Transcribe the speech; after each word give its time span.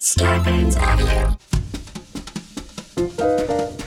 Scarpins 0.00 0.76
Avenue. 0.76 1.36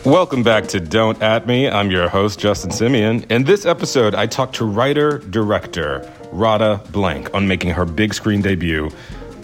Welcome 0.10 0.42
back 0.42 0.68
to 0.70 0.80
Don't 0.80 1.22
At 1.22 1.48
Me. 1.48 1.70
I'm 1.70 1.92
your 1.92 2.08
host, 2.08 2.40
Justin 2.40 2.72
Simien. 2.72 3.30
In 3.30 3.44
this 3.44 3.66
episode, 3.66 4.16
I 4.16 4.26
talked 4.26 4.56
to 4.56 4.66
writer 4.66 5.20
director 5.20 6.10
Radha 6.32 6.82
Blank 6.92 7.34
on 7.34 7.48
making 7.48 7.72
her 7.72 7.86
big 7.86 8.14
screen 8.14 8.42
debut 8.42 8.90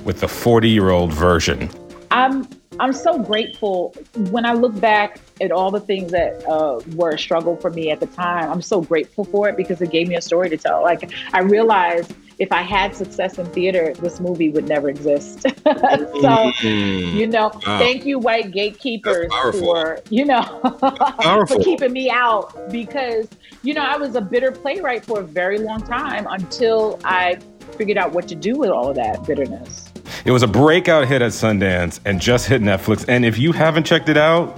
with 0.06 0.22
the 0.22 0.28
40 0.28 0.70
year 0.70 0.90
old 0.90 1.14
version. 1.14 1.70
I'm 2.12 2.48
I'm 2.80 2.94
so 2.94 3.20
grateful 3.20 3.94
when 4.32 4.46
I 4.46 4.54
look 4.54 4.80
back 4.80 5.20
at 5.42 5.52
all 5.52 5.70
the 5.70 5.80
things 5.80 6.12
that 6.12 6.44
uh, 6.48 6.80
were 6.96 7.12
a 7.12 7.20
struggle 7.20 7.56
for 7.56 7.70
me 7.70 7.92
at 7.92 8.00
the 8.00 8.08
time. 8.08 8.50
I'm 8.50 8.62
so 8.62 8.82
grateful 8.82 9.26
for 9.26 9.48
it 9.48 9.58
because 9.58 9.82
it 9.82 9.92
gave 9.92 10.08
me 10.08 10.16
a 10.16 10.22
story 10.22 10.50
to 10.50 10.58
tell. 10.58 10.82
Like 10.82 11.12
I 11.34 11.42
realized 11.42 12.14
if 12.40 12.52
I 12.52 12.62
had 12.62 12.96
success 12.96 13.38
in 13.38 13.46
theater, 13.48 13.94
this 14.00 14.20
movie 14.20 14.50
would 14.50 14.68
never 14.68 14.90
exist. 14.90 15.42
so, 15.64 16.52
Mm. 16.64 17.14
you 17.14 17.28
know, 17.28 17.52
Wow. 17.66 17.80
thank 17.80 18.06
you, 18.06 18.20
white 18.20 18.52
gatekeepers, 18.52 19.32
for 19.60 20.00
you 20.10 20.26
know 20.26 20.44
for 21.48 21.60
keeping 21.62 21.92
me 21.94 22.10
out 22.10 22.72
because 22.72 23.28
you 23.64 23.74
know 23.74 23.82
I 23.82 23.98
was 23.98 24.16
a 24.16 24.22
bitter 24.22 24.52
playwright 24.52 25.06
for 25.06 25.20
a 25.20 25.24
very 25.24 25.58
long 25.60 25.82
time 25.82 26.28
until 26.30 27.00
I 27.04 27.38
figured 27.78 27.98
out 27.98 28.12
what 28.14 28.28
to 28.30 28.36
do 28.36 28.56
with 28.56 28.70
all 28.70 28.90
of 28.90 28.96
that 28.98 29.26
bitterness. 29.26 29.90
It 30.26 30.32
was 30.32 30.44
a 30.44 30.48
breakout 30.48 31.08
hit 31.08 31.22
at 31.22 31.32
Sundance 31.32 32.00
and 32.06 32.20
just 32.22 32.48
hit 32.48 32.62
Netflix. 32.62 33.06
And 33.08 33.26
if 33.26 33.38
you 33.38 33.52
haven't 33.52 33.86
checked 33.86 34.10
it 34.10 34.18
out, 34.18 34.58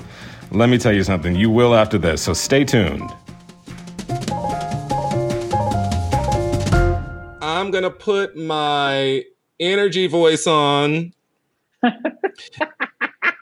let 0.52 0.70
me 0.70 0.78
tell 0.78 0.94
you 0.94 1.03
something. 1.03 1.36
You 1.36 1.50
will 1.50 1.73
after 1.76 1.98
this. 1.98 2.22
So 2.22 2.34
stay 2.34 2.64
tuned. 2.64 3.09
I'm 7.66 7.72
going 7.72 7.84
to 7.84 7.90
put 7.90 8.38
my 8.38 9.24
energy 9.60 10.06
voice 10.06 10.46
on 10.46 11.12
and 11.82 11.94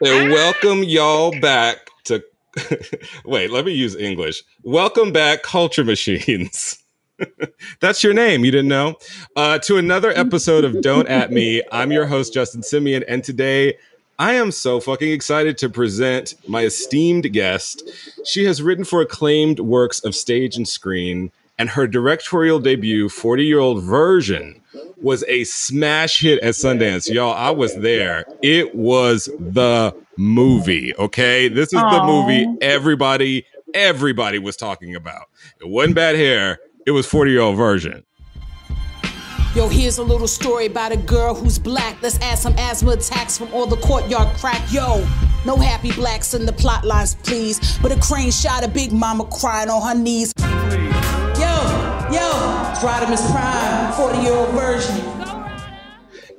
welcome 0.00 0.82
y'all 0.82 1.38
back 1.40 1.90
to. 2.04 2.24
Wait, 3.26 3.50
let 3.50 3.66
me 3.66 3.72
use 3.72 3.94
English. 3.94 4.42
Welcome 4.62 5.12
back, 5.12 5.42
Culture 5.42 5.84
Machines. 5.84 6.82
That's 7.80 8.02
your 8.02 8.14
name. 8.14 8.46
You 8.46 8.50
didn't 8.50 8.68
know? 8.68 8.96
Uh, 9.36 9.58
to 9.58 9.76
another 9.76 10.10
episode 10.12 10.64
of 10.64 10.80
Don't 10.80 11.06
At 11.06 11.30
Me. 11.30 11.62
I'm 11.70 11.92
your 11.92 12.06
host, 12.06 12.32
Justin 12.32 12.62
Simien. 12.62 13.04
And 13.06 13.22
today 13.22 13.76
I 14.18 14.32
am 14.32 14.52
so 14.52 14.80
fucking 14.80 15.12
excited 15.12 15.58
to 15.58 15.68
present 15.68 16.32
my 16.48 16.62
esteemed 16.62 17.30
guest. 17.34 17.82
She 18.24 18.46
has 18.46 18.62
written 18.62 18.84
for 18.86 19.02
acclaimed 19.02 19.60
works 19.60 20.00
of 20.00 20.14
stage 20.14 20.56
and 20.56 20.66
screen, 20.66 21.30
and 21.58 21.70
her 21.70 21.86
directorial 21.86 22.58
debut, 22.60 23.08
40 23.08 23.44
year 23.44 23.58
old 23.58 23.82
version, 23.82 24.60
was 25.00 25.24
a 25.28 25.44
smash 25.44 26.20
hit 26.20 26.40
at 26.42 26.54
Sundance. 26.54 27.12
Y'all, 27.12 27.34
I 27.34 27.50
was 27.50 27.76
there. 27.76 28.24
It 28.42 28.74
was 28.74 29.26
the 29.38 29.94
movie, 30.16 30.94
okay? 30.96 31.48
This 31.48 31.72
is 31.72 31.80
the 31.80 32.02
movie 32.04 32.46
everybody, 32.60 33.46
everybody 33.72 34.38
was 34.38 34.56
talking 34.56 34.94
about. 34.94 35.26
It 35.60 35.68
wasn't 35.68 35.94
bad 35.94 36.16
hair, 36.16 36.58
it 36.86 36.90
was 36.90 37.06
40 37.06 37.30
year 37.30 37.40
old 37.40 37.56
version. 37.56 38.04
Yo, 39.54 39.68
here's 39.68 39.98
a 39.98 40.02
little 40.02 40.26
story 40.26 40.66
about 40.66 40.90
a 40.90 40.96
girl 40.96 41.32
who's 41.32 41.60
black. 41.60 42.02
Let's 42.02 42.18
add 42.18 42.38
some 42.38 42.54
asthma 42.58 42.92
attacks 42.92 43.38
from 43.38 43.54
all 43.54 43.66
the 43.66 43.76
courtyard 43.76 44.36
crack. 44.36 44.60
Yo, 44.72 45.06
no 45.46 45.56
happy 45.56 45.92
blacks 45.92 46.34
in 46.34 46.44
the 46.44 46.52
plot 46.52 46.84
lines, 46.84 47.14
please. 47.14 47.78
But 47.78 47.92
a 47.92 48.00
crane 48.00 48.32
shot 48.32 48.64
a 48.64 48.68
big 48.68 48.90
mama 48.90 49.24
crying 49.26 49.70
on 49.70 49.80
her 49.82 49.94
knees. 49.94 50.32
Yo, 52.14 52.20
yo, 52.20 52.70
it's 52.70 52.78
RadhaMUSPrime, 52.78 53.94
40 53.96 54.18
year 54.20 54.32
old 54.34 54.50
version. 54.50 55.00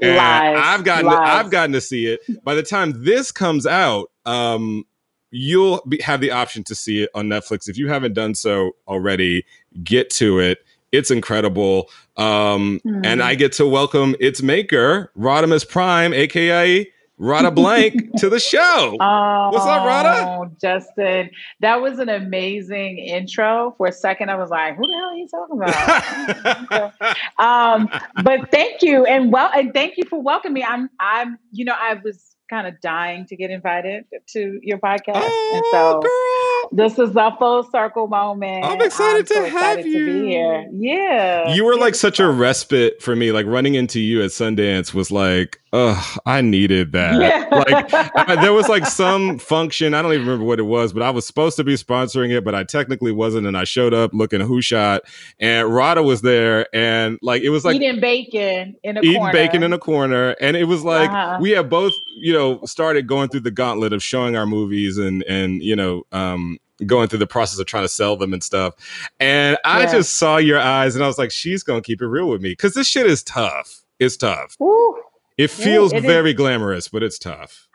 And 0.01 0.15
Lies, 0.15 0.57
I've 0.57 0.85
gotten 0.85 1.05
lies. 1.07 1.19
I've 1.19 1.51
gotten 1.51 1.73
to 1.73 1.81
see 1.81 2.05
it. 2.05 2.21
By 2.45 2.55
the 2.55 2.63
time 2.63 3.03
this 3.03 3.29
comes 3.29 3.67
out, 3.67 4.09
um, 4.25 4.85
you'll 5.31 5.83
be, 5.85 5.99
have 6.01 6.21
the 6.21 6.31
option 6.31 6.63
to 6.65 6.75
see 6.75 7.03
it 7.03 7.09
on 7.13 7.27
Netflix. 7.27 7.67
If 7.67 7.77
you 7.77 7.89
haven't 7.89 8.13
done 8.13 8.35
so 8.35 8.71
already, 8.87 9.43
get 9.83 10.09
to 10.11 10.39
it. 10.39 10.59
It's 10.93 11.11
incredible. 11.11 11.89
Um, 12.15 12.79
Hmm. 12.83 13.01
And 13.03 13.21
I 13.21 13.35
get 13.35 13.51
to 13.53 13.67
welcome 13.67 14.15
its 14.21 14.41
maker, 14.41 15.11
RadhaMUSPrime, 15.17 16.15
aka 16.15 16.89
Radha 17.17 17.49
Blank, 17.51 18.17
to 18.17 18.29
the 18.29 18.39
show. 18.39 18.97
Oh, 18.99 19.49
What's 19.51 19.65
up, 19.65 19.85
Radha? 19.85 20.51
Justin, 20.59 21.29
that 21.61 21.81
was 21.81 21.99
an 21.99 22.09
amazing 22.09 22.97
intro. 22.97 23.73
For 23.77 23.87
a 23.87 23.91
second, 23.91 24.29
I 24.29 24.35
was 24.35 24.49
like, 24.49 24.75
"Who 24.75 24.83
the 24.85 24.93
hell 24.93 25.09
are 25.09 25.15
you 25.15 25.27
talking 25.27 26.91
about?" 26.91 27.15
um, 27.39 27.89
but 28.23 28.51
thank 28.51 28.81
you, 28.81 29.05
and 29.05 29.31
well, 29.31 29.49
and 29.55 29.73
thank 29.73 29.97
you 29.97 30.03
for 30.05 30.21
welcoming 30.21 30.55
me. 30.55 30.63
I'm, 30.63 30.89
I'm, 30.99 31.37
you 31.51 31.63
know, 31.63 31.75
I 31.79 31.93
was 32.03 32.35
kind 32.49 32.67
of 32.67 32.79
dying 32.81 33.25
to 33.25 33.35
get 33.35 33.49
invited 33.49 34.05
to 34.27 34.59
your 34.61 34.77
podcast, 34.77 35.15
and 35.15 35.63
so 35.71 36.01
oh, 36.03 36.69
girl. 36.69 36.77
this 36.77 36.99
is 36.99 37.15
a 37.15 37.35
full 37.37 37.63
circle 37.63 38.07
moment. 38.07 38.65
I'm 38.65 38.81
excited 38.81 39.25
to 39.27 39.33
so 39.33 39.45
have 39.45 39.79
excited 39.79 39.83
to 39.83 39.89
you. 39.89 40.05
be 40.05 40.27
here. 40.31 40.69
Yeah, 40.73 41.53
You 41.53 41.63
were 41.63 41.77
like 41.77 41.95
such 41.95 42.19
a 42.19 42.29
respite 42.29 43.01
for 43.01 43.15
me. 43.15 43.31
Like 43.31 43.45
running 43.45 43.75
into 43.75 43.99
you 43.99 44.21
at 44.21 44.31
Sundance 44.31 44.93
was 44.93 45.11
like, 45.11 45.61
ugh, 45.75 46.19
I 46.25 46.41
needed 46.41 46.91
that. 46.93 47.19
Yeah. 47.21 47.45
Like 47.51 47.93
I- 48.29 48.35
there 48.41 48.53
was 48.53 48.67
like 48.69 48.85
some 48.85 49.37
function. 49.39 49.93
I 49.93 50.01
don't 50.01 50.13
even 50.13 50.25
remember 50.25 50.45
what 50.45 50.59
it 50.59 50.63
was, 50.63 50.93
but 50.93 51.01
I 51.03 51.09
was 51.09 51.25
supposed 51.25 51.55
to 51.57 51.63
be 51.63 51.73
sponsoring 51.75 52.31
it, 52.31 52.43
but 52.43 52.55
I 52.55 52.63
technically 52.63 53.11
wasn't. 53.11 53.45
And 53.47 53.57
I 53.57 53.63
showed 53.63 53.93
up 53.93 54.11
looking 54.13 54.39
who 54.41 54.61
shot, 54.61 55.01
and 55.39 55.73
Radha 55.73 56.03
was 56.03 56.21
there, 56.21 56.67
and 56.75 57.17
like 57.21 57.41
it 57.43 57.49
was 57.49 57.65
like 57.65 57.75
eating 57.75 57.99
bacon 57.99 58.75
in 58.83 58.97
a 58.97 59.01
eating 59.01 59.17
corner. 59.17 59.33
bacon 59.33 59.63
in 59.63 59.73
a 59.73 59.79
corner 59.79 60.35
and 60.41 60.55
it 60.57 60.65
was 60.65 60.83
like 60.83 61.09
Uh-huh. 61.09 61.37
we 61.41 61.51
have 61.51 61.69
both 61.69 61.93
you 62.17 62.33
know 62.33 62.59
started 62.65 63.07
going 63.07 63.29
through 63.29 63.39
the 63.41 63.51
gauntlet 63.51 63.93
of 63.93 64.01
showing 64.03 64.35
our 64.35 64.45
movies 64.45 64.97
and 64.97 65.23
and 65.23 65.61
you 65.61 65.75
know 65.75 66.03
um 66.11 66.57
going 66.85 67.07
through 67.07 67.19
the 67.19 67.27
process 67.27 67.57
of 67.59 67.65
trying 67.65 67.83
to 67.83 67.87
sell 67.89 68.15
them 68.17 68.33
and 68.33 68.43
stuff 68.43 68.73
and 69.19 69.57
i 69.65 69.81
Yeah. 69.83 69.91
just 69.93 70.15
saw 70.15 70.37
your 70.37 70.59
eyes 70.59 70.95
and 70.95 71.03
i 71.03 71.07
was 71.07 71.17
like 71.17 71.31
she's 71.31 71.63
gonna 71.63 71.81
keep 71.81 72.01
it 72.01 72.07
real 72.07 72.27
with 72.29 72.41
me 72.41 72.49
because 72.49 72.73
this 72.73 72.87
shit 72.87 73.05
is 73.05 73.23
tough 73.23 73.81
it's 73.99 74.17
tough 74.17 74.55
Woo. 74.59 74.95
It 75.37 75.49
feels 75.51 75.93
it 75.93 75.97
is. 75.97 76.05
very 76.05 76.33
glamorous 76.33 76.87
but 76.87 77.03
it's 77.03 77.19
tough 77.19 77.67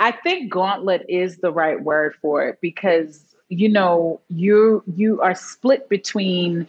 I 0.00 0.10
think 0.10 0.50
gauntlet 0.50 1.06
is 1.08 1.38
the 1.38 1.52
right 1.52 1.80
word 1.80 2.14
for 2.20 2.46
it 2.48 2.58
because 2.60 3.34
you 3.48 3.68
know 3.68 4.20
you 4.28 4.82
you 4.96 5.20
are 5.20 5.34
split 5.34 5.88
between 5.88 6.66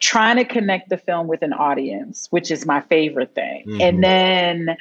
trying 0.00 0.36
to 0.36 0.44
connect 0.44 0.90
the 0.90 0.96
film 0.96 1.26
with 1.26 1.42
an 1.42 1.52
audience, 1.52 2.28
which 2.30 2.52
is 2.52 2.64
my 2.64 2.80
favorite 2.82 3.34
thing, 3.34 3.64
Mhm. 3.66 3.80
and 3.80 4.04
then 4.04 4.76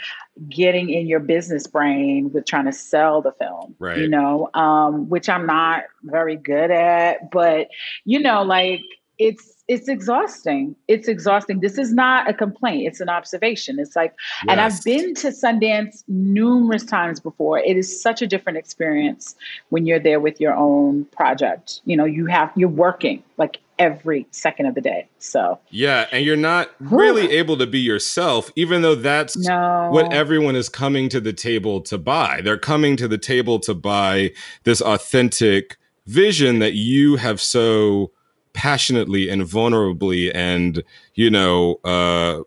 getting 0.47 0.91
in 0.91 1.07
your 1.07 1.19
business 1.19 1.66
brain 1.66 2.31
with 2.31 2.46
trying 2.46 2.66
to 2.66 2.72
sell 2.72 3.22
the 3.24 3.31
film. 3.31 3.74
Right. 3.80 3.97
You 3.97 4.09
know, 4.09 4.50
um, 4.53 5.09
which 5.09 5.28
I'm 5.28 5.47
not 5.47 5.86
very 6.03 6.36
good 6.36 6.69
at, 6.69 7.31
but 7.31 7.69
you 8.06 8.19
know, 8.19 8.44
like 8.44 8.81
it's 9.18 9.56
it's 9.68 9.90
exhausting. 9.90 10.76
It's 10.88 11.08
exhausting. 11.08 11.60
This 11.60 11.78
is 11.78 11.94
not 11.94 12.30
a 12.30 12.34
complaint. 12.34 12.88
It's 12.88 13.02
an 13.02 13.10
observation. 13.10 13.80
It's 13.80 13.96
like 13.96 14.16
and 14.48 14.62
I've 14.62 14.82
been 14.84 15.14
to 15.16 15.28
Sundance 15.28 16.04
numerous 16.08 16.86
times 16.86 17.20
before. 17.20 17.60
It 17.60 17.76
is 17.76 18.02
such 18.02 18.22
a 18.22 18.28
different 18.28 18.58
experience 18.58 19.36
when 19.70 19.86
you're 19.86 20.00
there 20.00 20.20
with 20.22 20.40
your 20.40 20.54
own 20.54 21.06
project. 21.06 21.82
You 21.86 21.98
know, 21.98 22.06
you 22.06 22.28
have 22.28 22.52
you're 22.56 22.70
working 22.70 23.24
like 23.38 23.58
every 23.78 24.26
second 24.32 24.68
of 24.68 24.76
the 24.76 24.82
day. 24.82 25.08
So 25.20 25.60
yeah 25.70 26.08
and 26.12 26.26
you're 26.26 26.38
not 26.38 26.72
really 26.80 27.32
able 27.32 27.58
to 27.58 27.68
be 27.68 27.80
yourself 27.80 28.52
even 28.56 28.82
though 28.82 28.96
that's 28.96 29.38
no, 29.38 29.90
what 29.92 30.12
everyone 30.12 30.56
is 30.56 30.68
coming 30.68 31.10
to 31.10 31.20
the 31.20 31.34
table 31.34 31.82
to 31.82 31.98
buy. 31.98 32.42
They're 32.42 32.58
coming 32.58 32.96
to 32.98 33.08
the 33.08 33.18
table 33.18 33.60
to 33.60 33.74
buy 33.76 34.32
this 34.64 34.82
authentic 34.82 35.78
vision 36.06 36.60
that 36.60 36.74
you 36.74 37.18
have 37.18 37.42
so 37.42 38.12
passionately 38.57 39.29
and 39.29 39.44
vulnerably 39.44 40.31
and 40.34 40.84
you 41.13 41.29
know 41.29 41.79
uh 41.84 42.41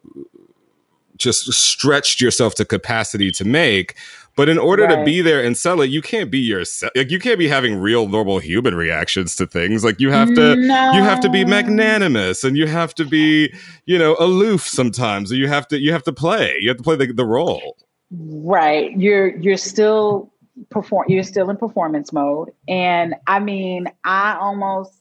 just 1.17 1.53
stretched 1.53 2.21
yourself 2.21 2.55
to 2.57 2.65
capacity 2.65 3.31
to 3.31 3.45
make. 3.45 3.95
But 4.37 4.49
in 4.49 4.59
order 4.59 4.89
to 4.89 5.05
be 5.05 5.21
there 5.21 5.45
and 5.45 5.57
sell 5.57 5.81
it 5.83 5.91
you 5.91 6.03
can't 6.03 6.31
be 6.31 6.39
yourself 6.39 6.91
like 6.97 7.11
you 7.11 7.21
can't 7.21 7.39
be 7.39 7.47
having 7.47 7.77
real 7.77 8.09
normal 8.09 8.41
human 8.41 8.75
reactions 8.75 9.37
to 9.37 9.47
things. 9.47 9.85
Like 9.85 10.01
you 10.01 10.11
have 10.11 10.35
to 10.35 10.57
you 10.59 11.03
have 11.05 11.21
to 11.21 11.31
be 11.31 11.45
magnanimous 11.45 12.43
and 12.43 12.57
you 12.57 12.67
have 12.67 12.93
to 12.97 13.05
be 13.05 13.53
you 13.85 13.99
know 13.99 14.17
aloof 14.19 14.67
sometimes. 14.67 15.31
Or 15.31 15.37
you 15.37 15.47
have 15.47 15.69
to 15.69 15.79
you 15.79 15.93
have 15.93 16.03
to 16.05 16.13
play. 16.13 16.57
You 16.61 16.71
have 16.71 16.79
to 16.79 16.83
play 16.83 16.97
the, 16.97 17.13
the 17.13 17.27
role. 17.27 17.77
Right. 18.11 18.99
You're 18.99 19.37
you're 19.37 19.59
still 19.59 20.33
perform 20.71 21.07
you're 21.09 21.23
still 21.23 21.51
in 21.51 21.57
performance 21.57 22.13
mode. 22.13 22.51
And 22.67 23.15
I 23.27 23.39
mean, 23.39 23.87
I 24.05 24.37
almost 24.41 25.00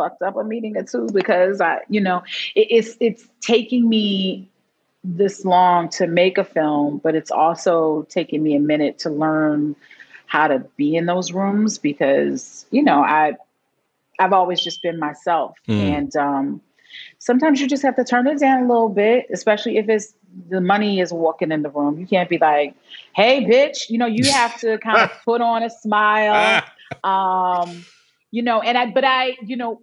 fucked 0.00 0.22
up 0.22 0.36
a 0.36 0.44
meeting 0.44 0.76
or 0.76 0.82
two 0.82 1.08
because 1.12 1.60
I, 1.60 1.80
you 1.88 2.00
know, 2.00 2.22
it, 2.54 2.68
it's 2.70 2.96
it's 3.00 3.28
taking 3.40 3.88
me 3.88 4.48
this 5.02 5.44
long 5.44 5.88
to 5.88 6.06
make 6.06 6.38
a 6.38 6.44
film, 6.44 7.00
but 7.02 7.14
it's 7.14 7.30
also 7.30 8.06
taking 8.10 8.42
me 8.42 8.54
a 8.54 8.60
minute 8.60 8.98
to 9.00 9.10
learn 9.10 9.76
how 10.26 10.46
to 10.46 10.60
be 10.76 10.94
in 10.94 11.06
those 11.06 11.32
rooms 11.32 11.78
because, 11.78 12.66
you 12.70 12.82
know, 12.82 13.02
I 13.02 13.36
I've 14.18 14.32
always 14.32 14.60
just 14.60 14.82
been 14.82 14.98
myself. 14.98 15.56
Mm. 15.68 15.80
And 15.80 16.16
um 16.16 16.60
sometimes 17.18 17.60
you 17.60 17.66
just 17.66 17.82
have 17.82 17.96
to 17.96 18.04
turn 18.04 18.26
it 18.26 18.38
down 18.40 18.64
a 18.64 18.68
little 18.68 18.88
bit, 18.88 19.26
especially 19.32 19.76
if 19.76 19.88
it's 19.88 20.14
the 20.48 20.60
money 20.60 21.00
is 21.00 21.12
walking 21.12 21.50
in 21.52 21.62
the 21.62 21.70
room. 21.70 21.98
You 21.98 22.06
can't 22.06 22.28
be 22.28 22.38
like, 22.38 22.74
"Hey, 23.14 23.44
bitch," 23.44 23.88
you 23.88 23.98
know. 23.98 24.06
You 24.06 24.30
have 24.30 24.58
to 24.60 24.78
kind 24.78 25.02
of 25.02 25.10
put 25.24 25.40
on 25.40 25.62
a 25.62 25.70
smile, 25.70 26.62
um, 27.04 27.84
you 28.30 28.42
know. 28.42 28.60
And 28.60 28.78
I, 28.78 28.86
but 28.90 29.04
I, 29.04 29.36
you 29.44 29.56
know, 29.56 29.82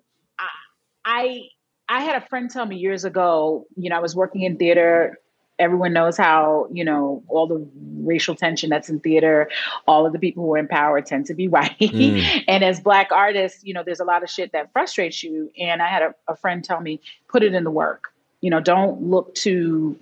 I, 1.08 1.44
I, 1.88 2.02
had 2.04 2.22
a 2.22 2.26
friend 2.28 2.50
tell 2.52 2.66
me 2.66 2.76
years 2.76 3.06
ago. 3.06 3.66
You 3.78 3.90
know, 3.90 3.96
I 3.96 4.00
was 4.00 4.16
working 4.16 4.42
in 4.42 4.58
theater 4.58 5.18
everyone 5.60 5.94
knows 5.94 6.18
how 6.18 6.68
you 6.72 6.84
know 6.84 7.24
all 7.28 7.48
the 7.48 7.68
racial 8.02 8.36
tension 8.36 8.70
that's 8.70 8.90
in 8.90 9.00
theater 9.00 9.50
all 9.88 10.06
of 10.06 10.14
the 10.14 10.20
people 10.20 10.44
who 10.44 10.54
are 10.54 10.58
in 10.58 10.68
power 10.68 11.02
tend 11.02 11.26
to 11.26 11.34
be 11.34 11.48
white 11.56 11.78
mm. 11.80 12.44
and 12.48 12.64
as 12.64 12.80
black 12.80 13.10
artists 13.12 13.64
you 13.64 13.74
know 13.74 13.84
there's 13.84 14.00
a 14.00 14.06
lot 14.06 14.24
of 14.24 14.30
shit 14.30 14.52
that 14.52 14.72
frustrates 14.72 15.24
you 15.24 15.52
and 15.58 15.82
i 15.82 15.88
had 15.88 16.04
a, 16.04 16.14
a 16.28 16.36
friend 16.36 16.64
tell 16.64 16.82
me 16.82 17.00
put 17.28 17.44
it 17.44 17.54
in 17.54 17.64
the 17.64 17.72
work 17.72 18.14
you 18.42 18.50
know 18.50 18.60
don't 18.60 19.02
look 19.02 19.34
to 19.36 19.98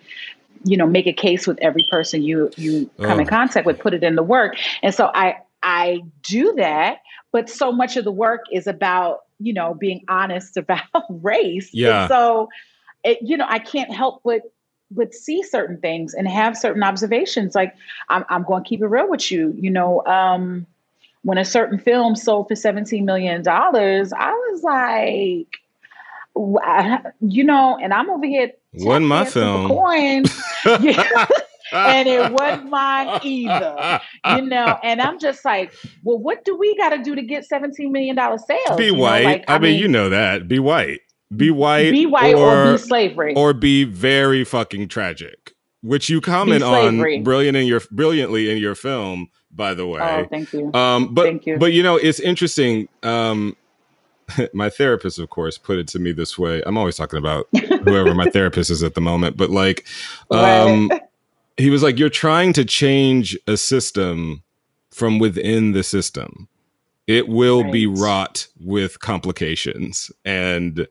you 0.63 0.77
know 0.77 0.87
make 0.87 1.07
a 1.07 1.13
case 1.13 1.47
with 1.47 1.57
every 1.61 1.85
person 1.89 2.21
you 2.21 2.49
you 2.57 2.89
come 2.99 3.17
oh. 3.17 3.21
in 3.21 3.27
contact 3.27 3.65
with 3.65 3.79
put 3.79 3.93
it 3.93 4.03
in 4.03 4.15
the 4.15 4.23
work 4.23 4.55
and 4.81 4.93
so 4.93 5.09
i 5.13 5.37
i 5.63 6.01
do 6.21 6.53
that 6.53 6.99
but 7.31 7.49
so 7.49 7.71
much 7.71 7.97
of 7.97 8.03
the 8.03 8.11
work 8.11 8.41
is 8.51 8.67
about 8.67 9.24
you 9.39 9.53
know 9.53 9.73
being 9.73 10.03
honest 10.07 10.57
about 10.57 10.81
race 11.09 11.69
yeah 11.73 12.01
and 12.01 12.09
so 12.09 12.49
it, 13.03 13.19
you 13.21 13.37
know 13.37 13.45
i 13.47 13.59
can't 13.59 13.91
help 13.91 14.21
but 14.23 14.41
but 14.91 15.13
see 15.13 15.43
certain 15.43 15.77
things 15.77 16.13
and 16.13 16.27
have 16.27 16.57
certain 16.57 16.83
observations. 16.83 17.55
Like 17.55 17.75
I'm, 18.09 18.23
I'm 18.29 18.43
going 18.43 18.63
to 18.63 18.67
keep 18.67 18.81
it 18.81 18.87
real 18.87 19.09
with 19.09 19.31
you. 19.31 19.53
You 19.57 19.71
know, 19.71 20.05
um, 20.05 20.65
when 21.23 21.37
a 21.37 21.45
certain 21.45 21.79
film 21.79 22.15
sold 22.15 22.47
for 22.47 22.55
seventeen 22.55 23.05
million 23.05 23.41
dollars, 23.43 24.13
I 24.13 24.31
was 24.31 24.63
like, 24.63 25.59
you 27.21 27.43
know, 27.43 27.77
and 27.81 27.93
I'm 27.93 28.09
over 28.09 28.25
here. 28.25 28.51
Wasn't 28.73 29.07
my 29.07 29.25
film. 29.25 29.67
Coin. 29.67 30.25
and 31.71 32.07
it 32.07 32.31
wasn't 32.31 32.69
mine 32.69 33.19
either. 33.23 34.01
You 34.25 34.41
know, 34.41 34.77
and 34.83 35.01
I'm 35.01 35.19
just 35.19 35.45
like, 35.45 35.73
well, 36.03 36.17
what 36.17 36.43
do 36.45 36.57
we 36.57 36.75
got 36.77 36.89
to 36.89 37.03
do 37.03 37.15
to 37.15 37.21
get 37.21 37.45
$17 37.49 37.91
million 37.91 38.17
sales? 38.39 38.77
Be 38.77 38.91
white. 38.91 39.25
Like, 39.25 39.43
I, 39.47 39.55
I 39.55 39.59
mean, 39.59 39.71
mean, 39.71 39.81
you 39.81 39.87
know 39.87 40.09
that. 40.09 40.47
Be 40.47 40.59
white 40.59 41.01
be 41.35 41.51
white, 41.51 41.91
be 41.91 42.05
white, 42.05 42.35
or, 42.35 42.69
or 42.69 42.71
be 42.73 42.77
slavery, 42.77 43.33
or 43.35 43.53
be 43.53 43.83
very 43.83 44.43
fucking 44.43 44.87
tragic, 44.87 45.53
which 45.81 46.09
you 46.09 46.21
comment 46.21 46.63
on 46.63 47.23
brilliant 47.23 47.57
in 47.57 47.65
your 47.65 47.81
brilliantly 47.91 48.49
in 48.49 48.57
your 48.57 48.75
film. 48.75 49.29
By 49.51 49.73
the 49.73 49.87
way, 49.87 50.01
oh, 50.01 50.25
thank 50.29 50.51
you. 50.53 50.71
Um, 50.73 51.13
but 51.13 51.23
thank 51.23 51.45
you. 51.45 51.57
but 51.57 51.73
you 51.73 51.81
know, 51.81 51.95
it's 51.95 52.19
interesting. 52.19 52.87
Um, 53.03 53.55
my 54.53 54.69
therapist, 54.69 55.19
of 55.19 55.29
course, 55.29 55.57
put 55.57 55.77
it 55.77 55.87
to 55.89 55.99
me 55.99 56.11
this 56.11 56.37
way. 56.37 56.61
I'm 56.65 56.77
always 56.77 56.97
talking 56.97 57.19
about 57.19 57.47
whoever 57.53 58.13
my 58.13 58.25
therapist 58.31 58.69
is 58.69 58.83
at 58.83 58.95
the 58.95 59.01
moment, 59.01 59.37
but 59.37 59.49
like, 59.49 59.85
um, 60.31 60.89
right. 60.89 61.01
He 61.57 61.69
was 61.69 61.83
like, 61.83 61.99
"You're 61.99 62.09
trying 62.09 62.53
to 62.53 62.65
change 62.65 63.37
a 63.47 63.57
system 63.57 64.43
from 64.91 65.19
within 65.19 65.71
the 65.71 65.83
system." 65.83 66.47
It 67.07 67.27
will 67.27 67.63
right. 67.63 67.71
be 67.71 67.85
wrought 67.85 68.47
with 68.59 68.99
complications 68.99 70.11
and 70.23 70.87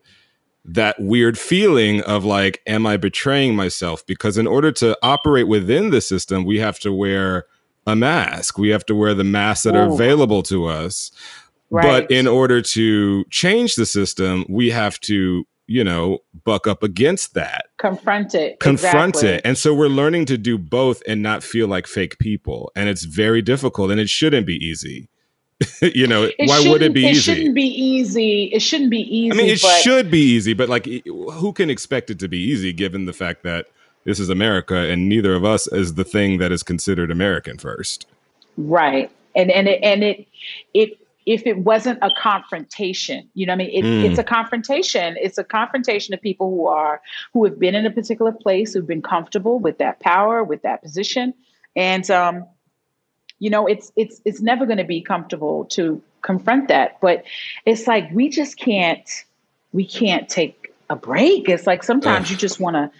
that 0.67 0.99
weird 0.99 1.37
feeling 1.37 2.01
of 2.01 2.25
like, 2.25 2.61
am 2.65 2.87
I 2.87 2.97
betraying 2.97 3.55
myself? 3.55 4.05
Because 4.05 4.37
in 4.37 4.47
order 4.47 4.71
to 4.73 4.97
operate 5.03 5.47
within 5.47 5.91
the 5.91 6.01
system, 6.01 6.43
we 6.43 6.59
have 6.59 6.79
to 6.79 6.91
wear 6.91 7.45
a 7.85 7.95
mask. 7.95 8.57
We 8.57 8.69
have 8.69 8.85
to 8.87 8.95
wear 8.95 9.13
the 9.13 9.23
masks 9.23 9.63
that 9.63 9.75
Ooh. 9.75 9.79
are 9.79 9.93
available 9.93 10.41
to 10.43 10.65
us. 10.65 11.11
Right. 11.69 11.83
But 11.83 12.11
in 12.11 12.27
order 12.27 12.61
to 12.61 13.25
change 13.25 13.75
the 13.75 13.85
system, 13.85 14.45
we 14.49 14.71
have 14.71 14.99
to, 15.01 15.45
you 15.67 15.83
know, 15.83 16.19
buck 16.43 16.67
up 16.67 16.83
against 16.83 17.33
that. 17.33 17.65
Confront 17.77 18.35
it. 18.35 18.59
Confront 18.59 19.15
exactly. 19.15 19.29
it. 19.35 19.41
And 19.45 19.57
so 19.57 19.73
we're 19.73 19.87
learning 19.87 20.25
to 20.25 20.37
do 20.37 20.57
both 20.57 21.01
and 21.07 21.21
not 21.21 21.43
feel 21.43 21.67
like 21.67 21.87
fake 21.87 22.19
people. 22.19 22.71
And 22.75 22.87
it's 22.89 23.03
very 23.03 23.41
difficult 23.41 23.91
and 23.91 23.99
it 23.99 24.09
shouldn't 24.09 24.45
be 24.45 24.55
easy. 24.55 25.09
you 25.81 26.05
know, 26.05 26.23
it 26.23 26.35
why 26.49 26.67
would 26.67 26.81
it 26.81 26.93
be 26.93 27.05
it 27.07 27.11
easy? 27.11 27.31
It 27.31 27.35
shouldn't 27.35 27.55
be 27.55 27.61
easy. 27.61 28.43
It 28.45 28.61
shouldn't 28.61 28.89
be 28.89 29.01
easy. 29.01 29.31
I 29.31 29.35
mean, 29.35 29.49
it 29.49 29.61
but- 29.61 29.81
should 29.81 30.11
be 30.11 30.19
easy, 30.19 30.53
but 30.53 30.69
like, 30.69 30.85
who 30.85 31.53
can 31.53 31.69
expect 31.69 32.09
it 32.09 32.19
to 32.19 32.27
be 32.27 32.37
easy 32.37 32.73
given 32.73 33.05
the 33.05 33.13
fact 33.13 33.43
that 33.43 33.67
this 34.03 34.19
is 34.19 34.29
America 34.29 34.75
and 34.75 35.09
neither 35.09 35.33
of 35.33 35.45
us 35.45 35.67
is 35.67 35.95
the 35.95 36.03
thing 36.03 36.37
that 36.39 36.51
is 36.51 36.61
considered 36.61 37.09
American 37.09 37.57
first? 37.57 38.05
Right. 38.57 39.11
And 39.35 39.49
and 39.49 39.67
it 39.67 39.83
and 39.83 40.03
it 40.03 40.27
it 40.73 40.97
if 41.25 41.47
it 41.47 41.57
wasn't 41.59 41.99
a 42.01 42.11
confrontation, 42.11 43.27
you 43.33 43.45
know, 43.45 43.53
what 43.53 43.63
I 43.63 43.65
mean, 43.65 43.69
it, 43.71 43.83
mm. 43.83 44.09
it's 44.09 44.19
a 44.19 44.23
confrontation. 44.23 45.15
It's 45.19 45.37
a 45.37 45.43
confrontation 45.43 46.13
of 46.13 46.21
people 46.21 46.49
who 46.49 46.67
are 46.67 47.01
who 47.33 47.43
have 47.45 47.59
been 47.59 47.75
in 47.75 47.85
a 47.85 47.91
particular 47.91 48.31
place, 48.31 48.73
who've 48.73 48.85
been 48.85 49.01
comfortable 49.01 49.59
with 49.59 49.79
that 49.79 49.99
power, 49.99 50.43
with 50.43 50.61
that 50.61 50.83
position, 50.83 51.33
and 51.75 52.09
um, 52.11 52.45
you 53.39 53.49
know 53.49 53.65
it's 53.67 53.91
it's 53.95 54.21
it's 54.25 54.41
never 54.41 54.65
going 54.65 54.77
to 54.77 54.83
be 54.85 55.01
comfortable 55.01 55.65
to 55.65 56.01
confront 56.21 56.67
that 56.69 56.99
but 57.01 57.23
it's 57.65 57.87
like 57.87 58.09
we 58.11 58.29
just 58.29 58.57
can't 58.57 59.25
we 59.73 59.85
can't 59.85 60.27
take 60.29 60.73
a 60.89 60.95
break 60.95 61.49
it's 61.49 61.67
like 61.67 61.83
sometimes 61.83 62.27
Ugh. 62.27 62.31
you 62.31 62.37
just 62.37 62.59
want 62.59 62.75
to 62.75 62.91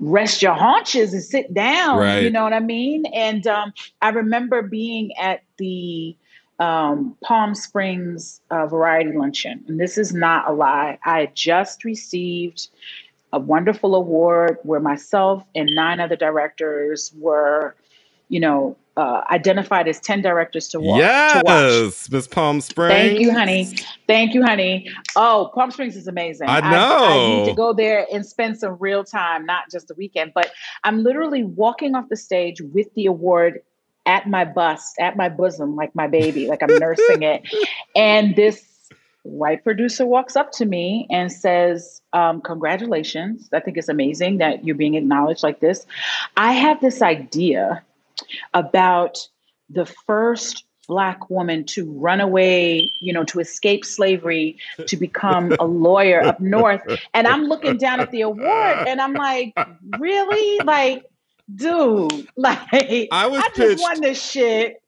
rest 0.00 0.42
your 0.42 0.54
haunches 0.54 1.12
and 1.12 1.22
sit 1.22 1.52
down 1.52 1.98
right. 1.98 2.22
you 2.22 2.30
know 2.30 2.44
what 2.44 2.52
i 2.52 2.60
mean 2.60 3.06
and 3.06 3.46
um, 3.46 3.72
i 4.00 4.10
remember 4.10 4.62
being 4.62 5.16
at 5.16 5.42
the 5.56 6.14
um, 6.58 7.16
palm 7.22 7.54
springs 7.54 8.40
uh, 8.50 8.66
variety 8.66 9.12
luncheon 9.12 9.64
and 9.68 9.78
this 9.78 9.96
is 9.96 10.12
not 10.12 10.48
a 10.48 10.52
lie 10.52 10.98
i 11.04 11.30
just 11.34 11.84
received 11.84 12.68
a 13.32 13.38
wonderful 13.38 13.94
award 13.94 14.58
where 14.62 14.80
myself 14.80 15.44
and 15.54 15.70
nine 15.74 16.00
other 16.00 16.16
directors 16.16 17.12
were 17.16 17.74
you 18.28 18.40
know 18.40 18.76
uh, 18.98 19.22
identified 19.30 19.86
as 19.86 20.00
10 20.00 20.22
directors 20.22 20.66
to 20.66 20.80
watch. 20.80 20.98
Yes, 20.98 22.10
Miss 22.10 22.26
Palm 22.26 22.60
Springs. 22.60 22.92
Thank 22.92 23.20
you, 23.20 23.32
honey. 23.32 23.68
Thank 24.08 24.34
you, 24.34 24.42
honey. 24.42 24.90
Oh, 25.14 25.52
Palm 25.54 25.70
Springs 25.70 25.94
is 25.94 26.08
amazing. 26.08 26.48
I 26.48 26.60
know. 26.68 27.04
I, 27.04 27.12
I, 27.12 27.28
need 27.28 27.48
to 27.48 27.54
go 27.54 27.72
there 27.72 28.06
and 28.12 28.26
spend 28.26 28.58
some 28.58 28.76
real 28.80 29.04
time, 29.04 29.46
not 29.46 29.70
just 29.70 29.86
the 29.86 29.94
weekend, 29.94 30.32
but 30.34 30.50
I'm 30.82 31.04
literally 31.04 31.44
walking 31.44 31.94
off 31.94 32.08
the 32.10 32.16
stage 32.16 32.60
with 32.60 32.92
the 32.94 33.06
award 33.06 33.60
at 34.08 34.26
my 34.26 34.44
bust, 34.44 34.96
at 34.98 35.16
my 35.16 35.28
bosom, 35.28 35.76
like 35.76 35.94
my 35.94 36.08
baby, 36.08 36.48
like 36.48 36.62
I'm 36.62 36.74
nursing 36.78 37.22
it. 37.22 37.42
And 37.94 38.34
this 38.34 38.64
white 39.22 39.62
producer 39.62 40.06
walks 40.06 40.34
up 40.34 40.50
to 40.52 40.64
me 40.64 41.06
and 41.10 41.30
says, 41.30 42.00
um, 42.14 42.40
Congratulations. 42.40 43.50
I 43.52 43.60
think 43.60 43.76
it's 43.76 43.90
amazing 43.90 44.38
that 44.38 44.64
you're 44.64 44.74
being 44.74 44.94
acknowledged 44.94 45.42
like 45.42 45.60
this. 45.60 45.86
I 46.36 46.52
have 46.52 46.80
this 46.80 47.02
idea 47.02 47.84
about 48.54 49.28
the 49.68 49.84
first 49.84 50.64
black 50.88 51.28
woman 51.28 51.64
to 51.64 51.84
run 51.92 52.18
away, 52.18 52.90
you 53.02 53.12
know, 53.12 53.22
to 53.24 53.40
escape 53.40 53.84
slavery, 53.84 54.56
to 54.86 54.96
become 54.96 55.54
a 55.60 55.66
lawyer 55.66 56.22
up 56.22 56.40
north. 56.40 56.80
And 57.12 57.26
I'm 57.26 57.44
looking 57.44 57.76
down 57.76 58.00
at 58.00 58.10
the 58.10 58.22
award 58.22 58.88
and 58.88 58.98
I'm 58.98 59.12
like, 59.12 59.52
really? 59.98 60.64
Like, 60.64 61.04
dude, 61.54 62.28
like 62.36 62.58
I 63.12 63.26
was 63.26 63.42
I 63.42 63.50
just 63.54 63.82
won 63.82 64.00
this 64.00 64.22
shit. 64.22 64.82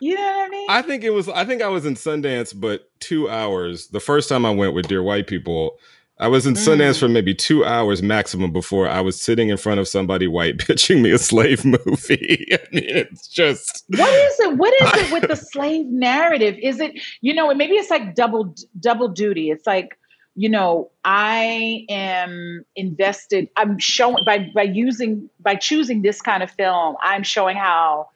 You 0.00 0.14
know 0.14 0.22
what 0.22 0.46
I 0.46 0.48
mean? 0.48 0.66
I 0.70 0.82
think 0.82 1.04
it 1.04 1.10
was 1.10 1.28
I 1.28 1.44
think 1.44 1.62
I 1.62 1.68
was 1.68 1.84
in 1.84 1.94
Sundance, 1.94 2.58
but 2.58 2.90
two 3.00 3.28
hours. 3.28 3.88
The 3.88 4.00
first 4.00 4.28
time 4.28 4.46
I 4.46 4.50
went 4.50 4.74
with 4.74 4.88
Dear 4.88 5.02
White 5.02 5.26
People, 5.26 5.76
I 6.18 6.28
was 6.28 6.46
in 6.46 6.54
Sundance 6.54 6.96
mm. 6.96 7.00
for 7.00 7.08
maybe 7.08 7.34
two 7.34 7.64
hours 7.64 8.02
maximum 8.02 8.52
before 8.52 8.86
I 8.86 9.00
was 9.00 9.20
sitting 9.20 9.48
in 9.48 9.56
front 9.56 9.80
of 9.80 9.88
somebody 9.88 10.26
white 10.26 10.58
pitching 10.66 11.02
me 11.02 11.10
a 11.10 11.18
slave 11.18 11.64
movie. 11.64 12.46
I 12.52 12.58
mean, 12.72 12.84
it's 12.84 13.26
just 13.28 13.84
what 13.88 14.12
is 14.12 14.40
it? 14.40 14.56
What 14.56 14.74
is 14.82 15.02
it 15.02 15.12
with 15.12 15.28
the 15.28 15.36
slave 15.36 15.86
narrative? 15.86 16.56
Is 16.62 16.80
it 16.80 16.92
you 17.20 17.34
know? 17.34 17.52
Maybe 17.54 17.74
it's 17.74 17.90
like 17.90 18.14
double 18.14 18.54
double 18.78 19.08
duty. 19.08 19.50
It's 19.50 19.66
like 19.66 19.98
you 20.34 20.48
know, 20.48 20.90
I 21.04 21.84
am 21.88 22.64
invested. 22.76 23.48
I'm 23.56 23.78
showing 23.78 24.24
by 24.24 24.50
by 24.54 24.62
using 24.62 25.28
by 25.40 25.56
choosing 25.56 26.02
this 26.02 26.22
kind 26.22 26.42
of 26.42 26.50
film. 26.50 26.96
I'm 27.02 27.22
showing 27.22 27.56
how 27.56 28.08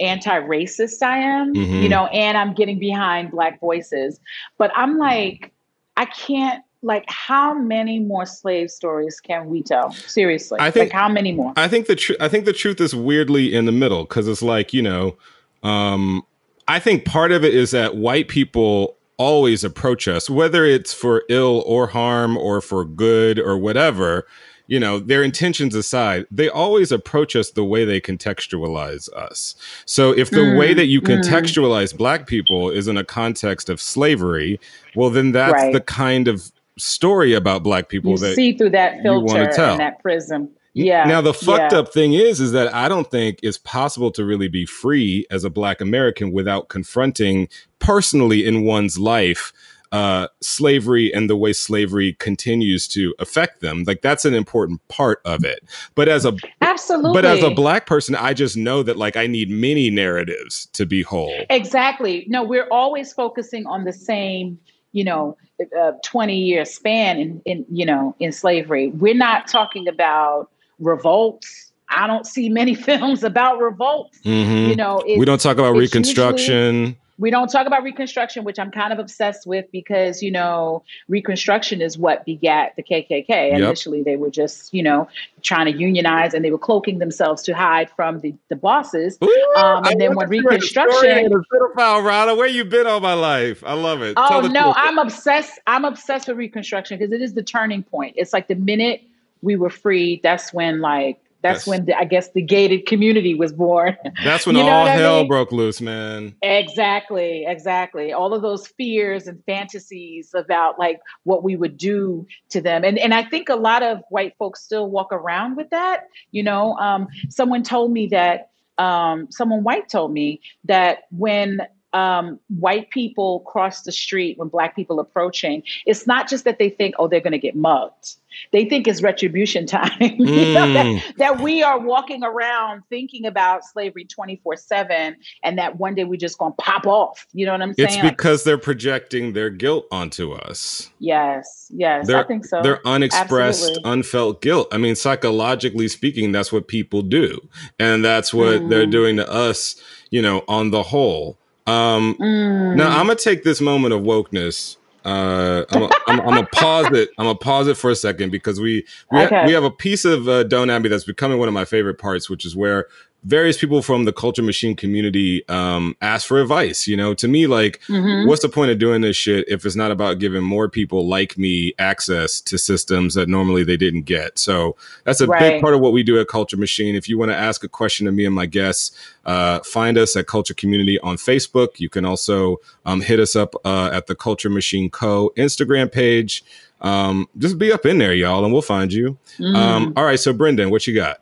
anti-racist 0.00 1.02
I 1.02 1.18
am. 1.18 1.54
Mm-hmm. 1.54 1.82
You 1.82 1.88
know, 1.88 2.06
and 2.06 2.36
I'm 2.36 2.54
getting 2.54 2.78
behind 2.78 3.30
black 3.30 3.60
voices. 3.60 4.18
But 4.58 4.70
I'm 4.74 4.98
like, 4.98 5.52
I 5.96 6.06
can't 6.06 6.64
like 6.82 7.04
how 7.08 7.54
many 7.54 8.00
more 8.00 8.26
slave 8.26 8.70
stories 8.70 9.20
can 9.20 9.46
we 9.46 9.62
tell 9.62 9.92
seriously 9.92 10.58
i 10.60 10.68
think 10.68 10.92
like 10.92 11.00
how 11.00 11.08
many 11.08 11.30
more 11.30 11.52
i 11.56 11.68
think 11.68 11.86
the 11.86 11.94
truth 11.94 12.18
i 12.20 12.28
think 12.28 12.44
the 12.44 12.52
truth 12.52 12.80
is 12.80 12.92
weirdly 12.92 13.54
in 13.54 13.66
the 13.66 13.72
middle 13.72 14.02
because 14.02 14.26
it's 14.26 14.42
like 14.42 14.72
you 14.72 14.82
know 14.82 15.16
um 15.62 16.22
i 16.66 16.80
think 16.80 17.04
part 17.04 17.30
of 17.30 17.44
it 17.44 17.54
is 17.54 17.70
that 17.70 17.94
white 17.94 18.26
people 18.26 18.96
always 19.22 19.62
approach 19.64 20.08
us 20.08 20.28
whether 20.28 20.64
it's 20.64 20.92
for 20.92 21.24
ill 21.28 21.62
or 21.66 21.86
harm 21.88 22.36
or 22.36 22.60
for 22.60 22.84
good 22.84 23.38
or 23.38 23.56
whatever 23.56 24.26
you 24.72 24.80
know, 24.80 24.98
their 24.98 25.22
intentions 25.22 25.74
aside, 25.74 26.24
they 26.30 26.48
always 26.48 26.92
approach 26.92 27.36
us 27.36 27.50
the 27.50 27.62
way 27.62 27.84
they 27.84 28.00
contextualize 28.00 29.12
us. 29.12 29.54
So 29.84 30.12
if 30.12 30.30
the 30.30 30.38
mm, 30.38 30.58
way 30.58 30.72
that 30.72 30.86
you 30.86 31.02
mm. 31.02 31.08
contextualize 31.08 31.92
mm. 31.92 31.98
black 31.98 32.26
people 32.26 32.70
is 32.70 32.88
in 32.88 32.96
a 32.96 33.04
context 33.04 33.68
of 33.68 33.82
slavery, 33.82 34.58
well, 34.94 35.10
then 35.10 35.32
that's 35.32 35.52
right. 35.52 35.74
the 35.74 35.80
kind 35.80 36.26
of 36.26 36.50
story 36.78 37.34
about 37.34 37.62
black 37.62 37.90
people 37.90 38.12
you 38.12 38.16
that 38.16 38.34
see 38.34 38.56
through 38.56 38.70
that 38.70 39.04
you 39.04 39.10
wanna 39.10 39.44
filter 39.44 39.52
tell. 39.52 39.70
and 39.72 39.80
that 39.80 40.00
prism. 40.00 40.48
Yeah. 40.74 41.04
Now 41.04 41.20
the 41.20 41.34
fucked 41.34 41.72
yeah. 41.72 41.80
up 41.80 41.92
thing 41.92 42.14
is, 42.14 42.40
is 42.40 42.52
that 42.52 42.72
I 42.74 42.88
don't 42.88 43.10
think 43.10 43.38
it's 43.42 43.58
possible 43.58 44.10
to 44.12 44.24
really 44.24 44.48
be 44.48 44.64
free 44.64 45.26
as 45.30 45.44
a 45.44 45.50
Black 45.50 45.80
American 45.80 46.32
without 46.32 46.68
confronting 46.68 47.48
personally 47.78 48.46
in 48.46 48.64
one's 48.64 48.98
life 48.98 49.52
uh, 49.92 50.26
slavery 50.40 51.12
and 51.12 51.28
the 51.28 51.36
way 51.36 51.52
slavery 51.52 52.14
continues 52.14 52.88
to 52.88 53.14
affect 53.18 53.60
them. 53.60 53.84
Like 53.86 54.00
that's 54.00 54.24
an 54.24 54.32
important 54.32 54.86
part 54.88 55.20
of 55.26 55.44
it. 55.44 55.62
But 55.94 56.08
as 56.08 56.24
a 56.24 56.34
Absolutely. 56.62 57.12
but 57.12 57.26
as 57.26 57.42
a 57.42 57.50
black 57.50 57.86
person, 57.86 58.14
I 58.14 58.32
just 58.32 58.56
know 58.56 58.82
that 58.82 58.96
like 58.96 59.16
I 59.16 59.26
need 59.26 59.50
many 59.50 59.90
narratives 59.90 60.66
to 60.72 60.86
be 60.86 61.02
whole. 61.02 61.44
Exactly. 61.50 62.24
No, 62.28 62.42
we're 62.42 62.68
always 62.70 63.12
focusing 63.12 63.66
on 63.66 63.84
the 63.84 63.92
same, 63.92 64.58
you 64.92 65.04
know, 65.04 65.36
uh, 65.78 65.92
20 66.02 66.36
year 66.36 66.64
span 66.64 67.18
in, 67.18 67.42
in, 67.44 67.66
you 67.70 67.84
know, 67.84 68.16
in 68.18 68.32
slavery. 68.32 68.88
We're 68.88 69.14
not 69.14 69.46
talking 69.46 69.86
about 69.86 70.50
revolts. 70.82 71.72
I 71.88 72.06
don't 72.06 72.26
see 72.26 72.48
many 72.48 72.74
films 72.88 73.22
about 73.24 73.58
revolts. 73.60 74.18
Mhm. 74.24 74.68
You 74.68 74.76
know, 74.76 75.02
we 75.16 75.24
don't 75.24 75.40
talk 75.40 75.58
about 75.58 75.76
it's 75.76 75.94
usually- 75.94 76.00
reconstruction. 76.00 76.96
we 77.18 77.30
don't 77.30 77.48
talk 77.48 77.66
about 77.68 77.82
reconstruction, 77.84 78.42
which 78.42 78.58
I'm 78.58 78.70
kind 78.72 78.92
of 78.92 78.98
obsessed 78.98 79.46
with 79.46 79.66
because, 79.70 80.22
you 80.22 80.30
know, 80.32 80.82
reconstruction 81.08 81.80
is 81.82 81.96
what 81.96 82.24
begat 82.24 82.72
the 82.76 82.82
KKK. 82.82 83.28
Yep. 83.28 83.60
Initially, 83.60 84.02
they 84.02 84.16
were 84.16 84.30
just, 84.30 84.72
you 84.74 84.82
know, 84.82 85.06
trying 85.42 85.70
to 85.70 85.78
unionize 85.78 86.34
and 86.34 86.44
they 86.44 86.50
were 86.50 86.58
cloaking 86.58 86.98
themselves 86.98 87.42
to 87.42 87.52
hide 87.52 87.90
from 87.90 88.20
the, 88.20 88.34
the 88.48 88.56
bosses. 88.56 89.18
Ooh, 89.22 89.52
Um, 89.56 89.84
I 89.84 89.90
and 89.92 90.00
then 90.00 90.16
when 90.16 90.30
that 90.30 90.34
you 90.36 90.42
read 90.48 90.62
the 90.62 90.66
story 90.66 90.86
Reconstruction- 90.88 91.44
pedophile, 91.76 92.36
Where 92.36 92.48
you 92.48 92.64
been 92.64 92.86
all 92.88 93.00
my 93.00 93.14
life? 93.14 93.62
I 93.64 93.74
love 93.74 94.02
it. 94.02 94.14
Oh 94.16 94.40
no, 94.50 94.62
truth. 94.72 94.76
I'm 94.78 94.98
obsessed. 94.98 95.60
I'm 95.66 95.84
obsessed 95.84 96.26
with 96.26 96.38
Reconstruction 96.38 96.98
because 96.98 97.12
it 97.12 97.20
is 97.20 97.34
the 97.34 97.42
turning 97.44 97.82
point. 97.84 98.14
It's 98.16 98.32
like 98.32 98.48
the 98.48 98.56
minute 98.56 99.02
we 99.42 99.56
were 99.56 99.70
free, 99.70 100.20
that's 100.22 100.52
when 100.52 100.80
like 100.80 101.18
that's 101.42 101.62
Yes. 101.62 101.66
when 101.66 101.84
the, 101.86 101.98
I 101.98 102.04
guess 102.04 102.30
the 102.30 102.40
gated 102.40 102.86
community 102.86 103.34
was 103.34 103.52
born. 103.52 103.96
That's 104.24 104.46
when 104.46 104.54
You 104.54 104.62
know 104.62 104.68
all 104.70 104.86
hell 104.86 105.18
mean? 105.18 105.26
broke 105.28 105.50
loose, 105.50 105.80
man. 105.80 106.36
Exactly, 106.40 107.44
exactly. 107.48 108.12
All 108.12 108.32
of 108.32 108.42
those 108.42 108.68
fears 108.68 109.26
and 109.26 109.42
fantasies 109.44 110.30
about 110.34 110.78
like 110.78 111.00
what 111.24 111.42
we 111.42 111.56
would 111.56 111.76
do 111.76 112.26
to 112.50 112.60
them. 112.60 112.84
And 112.84 112.96
and 112.96 113.12
I 113.12 113.24
think 113.24 113.48
a 113.48 113.56
lot 113.56 113.82
of 113.82 114.02
white 114.08 114.34
folks 114.38 114.62
still 114.62 114.88
walk 114.88 115.12
around 115.12 115.56
with 115.56 115.68
that. 115.70 116.04
You 116.30 116.44
know, 116.44 116.76
um, 116.78 117.08
someone 117.28 117.64
told 117.64 117.90
me 117.92 118.06
that 118.08 118.50
um, 118.78 119.26
someone 119.30 119.64
white 119.64 119.88
told 119.88 120.12
me 120.12 120.40
that 120.66 120.98
when 121.10 121.60
um, 121.92 122.38
white 122.58 122.90
people 122.90 123.40
cross 123.40 123.82
the 123.82 123.92
street 123.92 124.38
when 124.38 124.48
black 124.48 124.74
people 124.74 124.98
approaching, 125.00 125.62
it's 125.86 126.06
not 126.06 126.28
just 126.28 126.44
that 126.44 126.58
they 126.58 126.70
think, 126.70 126.94
oh, 126.98 127.06
they're 127.08 127.20
going 127.20 127.32
to 127.32 127.38
get 127.38 127.54
mugged. 127.54 128.14
They 128.50 128.64
think 128.64 128.88
it's 128.88 129.02
retribution 129.02 129.66
time. 129.76 129.90
You 130.00 130.54
know, 130.54 130.72
that- 130.72 130.86
Mm. 130.86 131.16
that 131.16 131.40
we 131.40 131.62
are 131.62 131.78
walking 131.78 132.24
around 132.24 132.82
thinking 132.88 133.26
about 133.26 133.62
slavery 133.64 134.04
24 134.06 134.56
7 134.56 135.16
and 135.44 135.58
that 135.58 135.78
one 135.78 135.94
day 135.94 136.04
we're 136.04 136.16
just 136.18 136.38
going 136.38 136.52
to 136.52 136.56
pop 136.56 136.86
off. 136.86 137.26
You 137.34 137.44
know 137.46 137.52
what 137.52 137.60
I'm 137.62 137.74
saying? 137.74 137.88
It's 137.90 137.98
Like, 138.02 138.16
because 138.16 138.44
they're 138.44 138.56
projecting 138.58 139.34
their 139.34 139.50
guilt 139.50 139.84
onto 139.92 140.32
us. 140.32 140.90
yes, 140.98 141.70
yes, 141.74 142.08
I 142.08 142.12
Their- 142.12 142.24
think 142.24 142.46
so. 142.46 142.62
Their 142.62 142.80
unexpressed, 142.86 143.64
Absolutely. 143.64 143.92
unfelt 143.92 144.40
guilt. 144.42 144.68
I 144.72 144.78
mean, 144.78 144.94
psychologically 144.96 145.88
speaking, 145.88 146.32
that's 146.32 146.50
what 146.52 146.68
people 146.68 147.02
do. 147.02 147.38
And 147.78 148.02
that's 148.04 148.32
what 148.32 148.68
they're 148.70 148.86
Mm. 148.86 148.90
doing 148.92 149.16
to 149.16 149.30
us, 149.30 149.76
you 150.10 150.22
know, 150.22 150.42
on 150.48 150.70
the 150.70 150.82
whole. 150.84 151.36
Um, 151.66 152.14
Mm. 152.18 152.76
Now 152.76 152.98
I'm 152.98 153.06
gonna 153.06 153.14
take 153.16 153.44
this 153.44 153.60
moment 153.60 153.94
of 153.94 154.00
wokeness. 154.02 154.76
Uh, 155.04 155.64
I'm, 155.70 155.88
gonna 156.18 156.46
pause 156.52 156.86
it. 156.92 157.10
I'm 157.18 157.26
gonna 157.26 157.34
pause 157.36 157.66
it 157.66 157.76
for 157.76 157.90
a 157.90 157.96
second 157.96 158.30
because 158.30 158.60
we 158.60 158.86
we, 159.10 159.18
ha- 159.24 159.46
we 159.46 159.52
have 159.52 159.64
a 159.64 159.70
piece 159.70 160.04
of 160.04 160.28
uh, 160.28 160.44
Don't 160.44 160.70
Abby 160.70 160.88
that's 160.88 161.04
becoming 161.04 161.38
one 161.38 161.48
of 161.48 161.54
my 161.54 161.64
favorite 161.64 161.98
parts, 161.98 162.30
which 162.30 162.44
is 162.46 162.54
where 162.54 162.86
various 163.24 163.56
people 163.56 163.82
from 163.82 164.04
the 164.04 164.12
culture 164.12 164.42
machine 164.42 164.74
community 164.74 165.46
um, 165.48 165.96
ask 166.00 166.26
for 166.26 166.40
advice. 166.40 166.88
You 166.88 166.96
know, 166.96 167.14
to 167.14 167.28
me, 167.28 167.46
like, 167.46 167.80
Mhm. 167.88 168.26
what's 168.26 168.42
the 168.42 168.48
point 168.48 168.70
of 168.72 168.78
doing 168.78 169.00
this 169.00 169.16
shit 169.16 169.44
if 169.48 169.64
it's 169.64 169.76
not 169.76 169.90
about 169.90 170.18
giving 170.18 170.42
more 170.42 170.68
people 170.68 171.06
like 171.08 171.38
me 171.38 171.72
access 171.78 172.40
to 172.40 172.58
systems 172.58 173.14
that 173.14 173.28
normally 173.28 173.62
they 173.62 173.76
didn't 173.76 174.02
get? 174.02 174.38
So 174.38 174.76
that's 175.04 175.20
a 175.20 175.26
big 175.28 175.60
part 175.60 175.74
of 175.74 175.80
what 175.80 175.92
we 175.92 176.02
do 176.02 176.18
at 176.18 176.26
Culture 176.28 176.56
Machine. 176.56 176.96
If 176.96 177.08
you 177.08 177.16
want 177.16 177.30
to 177.30 177.36
ask 177.36 177.62
a 177.62 177.68
question 177.68 178.06
to 178.06 178.12
me 178.12 178.24
and 178.24 178.34
my 178.34 178.46
guests, 178.46 178.90
uh, 179.24 179.60
find 179.60 179.96
us 179.96 180.16
at 180.16 180.26
Culture 180.26 180.54
Community 180.54 180.98
on 181.00 181.16
Facebook. 181.16 181.78
You 181.78 181.88
can 181.88 182.04
also 182.04 182.56
um, 182.84 183.00
hit 183.02 183.20
us 183.20 183.36
up 183.36 183.54
uh, 183.64 183.90
at 183.92 184.08
the 184.08 184.16
Culture 184.16 184.50
Machine 184.50 184.90
Co. 184.90 185.32
Instagram 185.36 185.92
page. 185.92 186.42
Um, 186.80 187.28
just 187.38 187.58
be 187.58 187.70
up 187.70 187.86
in 187.86 187.98
there, 187.98 188.12
y'all, 188.12 188.42
and 188.44 188.52
we'll 188.52 188.62
find 188.62 188.92
you. 188.92 189.16
Mm. 189.38 189.54
Um, 189.54 189.92
all 189.96 190.04
right, 190.04 190.18
so 190.18 190.32
Brendan, 190.32 190.70
what 190.70 190.88
you 190.88 190.94
got? 190.96 191.18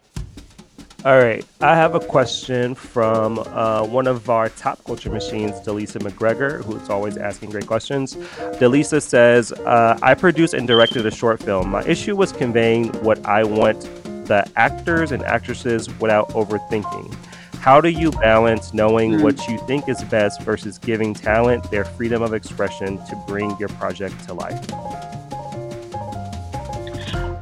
All 1.02 1.18
right, 1.18 1.42
I 1.62 1.76
have 1.76 1.94
a 1.94 2.00
question 2.00 2.74
from 2.74 3.38
uh, 3.38 3.86
one 3.86 4.06
of 4.06 4.28
our 4.28 4.50
top 4.50 4.84
culture 4.84 5.10
machines, 5.10 5.52
Delisa 5.60 5.98
McGregor, 5.98 6.62
who's 6.62 6.90
always 6.90 7.16
asking 7.16 7.50
great 7.50 7.66
questions. 7.66 8.16
Delisa 8.60 9.00
says, 9.00 9.50
uh, 9.50 9.98
I 10.02 10.12
produced 10.12 10.52
and 10.52 10.66
directed 10.68 11.06
a 11.06 11.10
short 11.10 11.42
film. 11.42 11.70
My 11.70 11.82
issue 11.84 12.16
was 12.16 12.32
conveying 12.32 12.88
what 13.02 13.24
I 13.24 13.44
want 13.44 13.80
the 14.26 14.46
actors 14.56 15.10
and 15.10 15.22
actresses 15.24 15.88
without 16.00 16.28
overthinking. 16.30 17.14
How 17.60 17.80
do 17.80 17.88
you 17.88 18.10
balance 18.10 18.74
knowing 18.74 19.12
Mm. 19.12 19.22
what 19.22 19.48
you 19.48 19.58
think 19.66 19.88
is 19.88 20.04
best 20.04 20.42
versus 20.42 20.76
giving 20.78 21.14
talent 21.14 21.70
their 21.70 21.84
freedom 21.86 22.20
of 22.22 22.34
expression 22.34 22.98
to 23.06 23.16
bring 23.26 23.56
your 23.58 23.70
project 23.70 24.22
to 24.26 24.34
life? 24.34 24.60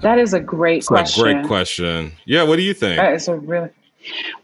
That 0.02 0.18
is 0.18 0.32
a 0.32 0.40
great 0.40 0.78
It's 0.78 0.88
question. 0.88 1.26
a 1.26 1.32
great 1.34 1.46
question. 1.46 2.12
Yeah, 2.24 2.42
what 2.44 2.56
do 2.56 2.62
you 2.62 2.74
think? 2.74 2.96
That 2.96 3.14
is 3.14 3.28
a 3.28 3.36
really 3.36 3.70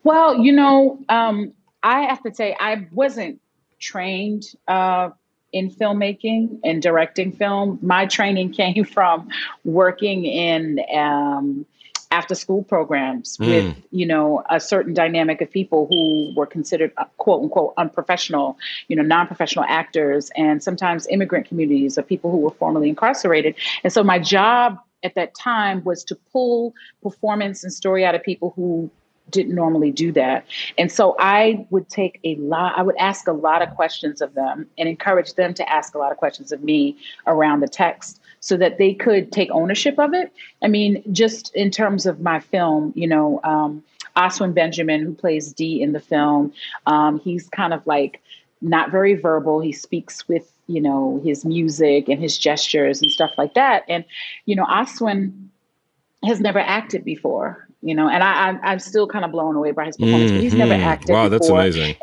well, 0.02 0.38
you 0.38 0.52
know, 0.52 0.99
um, 1.08 1.52
I 1.82 2.02
have 2.02 2.23
to 2.25 2.34
say 2.34 2.56
I 2.58 2.87
wasn't 2.92 3.40
trained 3.80 4.44
uh, 4.68 5.11
in 5.52 5.70
filmmaking 5.70 6.58
and 6.64 6.82
directing 6.82 7.32
film. 7.32 7.78
My 7.82 8.06
training 8.06 8.52
came 8.61 8.84
from 8.84 9.28
working 9.64 10.25
in 10.25 10.80
um, 10.94 11.64
after 12.11 12.34
school 12.34 12.62
programs 12.62 13.37
Mm. 13.38 13.46
with 13.46 13.76
you 13.90 14.06
know 14.06 14.44
a 14.50 14.61
certain 14.61 14.94
dynamic 14.94 15.40
of 15.40 15.50
people 15.50 15.87
who 15.88 16.32
were 16.37 16.46
considered 16.46 16.92
uh, 16.96 17.04
quote 17.16 17.42
unquote 17.42 17.75
unprofessional 17.76 18.56
you 18.88 18.94
know 18.94 19.02
non-professional 19.02 19.64
actors 19.68 20.30
and 20.37 20.62
sometimes 20.62 21.08
immigrant 21.08 21.49
communities 21.49 21.99
of 21.99 22.06
people 22.06 22.30
who 22.30 22.38
were 22.38 22.52
formerly 22.52 22.88
incarcerated 22.88 23.54
and 23.82 23.92
so 23.92 24.04
my 24.04 24.18
job 24.20 24.78
at 25.04 25.14
that 25.14 25.34
time 25.34 25.84
was 25.84 26.02
to 26.04 26.16
pull 26.32 26.75
performance 27.02 27.62
and 27.62 27.73
story 27.73 28.04
out 28.04 28.14
of 28.14 28.23
people 28.23 28.52
who 28.56 28.90
didn't 29.30 29.54
normally 29.54 29.90
do 29.90 30.12
that. 30.12 30.44
And 30.78 30.90
so 30.92 31.16
I 31.18 31.66
would 31.70 31.88
take 31.88 32.20
a 32.25 32.37
lot, 32.37 32.75
I 32.76 32.82
would 32.82 32.96
ask 32.99 33.26
a 33.26 33.32
lot 33.32 33.62
of 33.62 33.70
questions 33.75 34.20
of 34.20 34.34
them 34.34 34.66
and 34.76 34.88
encourage 34.88 35.34
them 35.34 35.54
to 35.54 35.73
ask 35.73 35.94
a 35.94 35.99
lot 35.99 36.12
of 36.12 36.18
questions 36.18 36.52
of 36.52 36.62
me 36.62 36.96
around 37.26 37.61
the 37.61 37.68
text 37.68 38.20
so 38.40 38.56
that 38.58 38.78
they 38.78 38.92
could 38.92 39.32
take 39.32 39.50
ownership 39.50 39.99
of 39.99 40.12
it. 40.12 40.32
I 40.62 40.68
mean, 40.68 41.02
just 41.12 41.54
in 41.54 41.70
terms 41.70 42.06
of 42.06 42.20
my 42.20 42.40
film, 42.40 42.92
you 42.94 43.08
know, 43.08 43.40
um, 43.44 43.82
Oswin 44.16 44.54
Benjamin, 44.54 45.02
who 45.02 45.14
plays 45.14 45.52
D 45.52 45.82
in 45.82 45.92
the 45.92 46.00
film, 46.00 46.52
um, 46.87 47.18
he's 47.20 47.49
kind 47.49 47.73
of 47.73 47.84
like 47.87 48.20
not 48.64 48.90
very 48.90 49.14
verbal. 49.14 49.61
He 49.61 49.73
speaks 49.73 50.26
with, 50.26 50.50
you 50.66 50.80
know, 50.80 51.21
his 51.23 51.44
music 51.44 52.09
and 52.09 52.21
his 52.21 52.38
gestures 52.38 53.02
and 53.02 53.11
stuff 53.11 53.33
like 53.37 53.54
that. 53.54 53.85
And, 53.88 54.04
you 54.47 54.56
know, 54.56 54.64
Oswin 54.64 55.49
has 56.25 56.40
never 56.40 56.59
acted 56.59 57.04
before, 57.04 57.68
you 57.83 57.94
know, 57.94 58.09
and 58.09 58.23
I, 58.23 58.49
I'm, 58.49 58.61
I'm 58.62 58.78
still 58.78 59.06
kind 59.06 59.25
of 59.25 59.30
blown 59.30 59.54
away 59.54 59.73
by 59.73 59.85
his 59.85 59.97
performance, 59.99 60.33
but 60.33 60.40
he's 60.40 60.54
never 60.54 60.73
Mhm. 60.75 60.83
acted 60.85 61.12
Wow, 61.12 61.28
that's 61.28 61.49
amazing. 61.49 61.94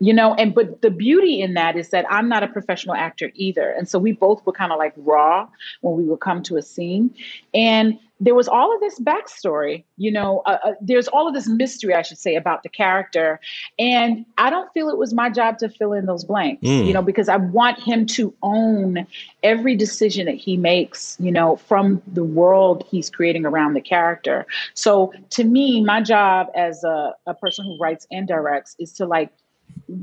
You 0.00 0.12
know 0.12 0.34
and 0.34 0.54
but 0.54 0.80
the 0.82 0.90
beauty 0.90 1.40
in 1.40 1.54
that 1.54 1.76
is 1.76 1.90
that 1.90 2.04
i'm 2.10 2.28
not 2.28 2.42
a 2.42 2.48
professional 2.48 2.94
actor 2.94 3.30
either. 3.34 3.70
And 3.70 3.88
so 3.88 3.98
we 3.98 4.12
both 4.12 4.44
were 4.46 4.52
kind 4.52 4.72
of 4.72 4.78
like 4.78 4.94
raw 4.96 5.46
when 5.82 5.96
we 5.96 6.04
would 6.04 6.20
come 6.20 6.42
to 6.44 6.56
a 6.56 6.62
scene. 6.62 7.14
And 7.54 7.98
there 8.22 8.34
was 8.34 8.48
all 8.48 8.74
of 8.74 8.80
this 8.80 9.00
backstory 9.00 9.82
you 9.96 10.10
know 10.12 10.42
uh, 10.44 10.58
uh, 10.62 10.72
there's 10.80 11.08
all 11.08 11.26
of 11.26 11.32
this 11.32 11.48
mystery 11.48 11.94
i 11.94 12.02
should 12.02 12.18
say 12.18 12.34
about 12.36 12.62
the 12.62 12.68
character. 12.68 13.40
And 13.78 14.24
i 14.38 14.50
don't 14.50 14.70
feel 14.72 14.88
it 14.88 14.98
was 14.98 15.14
my 15.14 15.30
job 15.30 15.58
to 15.58 15.68
fill 15.68 15.92
in 15.92 16.06
those 16.06 16.24
blanks 16.24 16.62
Mm. 16.62 16.86
you 16.86 16.92
know 16.92 17.02
because 17.02 17.28
i 17.28 17.36
want 17.36 17.78
him 17.80 18.04
to 18.06 18.34
own 18.42 19.06
every 19.42 19.74
decision 19.76 20.26
that 20.26 20.34
he 20.34 20.56
makes 20.56 21.16
you 21.20 21.32
know 21.32 21.56
from 21.56 22.02
the 22.06 22.24
world 22.24 22.84
he's 22.90 23.08
creating 23.10 23.44
around 23.46 23.74
the 23.74 23.80
character. 23.80 24.46
So 24.74 25.12
to 25.30 25.44
me 25.44 25.82
my 25.82 26.00
job 26.02 26.48
as 26.54 26.84
a, 26.84 27.14
a 27.26 27.34
person 27.34 27.64
who 27.64 27.78
writes 27.78 28.06
and 28.10 28.26
directs 28.28 28.76
is 28.78 28.92
to 28.94 29.06
like 29.06 29.30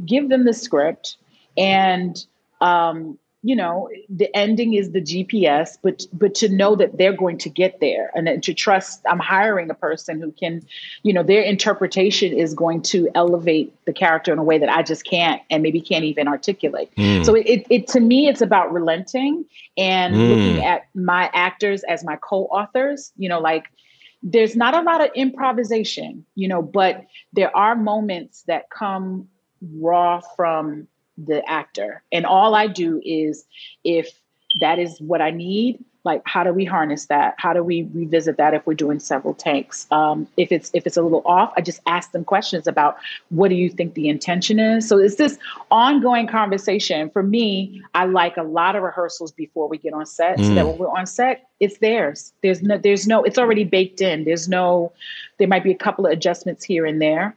give 0.06 0.30
them 0.30 0.46
the 0.46 0.54
script 0.54 1.18
and 1.58 2.26
um, 2.62 3.18
you 3.44 3.56
know 3.56 3.88
the 4.10 4.36
ending 4.36 4.74
is 4.74 4.92
the 4.92 5.02
gps 5.02 5.78
but 5.84 6.06
but 6.12 6.34
to 6.34 6.50
know 6.50 6.76
that 6.76 6.98
they're 6.98 7.14
going 7.16 7.38
to 7.38 7.50
get 7.50 7.80
there 7.80 8.12
and 8.16 8.26
then 8.26 8.42
to 8.42 8.52
trust 8.54 9.00
i'm 9.08 9.20
hiring 9.20 9.70
a 9.70 9.76
person 9.76 10.20
who 10.20 10.32
can 10.32 10.62
you 11.04 11.14
know 11.14 11.22
their 11.22 11.44
interpretation 11.44 12.34
is 12.34 12.56
going 12.56 12.82
to 12.82 13.08
elevate 13.14 13.72
the 13.86 13.94
character 13.94 14.34
in 14.34 14.40
a 14.40 14.44
way 14.44 14.58
that 14.58 14.70
i 14.70 14.82
just 14.82 15.06
can't 15.06 15.40
and 15.52 15.62
maybe 15.62 15.80
can't 15.80 16.04
even 16.04 16.28
articulate 16.28 16.90
Mm. 16.98 17.24
so 17.24 17.36
it, 17.36 17.46
it, 17.48 17.68
it 17.70 17.88
to 17.90 18.00
me 18.00 18.28
it's 18.28 18.42
about 18.42 18.74
relenting 18.74 19.46
and 19.78 20.16
Mm. 20.16 20.30
looking 20.30 20.64
at 20.64 20.88
my 20.96 21.30
actors 21.34 21.84
as 21.84 22.04
my 22.04 22.16
co-authors 22.18 23.14
you 23.18 23.30
know 23.30 23.40
like 23.40 23.66
there's 24.24 24.56
not 24.56 24.74
a 24.74 24.82
lot 24.82 25.00
of 25.00 25.10
improvisation 25.16 26.26
you 26.36 26.48
know 26.48 26.62
but 26.64 27.06
there 27.34 27.56
are 27.56 27.76
moments 27.76 28.42
that 28.48 28.70
come 28.72 29.28
raw 29.80 30.22
from 30.36 30.88
the 31.18 31.48
actor. 31.50 32.04
And 32.12 32.26
all 32.26 32.54
I 32.56 32.68
do 32.68 33.02
is 33.04 33.46
if 33.84 34.10
that 34.62 34.80
is 34.80 35.00
what 35.02 35.22
I 35.22 35.32
need, 35.32 35.84
like 36.04 36.22
how 36.26 36.42
do 36.44 36.54
we 36.54 36.64
harness 36.64 37.08
that? 37.08 37.36
How 37.38 37.52
do 37.52 37.62
we 37.64 37.90
revisit 37.94 38.38
that 38.38 38.54
if 38.54 38.66
we're 38.66 38.76
doing 38.76 39.00
several 39.00 39.34
takes? 39.34 39.88
Um, 39.92 40.26
if 40.38 40.54
it's 40.54 40.72
if 40.74 40.88
it's 40.88 40.96
a 40.96 41.02
little 41.02 41.22
off, 41.26 41.52
I 41.58 41.62
just 41.62 41.82
ask 41.86 42.12
them 42.12 42.24
questions 42.24 42.66
about 42.66 42.96
what 43.30 43.50
do 43.50 43.56
you 43.56 43.70
think 43.70 43.94
the 43.94 44.08
intention 44.08 44.58
is. 44.58 44.88
So 44.88 45.00
it's 45.00 45.16
this 45.16 45.38
ongoing 45.70 46.28
conversation. 46.28 47.10
For 47.10 47.24
me, 47.24 47.82
I 47.94 48.06
like 48.06 48.38
a 48.38 48.44
lot 48.44 48.78
of 48.78 48.84
rehearsals 48.84 49.34
before 49.34 49.68
we 49.68 49.78
get 49.80 49.94
on 49.94 50.06
set, 50.06 50.38
so 50.38 50.54
that 50.54 50.64
Mm. 50.64 50.70
when 50.70 50.78
we're 50.78 50.98
on 50.98 51.08
set, 51.08 51.50
it's 51.60 51.80
theirs. 51.80 52.32
There's 52.42 52.62
no 52.62 52.78
there's 52.78 53.06
no 53.06 53.24
it's 53.24 53.38
already 53.38 53.66
baked 53.66 54.00
in. 54.00 54.24
There's 54.24 54.48
no 54.48 54.94
there 55.40 55.48
might 55.48 55.64
be 55.64 55.72
a 55.72 55.78
couple 55.78 56.06
of 56.06 56.14
adjustments 56.14 56.64
here 56.64 56.86
and 56.86 57.02
there. 57.02 57.36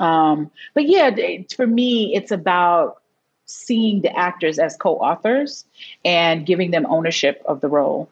Um, 0.00 0.50
but 0.74 0.86
yeah, 0.86 1.10
for 1.54 1.66
me, 1.66 2.14
it's 2.14 2.30
about 2.30 3.02
seeing 3.46 4.02
the 4.02 4.16
actors 4.16 4.58
as 4.58 4.76
co-authors 4.76 5.64
and 6.04 6.44
giving 6.44 6.70
them 6.70 6.86
ownership 6.86 7.42
of 7.46 7.60
the 7.60 7.68
role. 7.68 8.08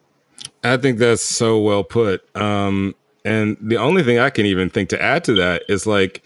I 0.64 0.76
think 0.76 0.98
that's 0.98 1.22
so 1.22 1.60
well 1.60 1.84
put. 1.84 2.24
Um, 2.36 2.94
and 3.24 3.56
the 3.60 3.76
only 3.76 4.02
thing 4.02 4.18
I 4.18 4.30
can 4.30 4.46
even 4.46 4.70
think 4.70 4.88
to 4.90 5.02
add 5.02 5.24
to 5.24 5.34
that 5.34 5.62
is 5.68 5.86
like, 5.86 6.22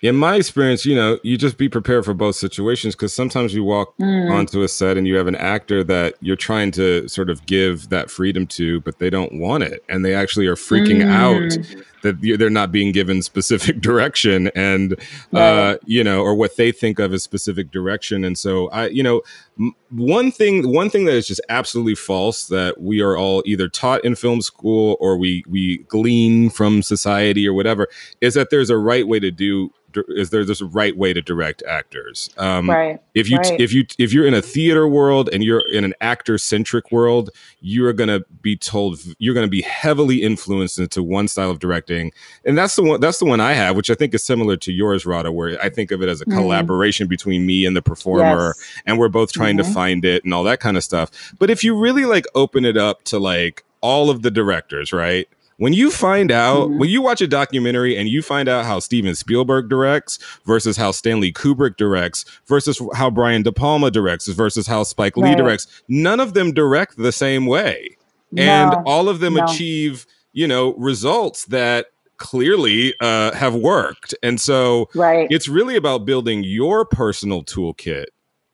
in 0.00 0.14
my 0.14 0.36
experience, 0.36 0.86
you 0.86 0.94
know, 0.94 1.18
you 1.24 1.36
just 1.36 1.58
be 1.58 1.68
prepared 1.68 2.04
for 2.04 2.14
both 2.14 2.36
situations 2.36 2.94
because 2.94 3.12
sometimes 3.12 3.52
you 3.52 3.64
walk 3.64 3.96
Mm. 3.98 4.30
onto 4.30 4.62
a 4.62 4.68
set 4.68 4.96
and 4.96 5.08
you 5.08 5.16
have 5.16 5.26
an 5.26 5.34
actor 5.34 5.82
that 5.82 6.14
you're 6.20 6.36
trying 6.36 6.70
to 6.72 7.08
sort 7.08 7.28
of 7.30 7.44
give 7.46 7.88
that 7.88 8.08
freedom 8.08 8.46
to, 8.46 8.80
but 8.82 9.00
they 9.00 9.10
don't 9.10 9.40
want 9.40 9.64
it. 9.64 9.82
And 9.88 10.04
they 10.04 10.14
actually 10.14 10.46
are 10.46 10.54
freaking 10.54 11.04
out 11.04 11.42
Mm. 11.42 11.84
That 12.02 12.20
they're 12.20 12.50
not 12.50 12.72
being 12.72 12.92
given 12.92 13.22
specific 13.22 13.80
direction 13.80 14.48
and, 14.54 14.98
uh, 15.32 15.76
you 15.84 16.04
know, 16.04 16.22
or 16.22 16.34
what 16.34 16.56
they 16.56 16.72
think 16.72 16.98
of 16.98 17.12
as 17.12 17.22
specific 17.22 17.70
direction. 17.70 18.24
And 18.24 18.36
so 18.38 18.68
I, 18.68 18.88
you 18.88 19.02
know, 19.02 19.22
m- 19.58 19.74
one 19.90 20.30
thing, 20.30 20.72
one 20.72 20.90
thing 20.90 21.04
that 21.06 21.14
is 21.14 21.26
just 21.26 21.40
absolutely 21.48 21.94
false 21.94 22.46
that 22.48 22.80
we 22.80 23.00
are 23.00 23.16
all 23.16 23.42
either 23.46 23.68
taught 23.68 24.04
in 24.04 24.14
film 24.14 24.40
school 24.40 24.96
or 25.00 25.16
we, 25.16 25.44
we 25.48 25.78
glean 25.88 26.50
from 26.50 26.82
society 26.82 27.46
or 27.46 27.52
whatever 27.52 27.88
is 28.20 28.34
that 28.34 28.50
there's 28.50 28.70
a 28.70 28.78
right 28.78 29.08
way 29.08 29.18
to 29.18 29.30
do 29.30 29.72
is 30.08 30.30
there 30.30 30.44
this 30.44 30.62
right 30.62 30.96
way 30.96 31.12
to 31.12 31.22
direct 31.22 31.62
actors 31.62 32.30
um 32.38 32.68
right. 32.68 33.00
if 33.14 33.30
you 33.30 33.38
right. 33.38 33.58
if 33.60 33.72
you 33.72 33.86
if 33.98 34.12
you're 34.12 34.26
in 34.26 34.34
a 34.34 34.42
theater 34.42 34.86
world 34.86 35.28
and 35.32 35.42
you're 35.42 35.62
in 35.72 35.84
an 35.84 35.94
actor 36.00 36.36
centric 36.36 36.92
world 36.92 37.30
you're 37.60 37.92
going 37.92 38.08
to 38.08 38.24
be 38.42 38.56
told 38.56 38.98
you're 39.18 39.34
going 39.34 39.46
to 39.46 39.50
be 39.50 39.62
heavily 39.62 40.22
influenced 40.22 40.78
into 40.78 41.02
one 41.02 41.26
style 41.26 41.50
of 41.50 41.58
directing 41.58 41.87
and 41.90 42.56
that's 42.58 42.76
the 42.76 42.82
one 42.82 43.00
that's 43.00 43.18
the 43.18 43.24
one 43.24 43.40
i 43.40 43.52
have 43.52 43.76
which 43.76 43.90
i 43.90 43.94
think 43.94 44.12
is 44.14 44.22
similar 44.22 44.56
to 44.56 44.72
yours 44.72 45.06
Radha 45.06 45.32
where 45.32 45.60
i 45.62 45.68
think 45.68 45.90
of 45.90 46.02
it 46.02 46.08
as 46.08 46.20
a 46.20 46.24
Mhm. 46.26 46.34
collaboration 46.36 47.06
between 47.06 47.46
me 47.46 47.64
and 47.64 47.76
the 47.76 47.82
performer 47.82 48.54
Yes. 48.58 48.80
and 48.86 48.98
we're 48.98 49.08
both 49.08 49.32
trying 49.32 49.56
to 49.58 49.62
Mhm. 49.62 49.74
find 49.74 50.04
it 50.04 50.24
and 50.24 50.34
all 50.34 50.44
that 50.44 50.60
kind 50.60 50.76
of 50.76 50.84
stuff 50.84 51.10
but 51.38 51.50
if 51.50 51.64
you 51.64 51.76
really 51.78 52.04
like 52.04 52.26
open 52.34 52.64
it 52.64 52.76
up 52.76 53.04
to 53.04 53.18
like 53.18 53.64
all 53.80 54.10
of 54.10 54.22
the 54.22 54.30
directors 54.30 54.92
right 54.92 55.28
when 55.56 55.72
you 55.72 55.90
find 55.90 56.30
out 56.30 56.68
Mhm. 56.68 56.78
when 56.78 56.88
you 56.90 57.02
watch 57.02 57.20
a 57.20 57.26
documentary 57.26 57.96
and 57.96 58.08
you 58.08 58.22
find 58.22 58.48
out 58.48 58.64
how 58.64 58.78
steven 58.78 59.14
spielberg 59.14 59.68
directs 59.68 60.18
versus 60.46 60.76
how 60.76 60.90
stanley 60.90 61.32
kubrick 61.32 61.76
directs 61.76 62.24
versus 62.46 62.80
how 62.94 63.10
brian 63.10 63.42
de 63.42 63.52
palma 63.52 63.90
directs 63.90 64.28
versus 64.28 64.66
how 64.66 64.82
spike 64.82 65.16
lee 65.16 65.30
Right. 65.30 65.38
directs 65.38 65.66
none 65.88 66.20
of 66.20 66.34
them 66.34 66.52
direct 66.52 66.96
the 66.96 67.12
same 67.12 67.46
way 67.46 67.96
and 68.36 68.74
all 68.84 69.08
of 69.08 69.20
them 69.20 69.34
no. 69.34 69.44
achieve 69.44 70.04
you 70.40 70.46
know 70.52 70.64
results 70.90 71.40
that 71.46 71.86
clearly 72.18 72.94
uh, 73.00 73.30
have 73.42 73.54
worked 73.54 74.12
and 74.22 74.40
so 74.40 74.88
right. 74.94 75.26
it's 75.30 75.48
really 75.48 75.76
about 75.76 76.04
building 76.04 76.42
your 76.44 76.84
personal 76.84 77.40
toolkit 77.52 78.06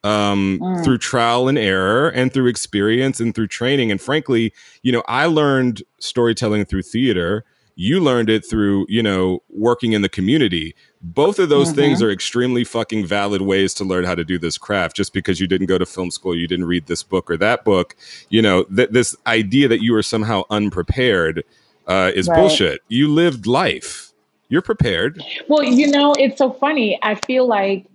um, 0.04 0.58
Mm. 0.60 0.84
through 0.84 0.98
trial 0.98 1.48
and 1.48 1.56
error 1.58 2.08
and 2.18 2.30
through 2.32 2.48
experience 2.48 3.20
and 3.20 3.34
through 3.34 3.48
training. 3.48 3.90
And 3.90 3.98
frankly, 3.98 4.52
you 4.82 4.92
know, 4.92 5.02
I 5.08 5.24
learned 5.40 5.82
storytelling 5.98 6.66
through 6.66 6.82
theater. 6.82 7.42
You 7.76 8.00
learned 8.00 8.28
it 8.28 8.44
through, 8.50 8.84
you 8.90 9.02
know, 9.02 9.42
working 9.48 9.92
in 9.94 10.02
the 10.02 10.10
community. 10.18 10.74
Both 11.00 11.38
of 11.38 11.48
those 11.48 11.70
Mhm. 11.72 11.76
things 11.76 12.02
are 12.02 12.10
extremely 12.10 12.64
fucking 12.64 13.06
valid 13.06 13.40
ways 13.42 13.72
to 13.74 13.84
learn 13.84 14.04
how 14.04 14.14
to 14.14 14.24
do 14.24 14.38
this 14.38 14.58
craft. 14.58 14.94
Just 14.94 15.12
because 15.14 15.40
you 15.40 15.46
didn't 15.46 15.68
go 15.68 15.78
to 15.78 15.86
film 15.86 16.10
school, 16.10 16.36
you 16.36 16.46
didn't 16.52 16.66
read 16.74 16.84
this 16.86 17.02
book 17.02 17.30
or 17.30 17.38
that 17.38 17.64
book, 17.64 17.96
you 18.28 18.42
know, 18.42 18.64
th- 18.76 18.90
this 18.90 19.16
idea 19.26 19.68
that 19.68 19.82
you 19.82 19.92
were 19.94 20.02
somehow 20.14 20.42
unprepared 20.50 21.42
uh, 21.86 22.12
is 22.14 22.28
Right. 22.28 22.36
bullshit. 22.36 22.80
You 22.88 23.08
lived 23.08 23.46
life. 23.46 24.12
You're 24.48 24.62
prepared. 24.62 25.22
Well, 25.48 25.64
you 25.64 25.88
know, 25.88 26.12
it's 26.14 26.38
so 26.38 26.52
funny. 26.52 26.98
I 27.02 27.14
feel 27.14 27.46
like 27.46 27.86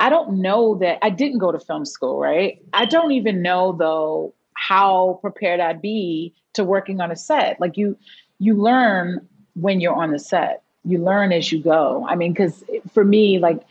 I 0.00 0.10
don't 0.10 0.42
know 0.42 0.74
that 0.78 0.98
I 1.00 1.10
didn't 1.10 1.38
go 1.38 1.52
to 1.52 1.60
film 1.60 1.84
school, 1.84 2.18
right? 2.18 2.60
I 2.72 2.86
don't 2.86 3.12
even 3.12 3.40
know 3.40 3.72
though 3.72 4.34
how 4.54 5.18
prepared 5.22 5.60
I'd 5.60 5.80
be 5.80 6.34
to 6.54 6.64
working 6.64 7.00
on 7.00 7.10
a 7.10 7.16
set. 7.16 7.60
Like 7.60 7.76
you 7.76 7.96
you 8.38 8.54
learn 8.54 9.26
when 9.54 9.80
you're 9.80 9.94
on 9.94 10.10
the 10.10 10.18
set. 10.18 10.62
You 10.84 10.98
learn 10.98 11.32
as 11.32 11.52
you 11.52 11.62
go. 11.62 12.04
I 12.08 12.16
mean, 12.16 12.34
cuz 12.34 12.64
for 12.92 13.04
me 13.04 13.38
like 13.38 13.62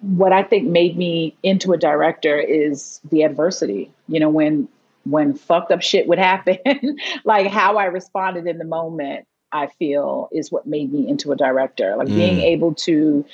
what 0.00 0.32
I 0.32 0.42
think 0.42 0.68
made 0.68 0.96
me 0.96 1.36
into 1.42 1.72
a 1.72 1.76
director 1.76 2.38
is 2.38 3.00
the 3.10 3.22
adversity. 3.22 3.92
You 4.08 4.20
know, 4.20 4.30
when 4.30 4.68
when 5.04 5.34
fucked 5.34 5.72
up 5.72 5.82
shit 5.82 6.06
would 6.08 6.18
happen, 6.18 6.58
like 7.24 7.46
how 7.48 7.76
I 7.78 7.86
responded 7.86 8.46
in 8.46 8.58
the 8.58 8.64
moment, 8.64 9.26
I 9.52 9.66
feel 9.66 10.28
is 10.32 10.50
what 10.50 10.66
made 10.66 10.92
me 10.92 11.08
into 11.08 11.32
a 11.32 11.36
director. 11.36 11.96
Like 11.96 12.14
being 12.14 12.38
Mm. 12.38 12.44
able 12.44 12.74
to 12.74 13.24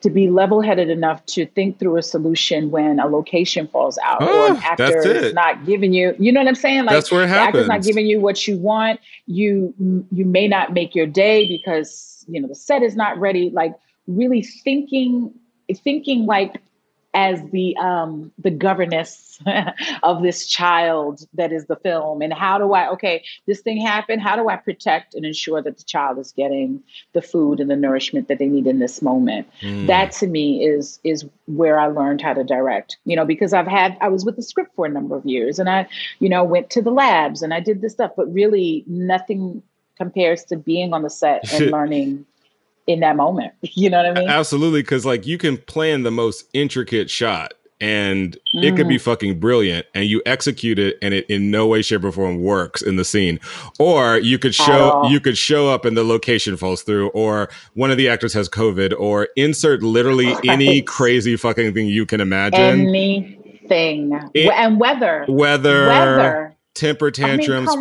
to 0.00 0.10
be 0.10 0.30
level-headed 0.30 0.88
enough 0.90 1.26
to 1.26 1.44
think 1.46 1.78
through 1.80 1.96
a 1.96 2.02
solution 2.02 2.70
when 2.70 3.00
a 3.00 3.06
location 3.06 3.66
falls 3.66 3.98
out 4.04 4.28
or 4.30 4.46
an 4.46 4.56
Ah, 4.56 4.60
actor 4.62 5.02
is 5.10 5.32
not 5.32 5.66
giving 5.66 5.92
you, 5.92 6.14
you 6.20 6.30
know 6.30 6.40
what 6.40 6.46
I'm 6.48 6.54
saying? 6.54 6.84
Like 6.84 6.94
That's 6.94 7.10
where 7.10 7.24
it 7.24 7.28
the 7.28 7.40
actor's 7.40 7.66
not 7.66 7.82
giving 7.82 8.06
you 8.06 8.20
what 8.20 8.46
you 8.46 8.56
want. 8.58 9.00
You 9.26 9.74
you 10.12 10.24
may 10.24 10.46
not 10.46 10.72
make 10.72 10.94
your 10.94 11.06
day 11.06 11.48
because 11.48 12.24
you 12.28 12.40
know 12.40 12.46
the 12.48 12.54
set 12.54 12.82
is 12.82 12.94
not 12.94 13.18
ready. 13.18 13.50
Like 13.50 13.74
really 14.06 14.42
thinking 14.42 15.32
thinking 15.82 16.26
like 16.26 16.60
as 17.14 17.42
the 17.50 17.76
um 17.78 18.32
the 18.38 18.50
governess 18.50 19.38
of 20.02 20.22
this 20.22 20.46
child 20.46 21.26
that 21.34 21.52
is 21.52 21.66
the 21.66 21.76
film. 21.76 22.22
And 22.22 22.32
how 22.32 22.58
do 22.58 22.72
i 22.72 22.88
okay 22.90 23.24
this 23.46 23.60
thing 23.60 23.80
happened. 23.80 24.22
How 24.22 24.36
do 24.36 24.48
i 24.48 24.56
protect 24.56 25.14
and 25.14 25.24
ensure 25.24 25.62
that 25.62 25.78
the 25.78 25.84
child 25.84 26.18
is 26.18 26.32
getting 26.32 26.82
the 27.12 27.22
food 27.22 27.60
and 27.60 27.70
the 27.70 27.76
nourishment 27.76 28.28
that 28.28 28.38
they 28.38 28.46
need 28.46 28.66
in 28.66 28.78
this 28.78 29.02
moment? 29.02 29.48
Mm. 29.62 29.86
that 29.86 30.12
to 30.12 30.26
me 30.26 30.64
is 30.64 31.00
is 31.04 31.24
where 31.46 31.80
i 31.80 31.86
learned 31.86 32.20
how 32.20 32.32
to 32.32 32.44
direct 32.44 32.96
you 33.04 33.16
know 33.16 33.24
because 33.24 33.52
i've 33.52 33.66
had 33.66 33.96
i 34.00 34.08
was 34.08 34.24
with 34.24 34.36
the 34.36 34.42
script 34.42 34.74
for 34.76 34.86
a 34.86 34.88
number 34.88 35.16
of 35.16 35.24
years 35.24 35.58
and 35.58 35.68
i 35.68 35.86
you 36.20 36.28
know 36.28 36.44
went 36.44 36.70
to 36.70 36.82
the 36.82 36.90
labs 36.90 37.42
and 37.42 37.52
i 37.52 37.60
did 37.60 37.80
this 37.80 37.92
stuff 37.92 38.12
but 38.16 38.32
really 38.32 38.84
nothing 38.86 39.62
compares 39.96 40.44
to 40.44 40.56
being 40.56 40.92
on 40.92 41.02
the 41.02 41.10
set 41.10 41.52
and 41.52 41.70
learning 41.72 42.24
in 42.88 43.00
that 43.00 43.14
moment. 43.16 43.52
You 43.62 43.88
know 43.90 43.98
what 43.98 44.06
i 44.06 44.20
mean? 44.20 44.28
Absolutely, 44.28 44.82
because 44.82 45.06
like 45.06 45.26
you 45.26 45.38
can 45.38 45.56
plan 45.56 46.02
the 46.02 46.10
most 46.10 46.44
intricate 46.52 47.08
shot 47.10 47.54
and 47.80 48.36
it 48.54 48.74
could 48.74 48.86
Mm. 48.86 48.88
be 48.88 48.98
fucking 48.98 49.38
brilliant 49.38 49.86
and 49.94 50.06
you 50.06 50.20
execute 50.26 50.80
it 50.80 50.96
and 51.00 51.14
it 51.14 51.24
in 51.30 51.52
no 51.52 51.68
way, 51.68 51.80
shape, 51.80 52.02
or 52.02 52.10
form 52.10 52.42
works 52.42 52.82
in 52.82 52.96
the 52.96 53.04
scene. 53.04 53.38
Or 53.78 54.18
you 54.18 54.36
could 54.36 54.52
show 54.52 55.06
you 55.08 55.20
could 55.20 55.38
show 55.38 55.68
up 55.68 55.84
and 55.84 55.96
the 55.96 56.02
location 56.02 56.56
falls 56.56 56.82
through, 56.82 57.10
or 57.10 57.48
one 57.74 57.92
of 57.92 57.96
the 57.96 58.08
actors 58.08 58.32
has 58.32 58.48
COVID, 58.48 58.94
or 58.98 59.28
insert 59.36 59.80
literally 59.84 60.34
any 60.48 60.82
crazy 60.82 61.36
fucking 61.36 61.72
thing 61.72 61.86
you 61.86 62.04
can 62.04 62.20
imagine. 62.20 62.88
anything. 62.88 64.18
It- 64.34 64.50
and 64.52 64.80
weather. 64.80 65.24
Weather, 65.28 65.86
weather 65.86 66.56
temper 66.78 67.06
I 67.06 67.20
mean, 67.36 67.38
tantrums, 67.38 67.74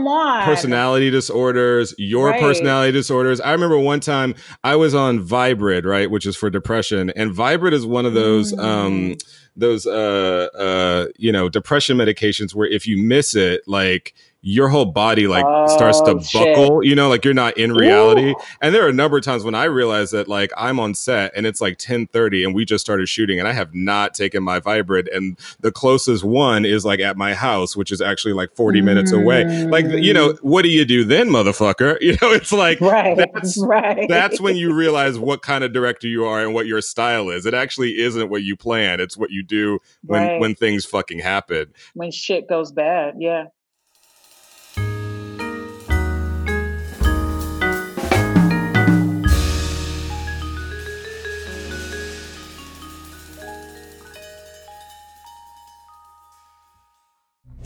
personality 0.44 1.10
disorders, 1.10 1.94
your 1.98 2.30
Right. 2.32 2.42
personality 2.42 2.92
disorders. 2.92 3.40
I 3.40 3.52
remember 3.52 3.78
one 3.78 4.00
time 4.00 4.34
I 4.64 4.76
was 4.76 4.96
on 4.96 5.20
Viibryd, 5.26 5.86
right, 5.86 6.10
which 6.10 6.26
is 6.26 6.36
for 6.36 6.50
depression, 6.50 7.12
and 7.16 7.32
Viibryd 7.32 7.74
is 7.74 7.86
one 7.86 8.06
of 8.06 8.14
those 8.14 8.54
Mm. 8.54 8.60
um 8.64 9.16
those 9.56 9.88
uh 9.88 10.48
uh 10.58 11.08
you 11.18 11.32
know 11.32 11.50
depression 11.50 11.98
medications 11.98 12.54
where 12.54 12.68
if 12.68 12.86
you 12.88 12.98
miss 12.98 13.34
it 13.36 13.62
like 13.68 14.14
your 14.50 14.70
whole 14.70 14.86
body 14.86 15.28
like 15.28 15.44
starts 15.70 16.00
to 16.02 16.12
Oh, 16.12 16.20
shit. 16.22 16.56
buckle, 16.56 16.82
you 16.84 16.96
know, 16.96 17.10
like 17.10 17.26
you're 17.26 17.34
not 17.34 17.58
in 17.58 17.74
reality. 17.74 18.32
Ooh. 18.32 18.36
And 18.62 18.74
there 18.74 18.86
are 18.86 18.90
a 18.90 18.94
number 18.94 19.18
of 19.18 19.24
times 19.24 19.44
when 19.44 19.54
I 19.56 19.66
realize 19.66 20.12
that 20.12 20.30
like 20.30 20.52
I'm 20.56 20.80
on 20.80 20.94
set 20.94 21.34
and 21.36 21.46
it's 21.46 21.60
like 21.60 21.78
10:30 21.78 22.46
and 22.46 22.56
we 22.56 22.64
just 22.64 22.84
started 22.86 23.10
shooting 23.10 23.40
and 23.40 23.48
I 23.48 23.52
have 23.52 23.76
not 23.76 24.14
taken 24.14 24.44
my 24.44 24.62
Viibryd 24.62 25.14
and 25.14 25.38
the 25.60 25.72
closest 25.72 26.24
one 26.24 26.64
is 26.64 26.86
like 26.86 27.02
at 27.02 27.18
my 27.18 27.34
house, 27.34 27.76
which 27.76 27.92
is 27.92 28.00
actually 28.00 28.34
like 28.34 28.56
40 28.56 28.80
minutes 28.82 29.12
away. 29.12 29.44
Like, 29.66 29.86
you 29.88 30.14
know, 30.14 30.30
mm. 30.30 30.38
what 30.40 30.62
do 30.62 30.70
you 30.70 30.86
do 30.86 31.04
then, 31.04 31.30
motherfucker? 31.30 31.98
You 32.08 32.14
know, 32.22 32.32
it's 32.32 32.54
like 32.54 32.80
right, 32.80 33.18
that's- 33.18 33.58
right. 33.62 34.08
that's 34.08 34.40
when 34.40 34.56
you 34.56 34.74
realize 34.74 35.20
what 35.20 35.42
kind 35.42 35.64
of 35.66 35.74
director 35.74 36.08
you 36.08 36.24
are 36.26 36.42
and 36.42 36.54
what 36.54 36.68
your 36.68 36.80
style 36.80 37.30
is. 37.30 37.46
It 37.46 37.54
actually 37.54 38.00
isn't 38.00 38.30
what 38.30 38.44
you 38.44 38.56
plan; 38.56 39.02
it's 39.02 39.18
what 39.18 39.30
you 39.30 39.44
do 39.44 39.80
when 40.06 40.22
Right. 40.26 40.40
when 40.40 40.56
things 40.56 40.86
fucking 40.86 41.20
happen. 41.20 41.74
when 41.96 42.12
shit 42.12 42.48
goes 42.48 42.72
bad. 42.72 43.16
Yeah. 43.20 43.46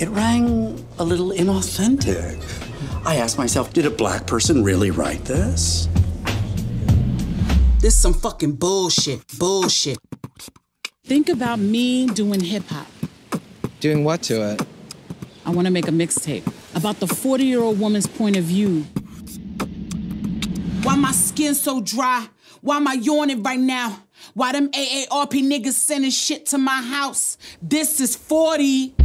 It 0.02 0.10
rang 0.10 0.84
a 0.98 1.04
little 1.04 1.30
inauthentic. 1.30 2.42
I 3.06 3.18
asked 3.18 3.38
myself, 3.38 3.72
did 3.72 3.86
a 3.86 3.92
black 3.92 4.26
person 4.26 4.64
really 4.64 4.90
write 4.90 5.26
this? 5.26 5.88
This 7.82 7.96
some 7.96 8.16
fucking 8.16 8.54
bullshit. 8.54 9.22
Bullshit. 9.38 10.00
Think 11.06 11.30
about 11.30 11.60
me 11.60 12.08
doing 12.08 12.40
hip 12.40 12.64
hop. 12.68 12.88
Doing 13.80 14.04
what 14.04 14.24
to 14.24 14.42
it? 14.54 14.64
I 15.46 15.52
want 15.52 15.68
to 15.68 15.72
make 15.72 15.88
a 15.88 15.92
mixtape 15.92 16.52
about 16.76 17.00
the 17.00 17.06
40 17.06 17.46
year 17.46 17.62
old 17.62 17.80
woman's 17.80 18.08
point 18.08 18.38
of 18.38 18.46
view. 18.46 18.82
Why 20.82 20.96
my 20.96 21.12
skin 21.12 21.54
so 21.54 21.80
dry? 21.80 22.28
Why 22.62 22.78
am 22.78 22.88
I 22.88 22.94
yawning 22.94 23.44
right 23.44 23.60
now? 23.60 24.00
Why 24.34 24.52
them 24.52 24.72
AARP 24.72 25.48
niggas 25.48 25.74
sending 25.74 26.10
shit 26.10 26.48
to 26.48 26.58
my 26.58 26.82
house? 26.82 27.38
This 27.62 28.02
is 28.02 28.16
40. 28.16 28.96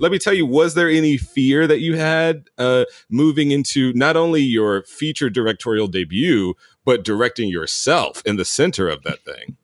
Let 0.00 0.10
me 0.12 0.18
tell 0.18 0.32
you, 0.32 0.46
was 0.46 0.74
there 0.74 0.88
any 0.88 1.18
fear 1.18 1.66
that 1.66 1.80
you 1.80 1.96
had 1.96 2.44
uh, 2.56 2.86
moving 3.10 3.50
into 3.50 3.92
not 3.92 4.16
only 4.16 4.40
your 4.40 4.82
feature 4.84 5.28
directorial 5.28 5.88
debut, 5.88 6.54
but 6.86 7.04
directing 7.04 7.50
yourself 7.50 8.22
in 8.24 8.36
the 8.36 8.44
center 8.46 8.88
of 8.88 9.02
that 9.02 9.20
thing? 9.20 9.56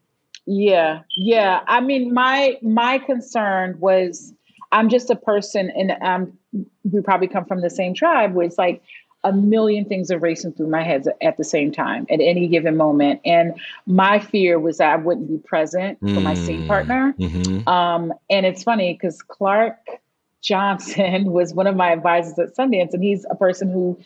Yeah, 0.46 1.00
yeah. 1.16 1.60
I 1.66 1.80
mean, 1.80 2.12
my 2.12 2.58
my 2.62 2.98
concern 2.98 3.76
was 3.80 4.32
I'm 4.72 4.88
just 4.90 5.10
a 5.10 5.16
person, 5.16 5.70
and 5.70 5.92
um, 6.02 6.38
we 6.92 7.00
probably 7.00 7.28
come 7.28 7.46
from 7.46 7.62
the 7.62 7.70
same 7.70 7.94
tribe. 7.94 8.34
Where 8.34 8.46
it's 8.46 8.58
like 8.58 8.82
a 9.24 9.32
million 9.32 9.86
things 9.86 10.10
are 10.12 10.18
racing 10.18 10.52
through 10.52 10.68
my 10.68 10.84
head 10.84 11.04
at 11.20 11.36
the 11.36 11.42
same 11.44 11.72
time 11.72 12.06
at 12.10 12.20
any 12.20 12.46
given 12.46 12.76
moment, 12.76 13.20
and 13.24 13.54
my 13.86 14.20
fear 14.20 14.60
was 14.60 14.78
that 14.78 14.92
I 14.92 14.96
wouldn't 14.96 15.28
be 15.28 15.38
present 15.38 15.98
for 15.98 16.20
my 16.20 16.34
scene 16.34 16.62
Mm. 16.62 16.68
partner. 16.68 17.14
Mhm. 17.18 17.66
Um, 17.66 18.12
and 18.30 18.44
it's 18.46 18.62
funny 18.62 18.92
because 18.92 19.22
Clark 19.22 19.78
Johnson 20.46 21.32
was 21.38 21.52
one 21.52 21.66
of 21.66 21.76
my 21.76 21.90
advisors 21.90 22.38
at 22.38 22.54
Sundance, 22.56 22.94
and 22.94 23.02
he's 23.02 23.26
a 23.30 23.34
person 23.34 23.68
who 23.70 23.98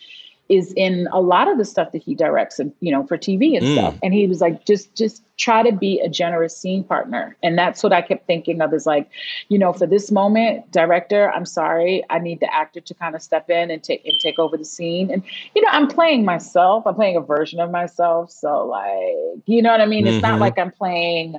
is 0.49 0.73
in 0.77 1.07
a 1.13 1.21
lot 1.21 1.47
of 1.47 1.59
the 1.59 1.65
stuff 1.65 1.93
that 1.93 2.03
he 2.03 2.13
directs 2.13 2.59
and 2.59 2.73
you 2.81 2.91
know 2.91 3.07
for 3.07 3.17
TV 3.17 3.57
and 3.57 3.65
Mm. 3.67 3.73
stuff. 3.73 3.95
And 4.03 4.13
he 4.13 4.27
was 4.27 4.41
like, 4.41 4.67
just 4.67 4.97
just 4.97 5.23
try 5.37 5.63
to 5.63 5.71
be 5.73 6.01
a 6.01 6.09
generous 6.09 6.57
scene 6.57 6.83
partner. 6.83 7.37
And 7.43 7.57
that's 7.57 7.83
what 7.85 7.93
I 7.93 8.03
kept 8.03 8.27
thinking 8.27 8.61
of 8.61 8.75
is 8.75 8.85
like, 8.85 9.09
you 9.49 9.59
know, 9.59 9.73
for 9.73 9.87
this 9.87 10.11
moment, 10.11 10.71
director, 10.73 11.31
I'm 11.31 11.47
sorry, 11.47 12.03
I 12.11 12.19
need 12.19 12.41
the 12.41 12.53
actor 12.53 12.81
to 12.81 12.95
kind 12.95 13.15
of 13.15 13.23
step 13.23 13.49
in 13.49 13.71
and 13.71 13.83
take 13.83 14.05
and 14.05 14.19
take 14.19 14.39
over 14.41 14.57
the 14.57 14.65
scene. 14.65 15.11
And 15.13 15.23
you 15.55 15.63
know, 15.63 15.69
I'm 15.71 15.87
playing 15.87 16.25
myself. 16.25 16.85
I'm 16.87 16.97
playing 16.97 17.17
a 17.17 17.21
version 17.21 17.61
of 17.61 17.71
myself. 17.71 18.31
So 18.33 18.67
like, 18.67 19.45
you 19.47 19.63
know 19.63 19.71
what 19.71 19.81
I 19.81 19.87
mean? 19.87 20.07
It's 20.09 20.19
Mhm. 20.19 20.23
not 20.31 20.41
like 20.41 20.59
I'm 20.59 20.73
playing 20.73 21.37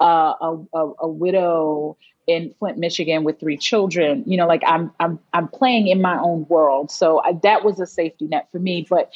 uh, 0.00 0.32
a, 0.40 0.50
a 0.72 0.92
a 1.00 1.08
widow 1.08 1.98
in 2.26 2.54
Flint, 2.58 2.78
Michigan, 2.78 3.24
with 3.24 3.40
three 3.40 3.56
children. 3.56 4.24
You 4.26 4.36
know, 4.36 4.46
like 4.46 4.62
I'm 4.66 4.90
I'm 5.00 5.18
I'm 5.32 5.48
playing 5.48 5.88
in 5.88 6.00
my 6.02 6.18
own 6.18 6.46
world. 6.48 6.90
So 6.90 7.22
I, 7.24 7.34
that 7.42 7.64
was 7.64 7.80
a 7.80 7.86
safety 7.86 8.26
net 8.26 8.48
for 8.52 8.58
me. 8.58 8.86
But 8.88 9.10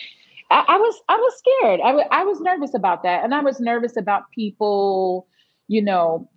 I, 0.50 0.64
I 0.68 0.76
was 0.78 1.00
I 1.08 1.16
was 1.16 1.34
scared. 1.38 1.80
I 1.80 1.92
wa- 1.94 2.08
I 2.10 2.24
was 2.24 2.40
nervous 2.40 2.74
about 2.74 3.02
that, 3.04 3.24
and 3.24 3.34
I 3.34 3.40
was 3.40 3.60
nervous 3.60 3.96
about 3.96 4.30
people, 4.32 5.26
you 5.68 5.82
know, 5.82 6.28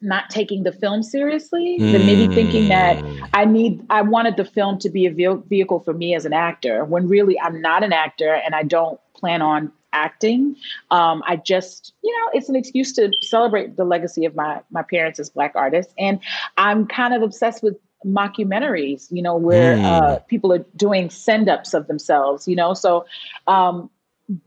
not 0.00 0.28
taking 0.30 0.62
the 0.64 0.72
film 0.72 1.02
seriously. 1.02 1.86
and 1.92 2.04
maybe 2.06 2.26
thinking 2.28 2.68
that 2.68 2.98
Mm. 2.98 3.28
I 3.32 3.44
need 3.44 3.84
I 3.90 4.02
wanted 4.02 4.36
the 4.36 4.44
film 4.44 4.78
to 4.80 4.90
be 4.90 5.06
a 5.06 5.10
ve- 5.12 5.42
vehicle 5.48 5.80
for 5.80 5.94
me 5.94 6.14
as 6.14 6.24
an 6.24 6.32
actor 6.32 6.84
when 6.84 7.08
really 7.08 7.38
I'm 7.40 7.60
not 7.60 7.82
an 7.82 7.92
actor 7.92 8.34
and 8.34 8.54
I 8.54 8.62
don't 8.64 9.00
plan 9.14 9.42
on 9.42 9.72
acting. 9.94 10.56
Um, 10.90 11.22
I 11.26 11.36
just, 11.36 11.94
you 12.02 12.12
know, 12.18 12.30
it's 12.34 12.48
an 12.48 12.56
excuse 12.56 12.92
to 12.94 13.12
celebrate 13.22 13.76
the 13.76 13.84
legacy 13.84 14.24
of 14.26 14.34
my 14.34 14.60
my 14.70 14.82
parents 14.82 15.18
as 15.18 15.30
black 15.30 15.52
artists. 15.54 15.94
And 15.98 16.20
I'm 16.56 16.86
kind 16.86 17.14
of 17.14 17.22
obsessed 17.22 17.62
with 17.62 17.76
mockumentaries, 18.04 19.06
you 19.10 19.22
know, 19.22 19.36
where 19.36 19.78
Mm. 19.78 19.84
uh, 19.84 20.18
people 20.28 20.52
are 20.52 20.64
doing 20.76 21.08
send 21.10 21.48
ups 21.48 21.72
of 21.74 21.86
themselves, 21.86 22.46
you 22.46 22.56
know. 22.56 22.74
So 22.74 23.06
um 23.46 23.90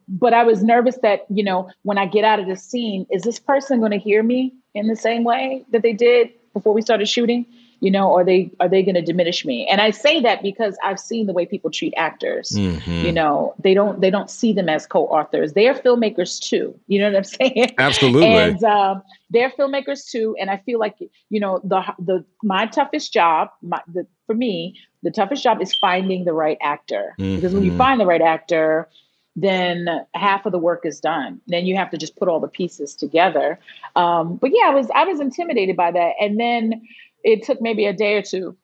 but 0.07 0.33
I 0.33 0.43
was 0.43 0.63
nervous 0.63 0.97
that, 1.03 1.25
you 1.29 1.43
know, 1.43 1.69
when 1.83 1.97
I 1.99 2.07
get 2.07 2.23
out 2.23 2.39
of 2.39 2.47
the 2.47 2.55
scene, 2.55 3.05
is 3.11 3.21
this 3.21 3.39
person 3.39 3.79
going 3.79 3.91
to 3.91 3.99
hear 3.99 4.23
me 4.23 4.53
in 4.73 4.87
the 4.87 4.95
same 4.95 5.23
way 5.23 5.65
that 5.71 5.83
they 5.83 5.93
did 5.93 6.31
before 6.53 6.73
we 6.73 6.81
started 6.81 7.07
shooting? 7.07 7.45
You 7.79 7.91
know, 7.91 8.15
are 8.15 8.23
they 8.23 8.51
are 8.59 8.67
they 8.67 8.81
going 8.81 8.95
to 8.95 9.01
diminish 9.01 9.45
me? 9.45 9.67
And 9.67 9.79
I 9.79 9.91
say 9.91 10.19
that 10.21 10.41
because 10.41 10.77
I've 10.83 10.99
seen 10.99 11.27
the 11.27 11.33
way 11.33 11.45
people 11.45 11.69
treat 11.69 11.93
actors. 11.95 12.51
Mhm. 12.51 13.03
You 13.03 13.11
know, 13.11 13.53
they 13.59 13.73
don't 13.73 14.01
they 14.01 14.09
don't 14.09 14.29
see 14.29 14.51
them 14.53 14.67
as 14.69 14.87
co-authors. 14.87 15.53
They 15.53 15.67
are 15.67 15.75
filmmakers 15.75 16.39
too. 16.39 16.77
You 16.87 16.99
know 16.99 17.11
what 17.11 17.17
I'm 17.17 17.23
saying? 17.53 17.75
Absolutely. 17.77 18.27
And 18.27 18.63
um, 18.63 19.03
they're 19.29 19.51
filmmakers 19.51 20.09
too. 20.09 20.35
And 20.39 20.49
I 20.49 20.57
feel 20.57 20.79
like 20.79 20.95
you 21.29 21.39
know 21.39 21.59
the 21.63 21.83
the 21.99 22.25
my 22.43 22.65
toughest 22.65 23.13
job, 23.13 23.49
my, 23.61 23.81
the, 23.93 24.07
for 24.25 24.33
me, 24.33 24.75
the 25.03 25.11
toughest 25.11 25.43
job 25.43 25.61
is 25.61 25.75
finding 25.75 26.25
the 26.25 26.33
right 26.33 26.57
actor. 26.61 27.13
Because 27.17 27.53
when 27.53 27.63
you 27.63 27.71
Mhm. 27.71 27.77
find 27.77 27.99
the 27.99 28.05
right 28.05 28.21
actor, 28.21 28.87
then 29.35 29.87
half 30.15 30.45
of 30.47 30.51
the 30.51 30.57
work 30.57 30.83
is 30.85 30.99
done. 30.99 31.39
Then 31.47 31.67
you 31.67 31.75
have 31.75 31.91
to 31.91 31.97
just 31.97 32.15
put 32.15 32.27
all 32.27 32.39
the 32.39 32.47
pieces 32.47 32.95
together. 32.95 33.59
Um, 33.95 34.37
but 34.37 34.49
yeah, 34.51 34.65
I 34.65 34.73
was 34.73 34.89
I 34.95 35.03
was 35.05 35.19
intimidated 35.19 35.75
by 35.75 35.91
that, 35.91 36.13
and 36.19 36.39
then 36.39 36.81
it 37.23 37.43
took 37.43 37.61
maybe 37.61 37.85
a 37.85 37.93
day 37.93 38.15
or 38.15 38.21
two 38.21 38.55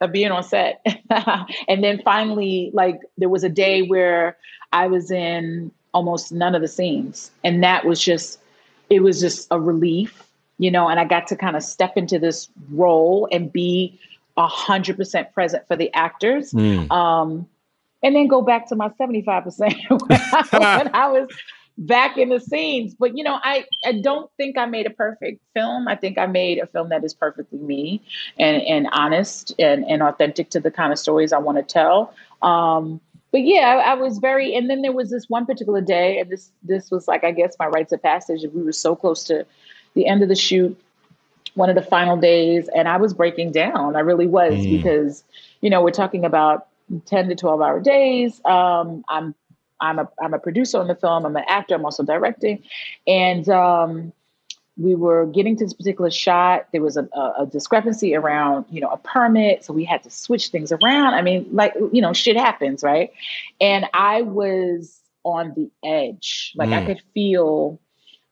of 0.00 0.12
being 0.12 0.30
on 0.30 0.42
set, 0.42 0.84
and 1.68 1.82
then 1.82 2.00
finally, 2.04 2.70
like 2.72 3.00
there 3.16 3.28
was 3.28 3.44
a 3.44 3.48
day 3.48 3.82
where 3.82 4.36
I 4.72 4.86
was 4.86 5.10
in 5.10 5.72
almost 5.92 6.32
none 6.32 6.54
of 6.54 6.62
the 6.62 6.68
scenes, 6.68 7.30
and 7.44 7.62
that 7.62 7.84
was 7.84 8.00
just 8.00 8.38
it 8.90 9.00
was 9.00 9.20
just 9.20 9.48
a 9.50 9.60
relief, 9.60 10.30
you 10.58 10.70
know. 10.70 10.88
And 10.88 11.00
I 11.00 11.04
got 11.04 11.26
to 11.28 11.36
kind 11.36 11.56
of 11.56 11.62
step 11.62 11.96
into 11.96 12.18
this 12.18 12.48
role 12.70 13.28
and 13.32 13.52
be 13.52 13.98
a 14.36 14.46
hundred 14.46 14.96
percent 14.96 15.32
present 15.34 15.66
for 15.66 15.74
the 15.76 15.92
actors 15.94 16.52
Mm. 16.52 16.90
um, 16.92 17.48
and 18.02 18.14
then 18.14 18.28
go 18.28 18.42
back 18.42 18.68
to 18.68 18.76
my 18.76 18.88
75% 18.90 20.08
when 20.08 20.20
I, 20.62 20.78
when 20.78 20.94
I 20.94 21.08
was 21.08 21.28
back 21.78 22.18
in 22.18 22.28
the 22.28 22.40
scenes. 22.40 22.94
But 22.94 23.16
you 23.16 23.24
know, 23.24 23.38
I, 23.42 23.64
I 23.86 23.92
don't 23.92 24.30
think 24.36 24.58
I 24.58 24.66
made 24.66 24.86
a 24.86 24.90
perfect 24.90 25.40
film. 25.54 25.88
I 25.88 25.94
think 25.94 26.18
I 26.18 26.26
made 26.26 26.58
a 26.58 26.66
film 26.66 26.88
that 26.90 27.04
is 27.04 27.14
perfectly 27.14 27.58
me 27.58 28.02
and, 28.38 28.60
and 28.62 28.88
honest 28.92 29.54
and, 29.58 29.84
and 29.88 30.02
authentic 30.02 30.50
to 30.50 30.60
the 30.60 30.70
kind 30.70 30.92
of 30.92 30.98
stories 30.98 31.32
I 31.32 31.38
want 31.38 31.58
to 31.58 31.62
tell. 31.62 32.12
Um, 32.42 33.00
but 33.30 33.42
yeah, 33.42 33.82
I, 33.84 33.92
I 33.92 33.94
was 33.94 34.18
very, 34.18 34.54
and 34.56 34.68
then 34.68 34.82
there 34.82 34.92
was 34.92 35.10
this 35.10 35.26
one 35.28 35.46
particular 35.46 35.80
day, 35.80 36.18
and 36.18 36.30
this 36.30 36.50
this 36.62 36.90
was 36.90 37.06
like 37.06 37.24
I 37.24 37.30
guess 37.30 37.56
my 37.58 37.66
rites 37.66 37.92
of 37.92 38.02
passage. 38.02 38.42
We 38.52 38.62
were 38.62 38.72
so 38.72 38.96
close 38.96 39.22
to 39.24 39.46
the 39.94 40.06
end 40.06 40.22
of 40.22 40.28
the 40.30 40.34
shoot, 40.34 40.78
one 41.54 41.68
of 41.68 41.74
the 41.76 41.82
final 41.82 42.16
days, 42.16 42.68
and 42.74 42.88
I 42.88 42.96
was 42.96 43.12
breaking 43.12 43.52
down. 43.52 43.96
I 43.96 44.00
really 44.00 44.26
was 44.26 44.54
Mm. 44.54 44.76
because, 44.82 45.24
you 45.60 45.68
know, 45.70 45.82
we're 45.82 45.90
talking 45.90 46.24
about 46.24 46.68
10 47.04 47.28
to 47.28 47.34
12 47.34 47.60
hour 47.60 47.80
days. 47.80 48.40
Um, 48.46 49.04
I'm 49.08 49.34
I'm 49.80 49.98
a 49.98 50.08
I'm 50.20 50.34
a 50.34 50.38
producer 50.38 50.78
on 50.78 50.88
the 50.88 50.94
film. 50.94 51.24
I'm 51.24 51.36
an 51.36 51.44
actor. 51.48 51.74
I'm 51.74 51.84
also 51.84 52.02
directing, 52.02 52.62
and 53.06 53.48
um, 53.48 54.12
we 54.76 54.94
were 54.94 55.26
getting 55.26 55.56
to 55.56 55.64
this 55.64 55.74
particular 55.74 56.10
shot. 56.10 56.66
There 56.72 56.82
was 56.82 56.96
a, 56.96 57.08
a, 57.38 57.46
discrepancy 57.50 58.14
around 58.14 58.64
you 58.70 58.80
know 58.80 58.88
a 58.88 58.96
permit, 58.98 59.64
so 59.64 59.72
we 59.72 59.84
had 59.84 60.02
to 60.04 60.10
switch 60.10 60.48
things 60.48 60.72
around. 60.72 61.14
I 61.14 61.22
mean, 61.22 61.48
like 61.52 61.74
you 61.92 62.00
know, 62.00 62.12
shit 62.12 62.36
happens, 62.36 62.82
right? 62.82 63.10
And 63.60 63.86
I 63.92 64.22
was 64.22 65.00
on 65.24 65.52
the 65.54 65.70
edge. 65.86 66.52
Like 66.56 66.70
I 66.70 66.80
Mm. 66.80 66.86
could 66.86 67.02
feel 67.12 67.78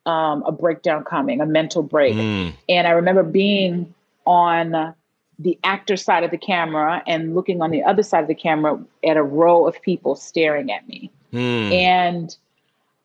um, 0.06 0.44
a 0.46 0.52
breakdown 0.52 1.04
coming, 1.04 1.40
a 1.40 1.46
mental 1.46 1.82
break. 1.82 2.14
Mm. 2.14 2.54
And 2.68 2.86
I 2.86 2.90
remember 2.92 3.24
being 3.24 3.92
on 4.24 4.94
the 5.38 5.58
actor 5.64 5.96
side 5.96 6.24
of 6.24 6.30
the 6.30 6.38
camera 6.38 7.02
and 7.06 7.34
looking 7.34 7.60
on 7.60 7.70
the 7.70 7.82
other 7.82 8.02
side 8.02 8.22
of 8.22 8.28
the 8.28 8.34
camera 8.34 8.78
at 9.04 9.16
a 9.16 9.22
row 9.22 9.66
of 9.66 9.80
people 9.82 10.14
staring 10.14 10.70
at 10.70 10.86
me. 10.88 11.10
Mm. 11.32 11.72
And 11.72 12.36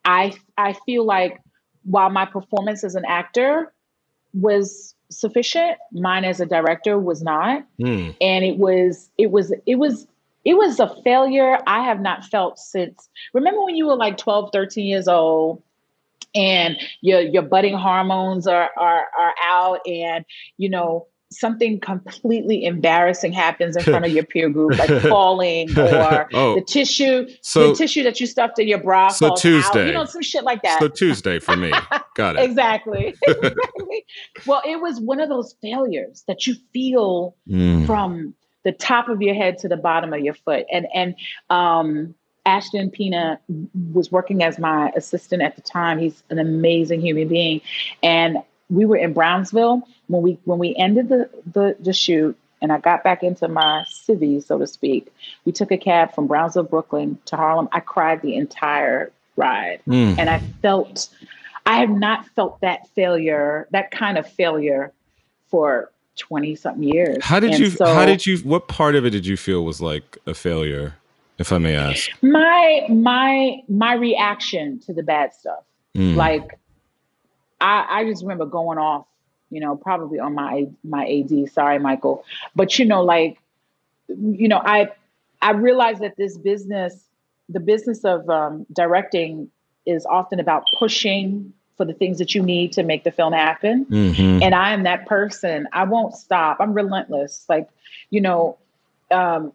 I 0.06 0.34
I 0.58 0.74
feel 0.74 1.06
like 1.06 1.42
while 1.84 2.10
my 2.10 2.26
performance 2.26 2.84
as 2.84 2.96
an 2.96 3.06
actor 3.06 3.72
was 4.34 4.96
sufficient. 5.10 5.78
Mine 5.92 6.24
as 6.26 6.40
a 6.40 6.46
director 6.46 6.98
was 6.98 7.22
not. 7.22 7.66
Hmm. 7.80 8.12
And 8.20 8.46
it 8.46 8.58
was, 8.58 9.10
it 9.18 9.32
was, 9.32 9.54
it 9.66 9.76
was, 9.76 10.08
it 10.46 10.56
was 10.56 10.80
a 10.80 10.96
failure 11.04 11.60
I 11.68 11.84
have 11.84 12.02
not 12.02 12.26
felt 12.26 12.58
since. 12.58 13.10
Remember 13.34 13.64
when 13.64 13.76
you 13.76 13.88
were 13.88 13.96
like 13.96 14.18
12, 14.18 14.50
13 14.52 14.86
years 14.86 15.08
old 15.08 15.62
and 16.34 16.78
your 17.02 17.20
your 17.20 17.42
budding 17.42 17.76
hormones 17.76 18.48
are 18.48 18.70
are 18.78 19.06
are 19.20 19.34
out 19.44 19.86
and 19.86 20.24
you 20.56 20.70
know 20.70 21.06
something 21.32 21.80
completely 21.80 22.66
embarrassing 22.66 23.32
happens 23.32 23.76
in 23.78 23.84
front 23.84 24.06
of 24.06 24.12
your 24.12 24.26
peer 24.34 24.50
group, 24.50 24.78
like 24.78 25.02
falling 25.04 25.70
or 25.78 26.30
Oh. 26.34 26.56
the 26.56 26.62
tissue, 26.62 27.28
So- 27.42 27.70
the 27.70 27.76
tissue 27.76 28.04
that 28.04 28.20
you 28.20 28.28
stuffed 28.28 28.60
in 28.60 28.68
your 28.68 28.80
bra. 28.80 29.08
So 29.10 29.28
falls 29.30 29.40
out, 29.40 29.42
Tuesday. 29.42 29.88
you 29.88 29.94
know, 29.94 30.06
some 30.06 30.22
shit 30.22 30.44
like 30.44 30.62
that. 30.64 30.80
So 30.80 30.88
Tuesday 30.90 31.40
for 31.40 31.56
me. 31.56 31.72
Got 32.16 32.36
it. 32.36 32.44
exactly. 32.44 33.16
exactly. 33.28 34.06
Well, 34.46 34.62
it 34.66 34.82
was 34.82 35.00
one 35.00 35.20
of 35.20 35.30
those 35.30 35.56
failures 35.62 36.24
that 36.28 36.46
you 36.48 36.56
feel 36.74 37.36
Mm. 37.50 37.86
from 37.86 38.36
the 38.64 38.72
top 38.72 39.10
of 39.10 39.22
your 39.22 39.34
head 39.34 39.58
to 39.60 39.68
the 39.68 39.78
bottom 39.78 40.14
of 40.14 40.20
your 40.20 40.34
foot. 40.36 40.66
And 40.72 40.86
and 40.94 41.16
um, 41.50 42.14
Ashton 42.46 42.90
Pina 42.92 43.40
was 43.94 44.12
working 44.12 44.44
as 44.44 44.60
my 44.60 44.92
assistant 44.96 45.42
at 45.42 45.56
the 45.56 45.62
time. 45.62 46.00
He's 46.00 46.24
an 46.30 46.40
amazing 46.40 47.02
human 47.02 47.28
being, 47.28 47.62
and 48.04 48.38
we 48.72 48.86
were 48.86 48.98
in 48.98 49.14
Brownsville 49.14 49.88
when 50.08 50.22
we 50.24 50.40
when 50.46 50.58
we 50.58 50.76
ended 50.76 51.10
the 51.10 51.30
the, 51.52 51.76
the 51.80 51.94
shoot. 51.94 52.36
And 52.64 52.72
I 52.72 52.78
got 52.78 53.04
back 53.04 53.24
into 53.24 53.48
my 53.48 53.86
civvy, 53.92 54.44
so 54.44 54.60
to 54.60 54.68
speak. 54.68 55.12
We 55.46 55.52
took 55.52 55.72
a 55.72 55.78
cab 55.80 56.14
from 56.14 56.28
Brownsville, 56.28 56.62
Brooklyn 56.64 57.18
to 57.26 57.36
Harlem. 57.36 57.68
I 57.72 57.80
cried 57.80 58.22
the 58.22 58.36
entire 58.36 59.12
ride. 59.36 59.82
Mm. 59.88 60.20
And 60.20 60.30
I 60.30 60.38
felt, 60.62 61.10
I 61.66 61.78
have 61.80 61.90
not 61.90 62.28
felt 62.36 62.62
that 62.62 62.88
failure, 62.90 63.68
that 63.72 63.90
kind 63.90 64.20
of 64.20 64.30
failure 64.30 64.92
for 65.48 65.90
20 66.20 66.56
something 66.56 66.84
years. 66.84 67.18
How 67.24 67.40
did 67.40 67.50
And 67.54 67.60
you? 67.62 67.70
so 67.72 67.86
how 67.92 68.06
did 68.06 68.28
you? 68.28 68.38
What 68.40 68.68
part 68.68 68.94
of 68.94 69.06
it 69.08 69.10
did 69.10 69.26
you 69.26 69.38
feel 69.38 69.66
was 69.66 69.82
like 69.82 70.20
a 70.28 70.36
failure, 70.36 70.94
if 71.40 71.52
I 71.52 71.58
may 71.58 71.76
ask? 71.76 72.12
my, 72.22 72.86
my, 72.90 73.64
my 73.70 73.94
reaction 73.96 74.78
to 74.86 74.94
the 74.94 75.02
bad 75.02 75.34
stuff, 75.34 75.64
Mm. 75.98 76.16
like, 76.16 76.60
I, 77.62 77.86
I 77.90 78.06
just 78.06 78.24
remember 78.24 78.46
going 78.46 78.78
off, 78.78 79.06
you 79.50 79.62
know, 79.62 79.76
probably 79.76 80.20
on 80.20 80.34
my, 80.34 80.68
my 80.84 81.06
AD, 81.08 81.52
sorry, 81.52 81.80
Michael, 81.80 82.26
but 82.56 82.78
you 82.80 82.86
know, 82.86 83.04
like, 83.04 83.40
you 84.08 84.48
know, 84.48 84.62
I, 84.64 84.92
I 85.42 85.52
realized 85.52 86.02
that 86.02 86.18
this 86.18 86.38
business, 86.38 87.06
the 87.48 87.60
business 87.60 88.04
of 88.04 88.30
um, 88.30 88.66
directing 88.74 89.50
is 89.86 90.06
often 90.06 90.40
about 90.40 90.64
pushing 90.78 91.54
for 91.78 91.86
the 91.86 91.94
things 91.94 92.18
that 92.20 92.36
you 92.36 92.44
need 92.44 92.74
to 92.74 92.84
make 92.84 93.04
the 93.04 93.12
film 93.12 93.34
happen. 93.34 93.86
Mhm. 93.86 94.42
and 94.44 94.54
I 94.54 94.74
am 94.74 94.84
that 94.84 95.08
person. 95.08 95.68
I 95.74 95.84
won't 95.86 96.16
stop. 96.16 96.58
I'm 96.60 96.74
relentless. 96.74 97.46
Like, 97.50 97.70
you 98.10 98.22
know, 98.22 98.58
um, 99.10 99.54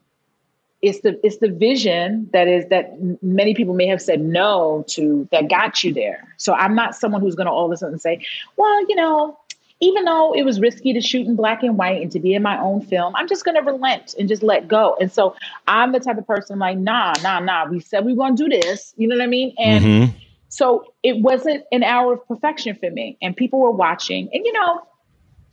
it's 0.87 1.01
the 1.01 1.19
it's 1.27 1.39
the 1.39 1.49
vision 1.49 2.31
that 2.33 2.47
is 2.49 2.67
that 2.69 2.95
many 3.23 3.55
people 3.55 3.75
may 3.75 3.87
have 3.89 4.01
said 4.01 4.21
no 4.21 4.85
to 4.89 5.29
that 5.33 5.49
got 5.49 5.83
you 5.83 5.93
there. 5.93 6.35
So 6.39 6.55
I'm 6.55 6.75
not 6.75 6.95
someone 6.95 7.21
who's 7.21 7.35
going 7.35 7.47
to 7.47 7.53
all 7.53 7.67
of 7.67 7.73
a 7.73 7.77
sudden 7.77 7.99
say, 7.99 8.25
well, 8.57 8.81
you 8.89 8.95
know, 8.95 9.39
even 9.81 10.05
though 10.05 10.33
it 10.35 10.45
was 10.45 10.61
risky 10.61 10.93
to 10.95 11.01
shoot 11.01 11.27
in 11.27 11.37
black 11.37 11.63
and 11.63 11.77
white 11.77 12.01
and 12.03 12.11
to 12.13 12.21
be 12.21 12.35
in 12.35 12.43
my 12.43 12.59
own 12.61 12.81
film, 12.81 13.15
I'm 13.17 13.29
just 13.29 13.45
going 13.45 13.57
to 13.57 13.63
relent 13.63 14.15
and 14.19 14.29
just 14.29 14.43
let 14.43 14.69
go. 14.69 14.97
And 15.01 15.13
so 15.13 15.35
I'm 15.67 15.93
the 15.93 16.01
type 16.01 16.19
of 16.19 16.27
person 16.27 16.59
like, 16.59 16.79
nah, 16.79 17.19
nah, 17.23 17.41
nah. 17.41 17.67
We 17.67 17.81
said 17.81 18.05
we 18.05 18.13
were 18.13 18.19
going 18.19 18.37
to 18.37 18.49
do 18.49 18.49
this. 18.49 18.95
You 18.97 19.09
know 19.09 19.17
what 19.17 19.23
I 19.25 19.27
mean? 19.27 19.55
And 19.59 19.89
Mhm. 19.89 20.15
so 20.49 20.93
it 21.03 21.19
wasn't 21.21 21.65
an 21.73 21.83
hour 21.83 22.15
of 22.15 22.27
perfection 22.29 22.77
for 22.77 22.91
me. 22.91 23.19
And 23.21 23.37
people 23.37 23.59
were 23.61 23.73
watching. 23.73 24.29
And 24.33 24.45
you 24.47 24.53
know, 24.53 24.83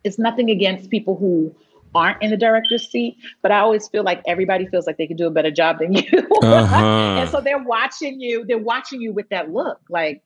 it's 0.04 0.20
nothing 0.20 0.50
against 0.50 0.90
people 0.90 1.16
who 1.18 1.56
aren't 1.96 2.22
in 2.22 2.32
the 2.32 2.38
director's 2.38 2.90
seat, 2.90 3.18
but 3.42 3.52
I 3.52 3.60
always 3.60 3.88
feel 3.88 4.04
like 4.04 4.22
everybody 4.26 4.66
feels 4.68 4.88
like 4.88 4.98
they 4.98 5.08
can 5.08 5.18
do 5.18 5.28
a 5.28 5.32
better 5.32 5.52
job 5.52 5.80
than 5.80 5.94
you. 5.94 6.04
Uh-huh. 6.42 7.18
and 7.20 7.30
so 7.30 7.40
they're 7.42 7.64
watching 7.64 8.20
you, 8.20 8.46
they're 8.46 8.58
watching 8.58 9.02
you 9.02 9.14
with 9.14 9.30
that 9.30 9.52
look 9.52 9.80
like, 9.90 10.22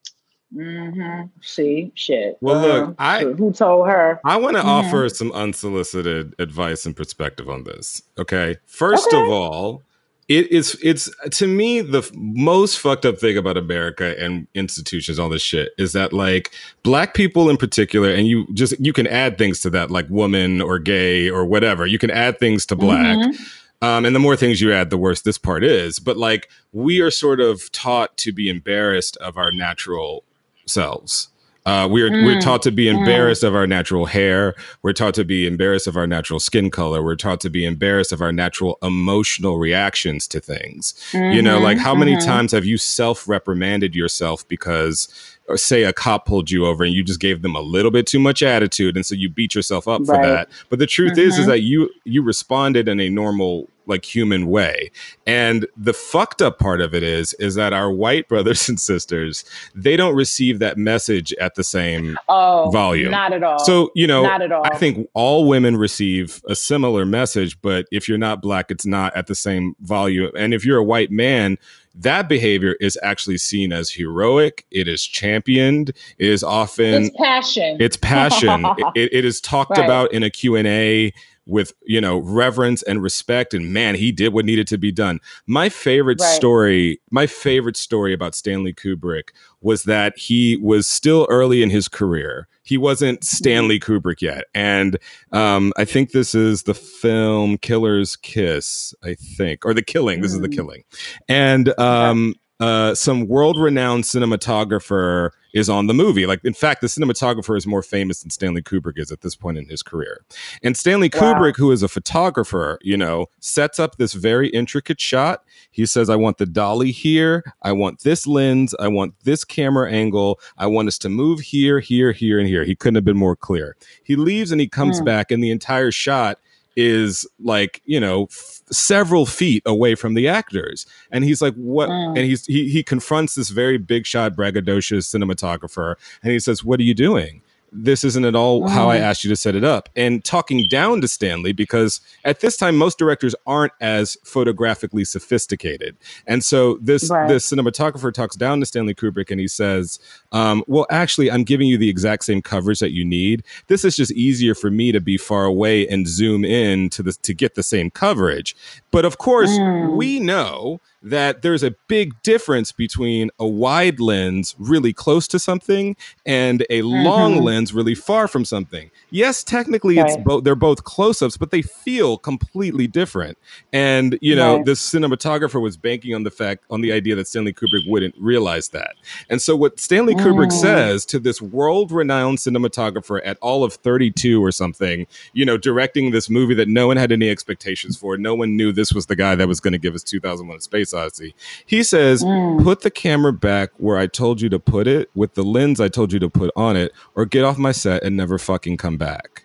mm-hmm, 0.56 1.28
see, 1.42 1.92
shit. 1.96 2.38
Well, 2.42 2.62
look, 2.62 2.90
Uh, 2.92 2.94
I- 3.00 3.24
who 3.26 3.52
told 3.52 3.88
her? 3.88 4.20
I 4.26 4.38
want 4.38 4.56
to 4.56 4.64
Mhm. 4.64 4.66
offer 4.66 5.10
some 5.10 5.32
unsolicited 5.34 6.34
advice 6.40 6.86
and 6.86 6.96
perspective 6.96 7.50
on 7.50 7.64
this. 7.64 8.02
Okay. 8.18 8.56
First 8.66 9.08
Okay. 9.08 9.22
of 9.22 9.30
all, 9.30 9.84
it 10.28 10.52
is 10.52 10.78
it's 10.84 11.10
to 11.38 11.48
me 11.48 11.80
the 11.80 12.10
most 12.14 12.80
fucked 12.80 13.06
up 13.06 13.18
thing 13.18 13.38
about 13.38 13.56
America 13.56 14.16
and 14.22 14.48
institutions, 14.54 15.20
all 15.20 15.30
this 15.30 15.42
shit, 15.42 15.72
is 15.78 15.94
that 15.94 16.12
like 16.12 16.52
black 16.84 17.14
people 17.14 17.50
in 17.50 17.58
particular, 17.58 18.10
and 18.10 18.28
you 18.28 18.46
just 18.54 18.78
you 18.80 18.92
can 18.92 19.08
add 19.08 19.38
things 19.38 19.62
to 19.62 19.70
that, 19.70 19.90
like 19.90 20.10
woman 20.10 20.62
or 20.62 20.80
gay 20.80 21.30
or 21.30 21.46
whatever. 21.46 21.86
You 21.86 21.98
can 21.98 22.12
add 22.12 22.40
things 22.40 22.66
to 22.68 22.76
black. 22.76 23.18
Mhm. 23.18 23.54
Um, 23.82 24.06
and 24.06 24.16
the 24.16 24.20
more 24.20 24.36
things 24.36 24.60
you 24.60 24.74
add, 24.74 24.90
the 24.90 24.98
worse 24.98 25.22
this 25.22 25.38
part 25.38 25.64
is. 25.64 26.00
But 26.00 26.18
like 26.18 26.50
we 26.74 27.00
are 27.00 27.12
sort 27.12 27.40
of 27.40 27.72
taught 27.72 28.18
to 28.18 28.34
be 28.34 28.50
embarrassed 28.50 29.16
of 29.18 29.38
our 29.38 29.52
natural 29.52 30.24
selves. 30.66 31.30
Uh, 31.68 31.86
we're 31.86 32.10
we're 32.10 32.38
Mm, 32.38 32.42
taught 32.42 32.62
to 32.62 32.72
be 32.72 32.86
mm. 32.86 32.98
embarrassed 32.98 33.44
of 33.44 33.54
our 33.54 33.68
natural 33.68 34.06
hair. 34.06 34.56
We're 34.84 34.94
taught 34.94 35.14
to 35.16 35.26
be 35.26 35.46
embarrassed 35.46 35.86
of 35.86 35.98
our 35.98 36.08
natural 36.08 36.40
skin 36.40 36.72
color. 36.72 37.04
We're 37.04 37.18
taught 37.18 37.42
to 37.42 37.50
be 37.50 37.66
embarrassed 37.66 38.14
of 38.14 38.22
our 38.22 38.32
natural 38.32 38.78
emotional 38.82 39.58
reactions 39.58 40.28
to 40.30 40.40
things. 40.40 40.94
You 41.14 41.42
know, 41.42 41.60
like 41.60 41.78
how 41.78 41.94
many 41.94 42.16
mhm. 42.16 42.26
times 42.26 42.54
have 42.54 42.64
you 42.66 42.78
self 42.78 43.28
reprimanded 43.28 43.96
yourself 43.96 44.48
because, 44.48 45.10
or 45.50 45.58
say, 45.58 45.84
a 45.84 45.92
cop 45.92 46.26
pulled 46.26 46.50
you 46.52 46.66
over 46.66 46.86
and 46.86 46.94
you 46.94 47.04
just 47.04 47.20
gave 47.20 47.42
them 47.42 47.56
a 47.56 47.62
little 47.62 47.92
bit 47.92 48.08
too 48.08 48.20
much 48.20 48.42
attitude, 48.42 48.96
and 48.96 49.06
so 49.06 49.14
you 49.14 49.28
beat 49.30 49.54
yourself 49.54 49.90
up 49.90 50.06
for 50.06 50.16
that. 50.16 50.48
But 50.70 50.80
the 50.80 50.88
truth 50.88 51.18
is, 51.18 51.38
is 51.38 51.44
Mhm. 51.46 51.48
that 51.50 51.62
you 51.64 51.90
you 52.06 52.22
responded 52.22 52.88
in 52.88 53.02
a 53.02 53.10
normal, 53.10 53.68
like 53.88 54.06
human 54.06 54.48
way. 54.48 54.92
And 55.26 55.66
the 55.76 55.94
fucked 55.94 56.42
up 56.42 56.60
part 56.60 56.82
of 56.82 56.94
it 56.94 57.04
is, 57.04 57.34
is 57.36 57.56
that 57.56 57.74
our 57.74 57.92
white 57.92 58.28
brothers 58.30 58.68
and 58.70 58.80
sisters 58.80 59.44
they 59.74 59.96
don't 59.96 60.16
receive 60.16 60.60
that 60.60 60.78
message 60.78 61.34
at 61.42 61.56
the 61.56 61.64
same 61.64 62.18
Oh, 62.30 62.70
volume. 62.72 63.12
Not 63.12 63.34
at 63.34 63.44
all. 63.44 63.60
so, 63.60 63.92
you 63.96 64.08
know, 64.08 64.24
not 64.24 64.42
at 64.42 64.52
all. 64.52 64.64
I 64.66 64.78
think 64.78 65.08
all 65.14 65.48
women 65.48 65.78
receive 65.78 66.42
a 66.48 66.56
similar 66.56 67.06
message, 67.06 67.60
but 67.62 67.86
if 67.92 68.08
you're 68.10 68.18
not 68.18 68.42
black, 68.42 68.70
it's 68.72 68.86
not 68.86 69.16
at 69.16 69.28
the 69.28 69.36
same 69.36 69.76
volume. 69.82 70.32
And 70.38 70.54
if 70.54 70.66
you're 70.66 70.78
a 70.78 70.84
white 70.84 71.12
man, 71.12 71.58
that 71.96 72.30
behavior 72.30 72.76
is 72.80 72.98
actually 73.02 73.38
seen 73.40 73.74
as 73.74 73.90
heroic. 73.90 74.66
It 74.70 74.88
is 74.88 75.04
championed. 75.04 75.90
It 76.20 76.28
is 76.30 76.44
often 76.44 77.06
it's 77.06 77.18
passion. 77.18 77.78
it's 77.80 77.98
passion. 77.98 78.66
it, 78.96 79.12
it 79.14 79.26
is 79.26 79.42
talked 79.42 79.72
Right. 79.72 79.84
about 79.86 80.14
in 80.14 80.22
a 80.24 80.30
Q&A 80.30 81.12
with, 81.48 81.74
you 81.86 82.00
know, 82.02 82.20
reverence 82.20 82.84
and 82.84 83.02
respect 83.02 83.54
and 83.54 83.74
man, 83.74 83.96
he 83.96 84.12
did 84.12 84.34
what 84.34 84.46
needed 84.46 84.68
to 84.68 84.78
be 84.78 84.92
done. 84.92 85.20
My 85.48 85.70
favorite 85.70 86.20
Right. 86.22 86.36
story, 86.36 87.02
my 87.10 87.26
favorite 87.28 87.78
story 87.78 88.14
about 88.14 88.36
Stanley 88.36 88.74
Kubrick 88.74 89.30
was 89.62 89.84
that 89.84 90.18
he 90.18 90.58
was 90.58 90.88
still 90.88 91.26
early 91.30 91.64
in 91.64 91.70
his 91.70 91.88
career. 91.88 92.48
He 92.64 92.78
wasn't 92.78 93.22
Mm-hmm. 93.22 93.36
Stanley 93.38 93.80
Kubrick 93.80 94.22
yet. 94.22 94.44
And 94.54 94.98
um, 95.32 95.72
I 95.78 95.86
think 95.86 96.12
this 96.12 96.36
is 96.36 96.64
the 96.64 96.74
film 96.74 97.58
Killer's 97.58 98.16
Kiss, 98.18 98.94
I 99.04 99.14
think, 99.16 99.66
or 99.66 99.74
The 99.74 99.82
Killing. 99.82 100.22
This 100.22 100.34
is 100.34 100.42
The 100.42 100.50
Mm. 100.50 100.56
Killing. 100.56 100.84
And 101.30 101.80
um, 101.80 102.36
uh, 102.60 102.96
some 102.96 103.28
world 103.28 103.60
renowned 103.60 104.04
cinematographer 104.04 105.32
is 105.54 105.70
on 105.70 105.88
the 105.88 105.94
movie. 105.94 106.26
Like, 106.26 106.44
in 106.44 106.54
fact, 106.54 106.82
the 106.82 106.88
cinematographer 106.88 107.58
is 107.58 107.66
more 107.66 107.82
famous 107.82 108.22
than 108.22 108.30
Stanley 108.30 108.62
Kubrick 108.62 108.98
is 108.98 109.12
at 109.12 109.22
this 109.22 109.36
point 109.36 109.58
in 109.58 109.68
his 109.70 109.82
career. 109.82 110.22
And 110.62 110.76
Stanley 110.78 111.10
Wow. 111.14 111.34
Kubrick, 111.34 111.56
who 111.56 111.72
is 111.72 111.82
a 111.84 111.88
photographer, 111.88 112.78
you 112.82 112.98
know, 112.98 113.28
sets 113.40 113.80
up 113.80 113.96
this 113.98 114.14
very 114.14 114.50
intricate 114.50 115.00
shot. 115.00 115.44
He 115.72 115.86
says, 115.86 116.10
I 116.10 116.16
want 116.16 116.38
the 116.38 116.46
dolly 116.46 116.92
here. 116.92 117.44
I 117.64 117.72
want 117.72 118.02
this 118.04 118.28
lens. 118.28 118.76
I 118.80 118.88
want 118.88 119.14
this 119.24 119.44
camera 119.44 119.92
angle. 119.92 120.40
I 120.58 120.68
want 120.68 120.88
us 120.90 120.98
to 121.00 121.10
move 121.10 121.40
here, 121.40 121.80
here, 121.80 122.12
here, 122.12 122.40
and 122.40 122.48
here. 122.48 122.64
He 122.64 122.76
couldn't 122.76 122.96
have 122.96 123.06
been 123.06 123.18
more 123.18 123.36
clear. 123.36 123.76
He 124.04 124.16
leaves 124.16 124.52
and 124.52 124.62
he 124.62 124.68
comes 124.68 125.00
Mm. 125.02 125.06
back, 125.06 125.32
and 125.32 125.44
the 125.44 125.52
entire 125.52 125.92
shot 125.92 126.40
is 126.78 127.28
like 127.42 127.82
you 127.86 128.00
know 128.00 128.26
f- 128.26 128.62
several 128.72 129.26
feet 129.26 129.64
away 129.66 129.96
from 129.96 130.14
the 130.14 130.30
actors 130.30 130.86
and 131.12 131.26
he's 131.26 131.42
like 131.42 131.56
what 131.56 131.90
Mm. 131.90 132.10
and 132.10 132.20
he's 132.20 132.46
he, 132.46 132.70
he 132.70 132.84
confronts 132.84 133.36
this 133.36 133.50
very 133.50 133.78
big 133.80 134.06
shot 134.06 134.36
braggadocious 134.38 135.08
cinematographer 135.14 135.96
and 136.24 136.32
he 136.34 136.40
says 136.40 136.64
what 136.64 136.80
are 136.80 136.84
you 136.84 136.94
doing 136.96 137.42
this 137.74 138.06
isn't 138.06 138.24
at 138.26 138.36
all 138.36 138.70
how 138.70 138.90
I 138.90 138.98
asked 138.98 139.26
you 139.26 139.30
to 139.30 139.36
set 139.36 139.54
it 139.54 139.66
up. 139.66 139.90
And 139.96 140.24
talking 140.24 140.68
down 140.70 141.02
to 141.02 141.08
Stanley, 141.10 141.52
because 141.52 142.00
at 142.24 142.40
this 142.40 142.56
time, 142.58 142.78
most 142.78 142.98
directors 142.98 143.36
aren't 143.46 143.74
as 143.82 144.18
photographically 144.24 145.04
sophisticated. 145.04 145.98
And 146.26 146.46
so 146.46 146.78
this, 146.82 147.10
Right. 147.10 147.28
this 147.28 147.52
cinematographer 147.52 148.14
talks 148.14 148.38
down 148.38 148.62
to 148.62 148.66
Stanley 148.66 148.96
Kubrick 148.96 149.32
and 149.32 149.40
he 149.42 149.50
says, 149.50 150.00
um, 150.32 150.64
Well, 150.68 150.86
actually, 150.90 151.32
I'm 151.32 151.44
giving 151.44 151.68
you 151.68 151.78
the 151.78 151.90
exact 151.90 152.26
same 152.26 152.42
coverage 152.42 152.80
that 152.80 152.92
you 152.92 153.06
need. 153.06 153.44
This 153.68 153.86
is 153.86 153.96
just 153.96 154.12
easier 154.12 154.54
for 154.56 154.70
me 154.70 154.92
to 154.92 155.00
be 155.00 155.18
far 155.18 155.46
away 155.46 155.88
and 155.88 156.08
zoom 156.08 156.44
in 156.46 156.90
to 156.92 157.04
the, 157.04 157.14
to 157.14 157.34
get 157.34 157.56
the 157.56 157.64
same 157.64 157.90
coverage. 157.92 158.56
But 158.92 159.06
of 159.06 159.18
course, 159.18 159.50
Mm. 159.52 159.96
we 159.96 160.20
know 160.20 160.80
that 161.04 161.42
there's 161.42 161.64
a 161.64 161.74
big 161.88 162.12
difference 162.24 162.72
between 162.74 163.30
a 163.40 163.48
wide 163.48 164.00
lens 164.00 164.56
really 164.58 164.92
close 164.92 165.28
to 165.28 165.40
something 165.40 165.96
and 166.26 166.66
a 166.70 166.82
long 166.82 167.36
Mhm. 167.38 167.44
lens 167.44 167.74
really 167.74 167.96
far 167.96 168.28
from 168.28 168.44
something. 168.44 168.90
Yes, 169.10 169.44
technically 169.44 170.00
it's 170.00 170.18
both 170.18 170.44
they're 170.44 170.56
both 170.56 170.84
close-ups, 170.84 171.38
but 171.38 171.52
they 171.52 171.62
feel 171.62 172.18
completely 172.18 172.88
different. 172.88 173.38
And 173.72 174.18
you 174.22 174.36
know, 174.36 174.58
Right. 174.58 174.66
this 174.66 174.82
cinematographer 174.82 175.62
was 175.62 175.78
banking 175.78 176.14
on 176.14 176.24
the 176.24 176.32
fact 176.32 176.64
on 176.70 176.82
the 176.82 176.92
idea 176.92 177.16
that 177.16 177.28
Stanley 177.28 177.54
Kubrick 177.54 177.88
wouldn't 177.88 178.16
realize 178.20 178.70
that. 178.70 178.96
And 179.30 179.42
so 179.42 179.56
what 179.56 179.80
Stanley 179.80 180.16
Kubrick 180.18 180.50
Mm. 180.50 180.62
says 180.62 181.06
to 181.06 181.20
this 181.20 181.42
world-renowned 181.42 182.38
cinematographer 182.38 183.22
at 183.24 183.38
all 183.42 183.64
of 183.64 183.74
32 183.74 184.44
or 184.44 184.52
something, 184.52 185.08
you 185.34 185.46
know, 185.46 185.58
directing 185.58 186.12
this 186.12 186.30
movie 186.30 186.54
that 186.56 186.68
no 186.68 186.88
one 186.88 186.98
had 186.98 187.12
any 187.12 187.30
expectations 187.30 187.98
for, 187.98 188.18
no 188.18 188.36
one 188.36 188.56
knew 188.58 188.72
this 188.72 188.94
was 188.94 189.06
the 189.08 189.16
guy 189.16 189.36
that 189.36 189.48
was 189.48 189.60
going 189.60 189.74
to 189.74 189.78
give 189.78 189.96
us 189.96 190.04
2001: 190.04 190.58
A 190.58 190.62
Space 190.62 190.94
Odyssey. 190.94 191.34
He 191.66 191.84
says, 191.84 192.24
Mm. 192.24 192.64
"Put 192.64 192.82
the 192.82 192.92
camera 192.92 193.34
back 193.34 193.72
where 193.78 193.98
I 193.98 194.08
told 194.08 194.42
you 194.42 194.50
to 194.50 194.60
put 194.60 194.88
it, 194.88 195.10
with 195.16 195.36
the 195.36 195.44
lens 195.44 195.80
I 195.80 195.88
told 195.88 196.12
you 196.14 196.20
to 196.20 196.30
put 196.30 196.52
on 196.56 196.76
it, 196.76 196.92
or 197.16 197.26
get 197.26 197.44
off 197.44 197.58
my 197.58 197.72
set 197.72 198.04
and 198.04 198.18
never 198.18 198.38
fucking 198.38 198.78
come 198.78 198.98
back." 198.98 199.44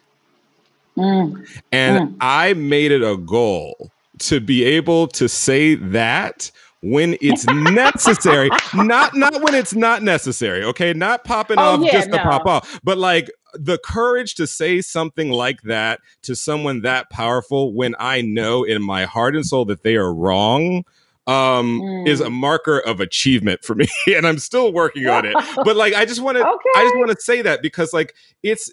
Mm. 0.96 1.46
And 1.70 2.08
Mm. 2.11 2.14
I 2.20 2.52
made 2.54 2.92
it 2.92 3.02
a 3.02 3.16
goal 3.16 3.90
to 4.18 4.40
be 4.40 4.62
able 4.64 5.06
to 5.08 5.28
say 5.28 5.74
that 5.74 6.50
when 6.82 7.16
it's 7.20 7.46
necessary, 7.46 8.50
not 8.74 9.14
not 9.16 9.40
when 9.42 9.54
it's 9.54 9.74
not 9.74 10.02
necessary. 10.02 10.64
Okay, 10.64 10.92
not 10.92 11.24
popping 11.24 11.58
Oh, 11.58 11.62
off 11.62 11.80
yeah, 11.80 11.92
just 11.92 12.10
to 12.12 12.18
pop 12.18 12.46
off, 12.46 12.80
but 12.84 12.98
like 12.98 13.30
the 13.54 13.78
courage 13.78 14.34
to 14.36 14.46
say 14.46 14.80
something 14.80 15.30
like 15.30 15.62
that 15.62 16.00
to 16.22 16.34
someone 16.36 16.82
that 16.82 17.10
powerful 17.10 17.72
when 17.74 17.94
I 17.98 18.22
know 18.22 18.64
in 18.64 18.82
my 18.82 19.04
heart 19.04 19.36
and 19.36 19.46
soul 19.46 19.64
that 19.66 19.82
they 19.82 19.96
are 19.96 20.12
wrong 20.12 20.84
um 21.28 21.80
Mm. 21.80 22.08
is 22.08 22.20
a 22.20 22.30
marker 22.30 22.80
of 22.80 23.00
achievement 23.00 23.62
for 23.62 23.76
me 23.76 23.86
and 24.12 24.26
i'm 24.26 24.38
still 24.38 24.72
working 24.72 25.06
on 25.06 25.24
it 25.24 25.36
but 25.64 25.76
like 25.76 25.94
i 25.94 26.04
just 26.04 26.20
want 26.20 26.36
to 26.36 26.42
i 26.44 26.82
just 26.82 26.96
want 26.96 27.12
to 27.12 27.20
say 27.20 27.42
that 27.42 27.62
because 27.62 27.92
like 27.92 28.12
it's 28.42 28.72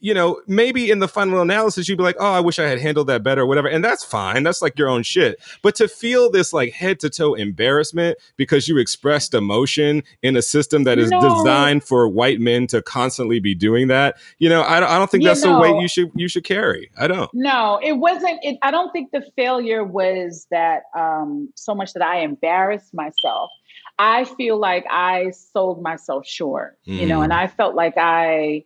you 0.00 0.14
know 0.14 0.40
maybe 0.46 0.90
in 0.90 0.98
the 0.98 1.06
final 1.08 1.40
analysis 1.40 1.88
you'd 1.88 1.98
be 1.98 2.02
like 2.04 2.16
oh 2.18 2.32
i 2.32 2.40
wish 2.40 2.58
i 2.58 2.64
had 2.66 2.80
handled 2.80 3.06
that 3.06 3.22
better 3.22 3.42
or 3.42 3.46
whatever 3.46 3.68
and 3.68 3.84
that's 3.84 4.02
fine 4.02 4.42
that's 4.42 4.62
like 4.62 4.78
your 4.78 4.88
own 4.88 5.02
shit 5.02 5.38
but 5.62 5.74
to 5.74 5.86
feel 5.86 6.30
this 6.30 6.52
like 6.52 6.72
head 6.72 6.98
to 6.98 7.10
toe 7.10 7.34
embarrassment 7.34 8.16
because 8.36 8.66
you 8.66 8.78
expressed 8.78 9.34
emotion 9.34 10.02
in 10.22 10.36
a 10.36 10.42
system 10.42 10.84
that 10.84 10.98
is 10.98 11.10
No. 11.10 11.20
designed 11.20 11.84
for 11.84 12.08
white 12.08 12.40
men 12.40 12.66
to 12.68 12.80
constantly 12.82 13.40
be 13.40 13.54
doing 13.54 13.88
that 13.88 14.16
you 14.38 14.48
know 14.48 14.62
i, 14.62 14.80
don't- 14.80 14.90
I 14.90 14.98
don't 14.98 15.10
think 15.10 15.22
You 15.22 15.28
that's 15.28 15.42
the 15.42 15.56
weight 15.58 15.80
you 15.82 15.88
should 15.88 16.10
you 16.14 16.28
should 16.28 16.44
carry 16.44 16.90
i 16.98 17.06
don't 17.06 17.30
No, 17.34 17.78
it 17.82 17.92
wasn't. 17.92 18.38
It, 18.42 18.56
I 18.62 18.70
don't 18.70 18.90
think 18.92 19.10
the 19.12 19.22
failure 19.36 19.84
was 19.84 20.46
that 20.50 20.84
um, 20.96 21.50
so 21.54 21.74
much 21.74 21.92
that 21.92 22.02
I 22.02 22.20
embarrassed 22.20 22.92
myself. 22.94 23.50
I 23.98 24.24
feel 24.24 24.58
like 24.58 24.84
I 24.90 25.30
sold 25.30 25.82
myself 25.82 26.26
short, 26.26 26.78
you 26.84 27.06
know, 27.06 27.20
Mm. 27.20 27.24
and 27.24 27.32
I 27.32 27.46
felt 27.48 27.74
like 27.74 27.94
I 27.98 28.64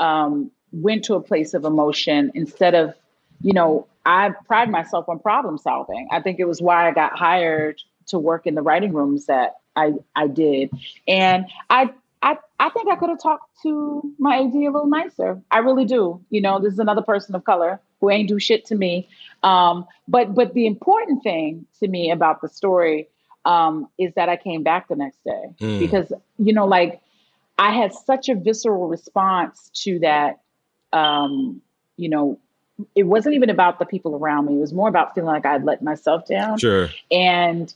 um, 0.00 0.50
went 0.72 1.04
to 1.04 1.14
a 1.14 1.20
place 1.20 1.54
of 1.54 1.64
emotion 1.64 2.30
instead 2.34 2.74
of, 2.74 2.94
you 3.40 3.52
know, 3.52 3.86
I 4.04 4.30
pride 4.46 4.70
myself 4.70 5.08
on 5.08 5.18
problem 5.18 5.58
solving. 5.58 6.08
I 6.10 6.20
think 6.20 6.38
it 6.40 6.46
was 6.46 6.60
why 6.62 6.88
I 6.88 6.92
got 6.92 7.18
hired 7.18 7.80
to 8.06 8.18
work 8.18 8.46
in 8.46 8.54
the 8.54 8.62
writing 8.62 8.92
rooms 8.92 9.26
that 9.26 9.56
I 9.76 9.92
I 10.16 10.26
did, 10.28 10.70
and 11.06 11.46
I 11.70 11.90
I 12.22 12.36
I 12.58 12.70
think 12.70 12.90
I 12.90 12.96
could 12.96 13.10
have 13.10 13.22
talked 13.22 13.62
to 13.62 14.02
my 14.18 14.38
AD 14.38 14.54
a 14.54 14.70
little 14.70 14.86
nicer. 14.86 15.40
I 15.50 15.58
really 15.58 15.84
do. 15.84 16.24
You 16.30 16.40
know, 16.40 16.58
this 16.58 16.72
is 16.72 16.78
another 16.78 17.02
person 17.02 17.34
of 17.34 17.44
color 17.44 17.80
who 18.00 18.10
ain't 18.10 18.28
do 18.28 18.38
shit 18.38 18.64
to 18.66 18.74
me. 18.74 19.08
Um, 19.42 19.86
but 20.08 20.34
but 20.34 20.54
the 20.54 20.66
important 20.66 21.22
thing 21.22 21.66
to 21.80 21.88
me 21.88 22.10
about 22.10 22.40
the 22.40 22.48
story 22.48 23.08
um, 23.44 23.88
is 23.98 24.12
that 24.14 24.28
I 24.28 24.36
came 24.36 24.62
back 24.62 24.88
the 24.88 24.96
next 24.96 25.22
day 25.24 25.54
Mm. 25.60 25.78
because 25.78 26.12
you 26.38 26.52
know, 26.52 26.66
like 26.66 27.00
I 27.58 27.72
had 27.72 27.92
such 27.92 28.28
a 28.28 28.34
visceral 28.34 28.88
response 28.88 29.70
to 29.84 29.98
that. 30.00 30.40
Um, 30.92 31.60
you 31.96 32.08
know, 32.08 32.38
it 32.94 33.04
wasn't 33.04 33.34
even 33.34 33.50
about 33.50 33.78
the 33.78 33.86
people 33.86 34.14
around 34.14 34.46
me. 34.46 34.56
It 34.56 34.60
was 34.60 34.72
more 34.72 34.88
about 34.88 35.14
feeling 35.14 35.28
like 35.28 35.44
I'd 35.44 35.64
let 35.64 35.82
myself 35.82 36.26
down. 36.26 36.58
sure 36.58 36.90
And 37.10 37.72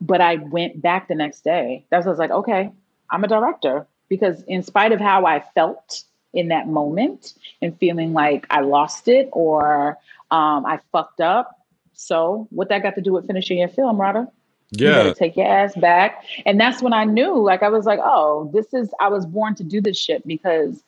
but 0.00 0.20
I 0.20 0.36
went 0.36 0.82
back 0.82 1.08
the 1.08 1.14
next 1.14 1.44
day. 1.44 1.84
That's 1.90 2.06
I 2.06 2.10
was 2.10 2.18
like, 2.18 2.30
okay, 2.30 2.70
I'm 3.10 3.24
a 3.24 3.28
director 3.28 3.86
because 4.08 4.42
in 4.42 4.62
spite 4.62 4.92
of 4.92 5.00
how 5.00 5.24
I 5.24 5.40
felt 5.54 6.04
in 6.34 6.48
that 6.48 6.66
moment 6.66 7.34
and 7.60 7.78
feeling 7.78 8.12
like 8.12 8.46
I 8.50 8.60
lost 8.60 9.08
it 9.08 9.28
or 9.32 9.98
um, 10.30 10.66
I 10.66 10.80
fucked 10.90 11.20
up. 11.20 11.58
So 11.94 12.48
what 12.50 12.68
that 12.70 12.82
got 12.82 12.94
to 12.96 13.00
do 13.00 13.12
with 13.12 13.26
finishing 13.26 13.58
your 13.58 13.68
film, 13.68 14.00
Radha? 14.00 14.28
Yeah 14.72 15.04
better 15.04 15.14
take 15.14 15.36
your 15.36 15.46
ass 15.46 15.74
back. 15.76 16.24
And 16.46 16.58
that's 16.58 16.82
when 16.82 16.94
I 16.94 17.04
knew, 17.04 17.40
like, 17.42 17.62
I 17.62 17.68
was 17.68 17.84
like, 17.84 18.00
oh, 18.02 18.50
this 18.54 18.72
is, 18.72 18.90
I 19.00 19.08
was 19.08 19.26
born 19.26 19.54
to 19.56 19.64
do 19.64 19.80
this 19.80 19.98
shit 19.98 20.26
because 20.26 20.82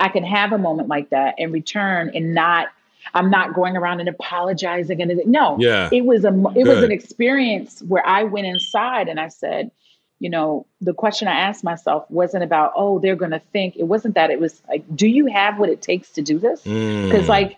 I 0.00 0.08
can 0.08 0.24
have 0.24 0.52
a 0.52 0.58
moment 0.58 0.88
like 0.88 1.10
that 1.10 1.34
and 1.38 1.52
return 1.52 2.10
and 2.14 2.34
not, 2.34 2.68
I'm 3.14 3.30
not 3.30 3.54
going 3.54 3.76
around 3.76 4.00
and 4.00 4.08
apologizing 4.08 5.00
and 5.02 5.20
no, 5.26 5.56
yeah 5.60 5.88
it 5.92 6.04
was 6.04 6.24
a, 6.24 6.32
it 6.56 6.66
was 6.66 6.82
an 6.82 6.90
experience 6.90 7.80
where 7.82 8.06
I 8.06 8.24
went 8.24 8.46
inside 8.46 9.08
and 9.08 9.20
I 9.20 9.28
said, 9.28 9.70
you 10.18 10.28
know, 10.28 10.66
the 10.82 10.92
question 10.92 11.28
I 11.28 11.32
asked 11.40 11.64
myself 11.64 12.04
wasn't 12.10 12.44
about, 12.44 12.72
oh, 12.76 12.98
they're 12.98 13.16
going 13.16 13.30
to 13.30 13.40
think. 13.52 13.76
It 13.76 13.84
wasn't 13.84 14.16
that. 14.16 14.30
It 14.30 14.38
was 14.38 14.60
like, 14.68 14.84
do 14.94 15.06
you 15.08 15.26
have 15.26 15.58
what 15.58 15.70
it 15.70 15.80
takes 15.80 16.10
to 16.10 16.22
do 16.22 16.38
this? 16.38 16.60
because 16.60 17.26
Mm. 17.26 17.28
like 17.28 17.56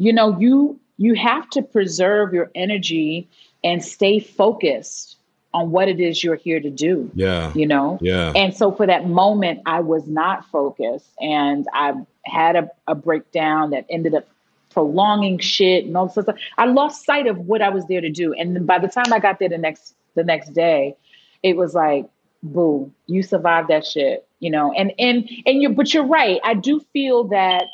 you 0.00 0.12
know 0.12 0.38
you 0.38 0.80
you 0.96 1.14
have 1.14 1.48
to 1.50 1.62
preserve 1.62 2.34
your 2.34 2.50
energy 2.54 3.28
and 3.62 3.84
stay 3.84 4.18
focused 4.18 5.16
on 5.52 5.70
what 5.70 5.88
it 5.88 6.00
is 6.00 6.22
you're 6.22 6.36
here 6.36 6.60
to 6.60 6.70
do 6.70 7.10
yeah. 7.14 7.52
you 7.54 7.66
know? 7.66 7.98
Yeah. 8.00 8.32
And 8.36 8.54
so 8.56 8.72
for 8.72 8.86
that 8.86 9.08
moment 9.08 9.60
i 9.66 9.80
was 9.80 10.06
not 10.06 10.44
focused 10.46 11.10
and 11.20 11.66
i 11.72 11.94
had 12.24 12.56
a, 12.56 12.70
a 12.86 12.94
breakdown 12.94 13.70
that 13.70 13.86
ended 13.90 14.14
up 14.14 14.28
prolonging 14.70 15.38
shit 15.38 15.84
and 15.84 15.96
all 15.96 16.06
this 16.06 16.22
stuff. 16.24 16.36
I 16.56 16.66
lost 16.66 17.04
sight 17.04 17.26
of 17.26 17.38
what 17.38 17.62
i 17.62 17.68
was 17.68 17.84
there 17.86 18.00
to 18.00 18.10
do 18.10 18.32
and 18.32 18.54
then 18.54 18.66
by 18.66 18.78
the 18.78 18.88
time 18.88 19.12
i 19.12 19.18
got 19.18 19.38
there 19.38 19.48
the 19.48 19.58
next 19.58 19.94
the 20.14 20.24
next 20.24 20.50
day 20.54 20.96
it 21.42 21.56
was 21.56 21.74
like 21.74 22.06
boo 22.42 22.90
you 23.06 23.22
survived 23.22 23.68
that 23.68 23.84
shit 23.84 24.26
you 24.40 24.50
know? 24.50 24.72
And 24.72 24.92
and 24.98 25.28
and 25.46 25.62
you 25.62 25.68
but 25.68 25.92
you're 25.94 26.06
right 26.06 26.40
i 26.44 26.54
do 26.54 26.80
feel 26.92 27.24
that 27.24 27.64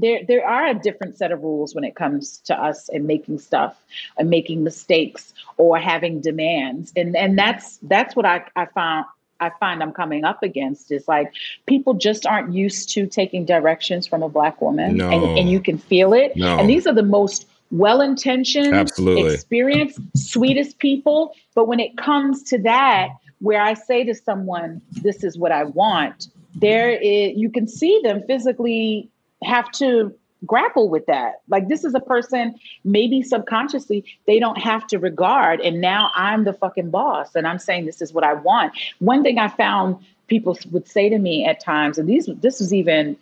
there 0.00 0.20
there 0.26 0.46
are 0.46 0.66
a 0.66 0.74
different 0.74 1.16
set 1.16 1.32
of 1.32 1.42
rules 1.42 1.74
when 1.74 1.84
it 1.84 1.94
comes 1.94 2.38
to 2.38 2.54
us 2.54 2.88
and 2.90 3.06
making 3.06 3.38
stuff 3.38 3.82
and 4.16 4.30
making 4.30 4.62
mistakes 4.64 5.32
or 5.56 5.78
having 5.78 6.20
demands 6.20 6.92
and 6.96 7.16
and 7.16 7.38
that's 7.38 7.78
that's 7.82 8.14
what 8.16 8.24
i 8.24 8.44
i 8.56 8.66
found 8.66 9.04
I 9.40 9.50
find 9.60 9.82
I'm 9.82 9.92
coming 9.92 10.24
up 10.24 10.42
against 10.42 10.90
is 10.90 11.06
like 11.06 11.32
people 11.66 11.94
just 11.94 12.26
aren't 12.26 12.52
used 12.52 12.88
to 12.94 13.06
taking 13.06 13.44
directions 13.44 14.04
from 14.04 14.22
a 14.24 14.28
black 14.28 14.60
woman, 14.60 14.96
No. 14.96 15.08
and, 15.10 15.38
and 15.38 15.48
you 15.48 15.60
can 15.60 15.78
feel 15.78 16.12
it. 16.12 16.32
No. 16.34 16.58
And 16.58 16.68
these 16.68 16.88
are 16.88 16.92
the 16.92 17.04
most 17.04 17.46
well-intentioned, 17.70 18.74
Absolutely. 18.74 19.34
experienced, 19.34 20.00
sweetest 20.16 20.78
people. 20.78 21.36
But 21.54 21.68
when 21.68 21.78
it 21.80 21.96
comes 21.96 22.42
to 22.44 22.58
that, 22.62 23.10
where 23.40 23.62
I 23.62 23.74
say 23.74 24.02
to 24.04 24.14
someone, 24.14 24.80
"This 25.02 25.22
is 25.22 25.38
what 25.38 25.52
I 25.52 25.64
want," 25.64 26.28
there 26.56 26.90
is 26.90 27.36
you 27.36 27.50
can 27.50 27.68
see 27.68 28.00
them 28.02 28.22
physically 28.26 29.08
have 29.42 29.70
to 29.72 30.14
grapple 30.46 30.88
with 30.88 31.06
that. 31.06 31.42
Like 31.48 31.68
this 31.68 31.84
is 31.84 31.94
a 31.94 32.00
person 32.00 32.54
maybe 32.84 33.22
subconsciously 33.22 34.04
they 34.26 34.38
don't 34.38 34.58
have 34.58 34.86
to 34.88 34.98
regard 34.98 35.60
and 35.60 35.80
now 35.80 36.10
I'm 36.14 36.44
the 36.44 36.52
fucking 36.52 36.90
boss 36.90 37.34
and 37.34 37.46
I'm 37.46 37.58
saying 37.58 37.86
this 37.86 38.00
is 38.00 38.12
what 38.12 38.24
I 38.24 38.34
want. 38.34 38.72
One 39.00 39.22
thing 39.22 39.38
I 39.38 39.48
found 39.48 39.96
people 40.28 40.56
would 40.70 40.86
say 40.86 41.08
to 41.08 41.18
me 41.18 41.44
at 41.44 41.60
times 41.60 41.98
and 41.98 42.08
these 42.08 42.26
this 42.40 42.60
was 42.60 42.72
even 42.72 43.16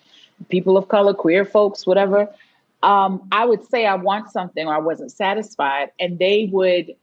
people 0.51 0.77
of 0.77 0.89
color, 0.89 1.15
queer 1.15 1.45
folks, 1.47 1.87
whatever. 1.87 2.29
Um, 2.83 3.27
I 3.33 3.47
would 3.47 3.67
say 3.67 3.87
I 3.87 3.95
want 3.95 4.31
something 4.31 4.67
or 4.67 4.75
I 4.75 4.79
wasn't 4.79 5.11
satisfied 5.11 5.91
and 5.99 6.19
they 6.19 6.51
would 6.53 6.95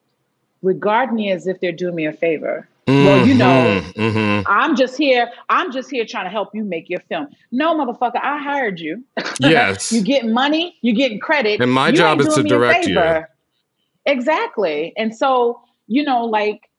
regard 0.61 1.11
me 1.11 1.31
as 1.31 1.47
if 1.47 1.59
they're 1.59 1.71
doing 1.71 1.95
me 1.95 2.05
a 2.05 2.13
favor. 2.13 2.67
Well, 2.87 3.25
you 3.25 3.33
know, 3.33 3.81
Mhm. 3.95 4.43
I'm 4.47 4.75
just 4.75 4.97
here. 4.97 5.29
I'm 5.49 5.71
just 5.71 5.89
here 5.89 6.05
trying 6.05 6.25
to 6.25 6.29
help 6.29 6.49
you 6.53 6.63
make 6.63 6.89
your 6.89 6.99
film. 7.01 7.27
No, 7.51 7.73
motherfucker, 7.75 8.19
I 8.21 8.37
hired 8.41 8.79
you. 8.79 9.03
Yes. 9.39 9.91
you 9.93 10.01
get 10.03 10.25
money, 10.25 10.77
you 10.81 10.93
get 10.93 11.21
credit. 11.21 11.61
And 11.61 11.71
my 11.71 11.89
You 11.89 11.95
job 11.95 12.19
is 12.21 12.33
to 12.35 12.43
direct 12.43 12.87
you. 12.87 13.01
Exactly. 14.05 14.93
And 14.97 15.15
so, 15.15 15.61
you 15.87 16.03
know, 16.03 16.25
like 16.25 16.69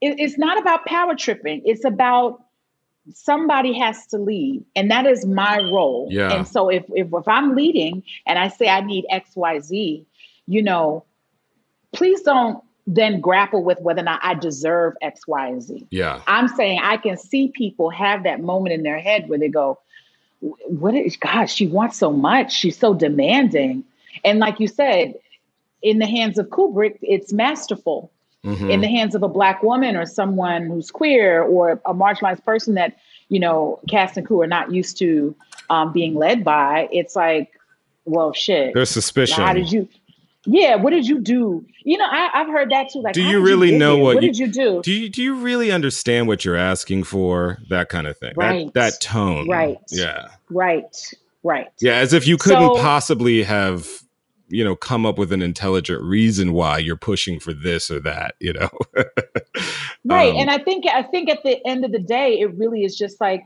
it, 0.00 0.18
it's 0.18 0.38
not 0.38 0.58
about 0.58 0.86
power 0.86 1.14
tripping. 1.14 1.60
It's 1.64 1.84
about 1.84 2.42
somebody 3.12 3.78
has 3.78 4.06
to 4.08 4.18
lead. 4.18 4.64
And 4.76 4.90
that 4.90 5.06
is 5.06 5.26
my 5.26 5.58
role. 5.58 6.08
Yeah. 6.10 6.32
And 6.32 6.48
so 6.48 6.68
if, 6.70 6.84
if 6.94 7.08
if 7.12 7.28
I'm 7.28 7.54
leading 7.54 8.02
and 8.26 8.38
I 8.38 8.48
say 8.48 8.68
I 8.68 8.80
need 8.80 9.04
XYZ, 9.12 10.04
you 10.46 10.62
know, 10.62 11.04
please 11.92 12.22
don't 12.22 12.62
then 12.86 13.20
grapple 13.20 13.62
with 13.62 13.80
whether 13.80 14.00
or 14.00 14.04
not 14.04 14.20
I 14.22 14.34
deserve 14.34 14.94
X, 15.02 15.26
Y, 15.26 15.46
and 15.48 15.62
Z. 15.62 15.86
yeah 15.90 16.20
I'm 16.26 16.48
saying 16.48 16.80
I 16.82 16.96
can 16.96 17.16
see 17.16 17.48
people 17.48 17.90
have 17.90 18.22
that 18.24 18.40
moment 18.40 18.72
in 18.74 18.82
their 18.82 18.98
head 18.98 19.28
where 19.28 19.38
they 19.38 19.48
go, 19.48 19.78
"What 20.40 20.94
is 20.94 21.16
God? 21.16 21.46
She 21.46 21.66
wants 21.66 21.96
so 21.98 22.12
much. 22.12 22.52
She's 22.52 22.78
so 22.78 22.94
demanding." 22.94 23.84
And 24.24 24.38
like 24.38 24.58
you 24.60 24.66
said, 24.68 25.14
in 25.82 25.98
the 25.98 26.06
hands 26.06 26.38
of 26.38 26.48
Kubrick, 26.48 26.98
it's 27.02 27.32
masterful. 27.32 28.10
Mhm. 28.44 28.70
In 28.70 28.80
the 28.80 28.88
hands 28.88 29.14
of 29.14 29.22
a 29.22 29.28
black 29.28 29.62
woman 29.62 29.96
or 29.96 30.06
someone 30.06 30.64
who's 30.66 30.90
queer 30.90 31.42
or 31.42 31.72
a 31.84 31.92
marginalized 31.94 32.42
person 32.44 32.74
that 32.74 32.96
you 33.28 33.38
know 33.38 33.78
cast 33.88 34.16
and 34.16 34.26
crew 34.26 34.40
are 34.40 34.46
not 34.46 34.72
used 34.72 34.96
to 34.98 35.34
um, 35.68 35.92
being 35.92 36.14
led 36.14 36.42
by, 36.42 36.88
it's 36.90 37.14
like, 37.14 37.52
well, 38.06 38.32
shit. 38.32 38.74
There's 38.74 38.90
suspicion. 38.90 39.44
How 39.44 39.52
did 39.52 39.70
you? 39.70 39.86
Yeah, 40.46 40.76
what 40.76 40.90
did 40.90 41.06
you 41.06 41.20
do? 41.20 41.66
You 41.84 41.98
know, 41.98 42.06
I, 42.10 42.30
I've 42.32 42.46
heard 42.46 42.70
that 42.70 42.88
too. 42.90 43.00
Like, 43.02 43.12
do 43.12 43.22
you 43.22 43.40
really 43.42 43.70
get 43.70 43.78
know 43.78 43.96
here? 43.96 44.04
what, 44.04 44.14
What 44.16 44.20
did 44.22 44.38
you 44.38 44.46
do? 44.46 44.80
Do 44.82 44.92
you 44.92 45.08
do 45.10 45.22
you 45.22 45.34
really 45.34 45.70
understand 45.70 46.28
what 46.28 46.44
you're 46.44 46.56
asking 46.56 47.04
for? 47.04 47.58
That 47.68 47.88
kind 47.90 48.06
of 48.06 48.16
thing. 48.16 48.32
Right. 48.36 48.72
That 48.72 48.92
that 48.92 49.00
tone. 49.00 49.48
Right. 49.48 49.76
Yeah. 49.90 50.28
Right, 50.48 50.96
right. 51.42 51.68
Yeah, 51.80 51.94
as 51.96 52.12
if 52.14 52.26
you 52.26 52.36
couldn't 52.38 52.74
So- 52.76 52.76
possibly 52.82 53.42
have, 53.42 53.86
you 54.48 54.64
know, 54.64 54.74
come 54.76 55.04
up 55.04 55.18
with 55.18 55.30
an 55.32 55.42
intelligent 55.42 56.02
reason 56.02 56.52
why 56.54 56.78
you're 56.78 56.96
pushing 56.96 57.38
for 57.38 57.52
this 57.52 57.90
or 57.90 58.00
that, 58.00 58.34
you 58.40 58.52
know. 58.54 58.70
right 60.06 60.30
Um, 60.30 60.36
and 60.38 60.50
i 60.50 60.56
think 60.56 60.86
i 60.86 61.02
think 61.02 61.28
at 61.28 61.42
the 61.42 61.58
end 61.66 61.84
of 61.84 61.92
the 61.92 61.98
day 61.98 62.40
it 62.40 62.54
really 62.56 62.84
is 62.84 62.96
just 62.96 63.20
like 63.20 63.44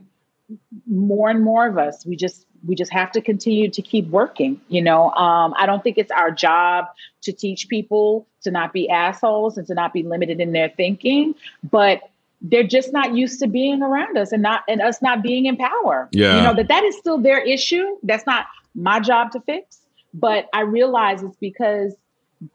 more 0.87 1.29
and 1.29 1.43
more 1.43 1.67
of 1.67 1.77
us 1.77 2.07
we 2.07 2.15
just 2.15 2.47
we 2.67 2.75
just 2.75 2.93
have 2.93 3.13
to 3.13 3.21
continue 3.21 3.69
to 3.71 3.83
keep 3.83 4.09
working 4.09 4.61
you 4.69 4.83
know? 4.83 5.11
Um, 5.13 5.55
i 5.57 5.67
don't 5.67 5.83
think 5.83 5.99
it's 5.99 6.11
our 6.11 6.31
job 6.31 6.87
to 7.23 7.33
teach 7.33 7.69
people 7.69 8.27
to 8.43 8.51
not 8.51 8.73
be 8.73 8.89
assholes 8.89 9.57
and 9.59 9.67
to 9.67 9.75
not 9.75 9.93
be 9.93 10.03
limited 10.03 10.41
in 10.41 10.53
their 10.53 10.69
thinking 10.71 11.35
but 11.71 12.11
they're 12.43 12.63
just 12.63 12.93
not 12.93 13.15
used 13.15 13.41
to 13.41 13.47
being 13.47 13.83
around 13.83 14.19
us 14.19 14.31
and 14.31 14.43
not 14.43 14.65
and 14.69 14.83
us 14.83 15.01
not 15.01 15.23
being 15.23 15.47
in 15.47 15.57
power. 15.57 16.11
Yeah. 16.13 16.37
you 16.37 16.43
know 16.43 16.55
that 16.55 16.69
that 16.69 16.85
is 16.85 16.95
still 16.99 17.17
their 17.17 17.39
issue. 17.43 17.97
That's 18.03 18.27
not 18.27 18.45
my 18.75 19.01
job 19.01 19.31
to 19.33 19.41
fix 19.41 19.79
but 20.15 20.49
i 20.53 20.61
realize 20.61 21.23
it's 21.23 21.37
because 21.37 21.95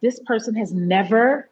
this 0.01 0.20
person 0.26 0.55
has 0.55 0.74
never 0.74 1.49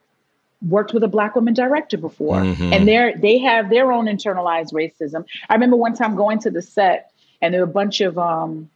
worked 0.67 0.93
with 0.93 1.03
a 1.03 1.07
black 1.07 1.35
woman 1.35 1.53
director 1.53 1.97
before. 1.97 2.37
Mhm. 2.37 2.73
and 2.73 2.87
they're 2.87 3.15
they 3.17 3.37
have 3.37 3.69
their 3.69 3.91
own 3.91 4.05
internalized 4.05 4.73
racism. 4.73 5.25
I 5.49 5.53
remember 5.53 5.75
one 5.75 5.93
time 5.93 6.15
going 6.15 6.39
to 6.39 6.49
the 6.49 6.61
set 6.61 7.11
and 7.41 7.53
there 7.53 7.61
were 7.61 7.69
a 7.69 7.73
bunch 7.73 8.01
of 8.01 8.17
um, 8.17 8.69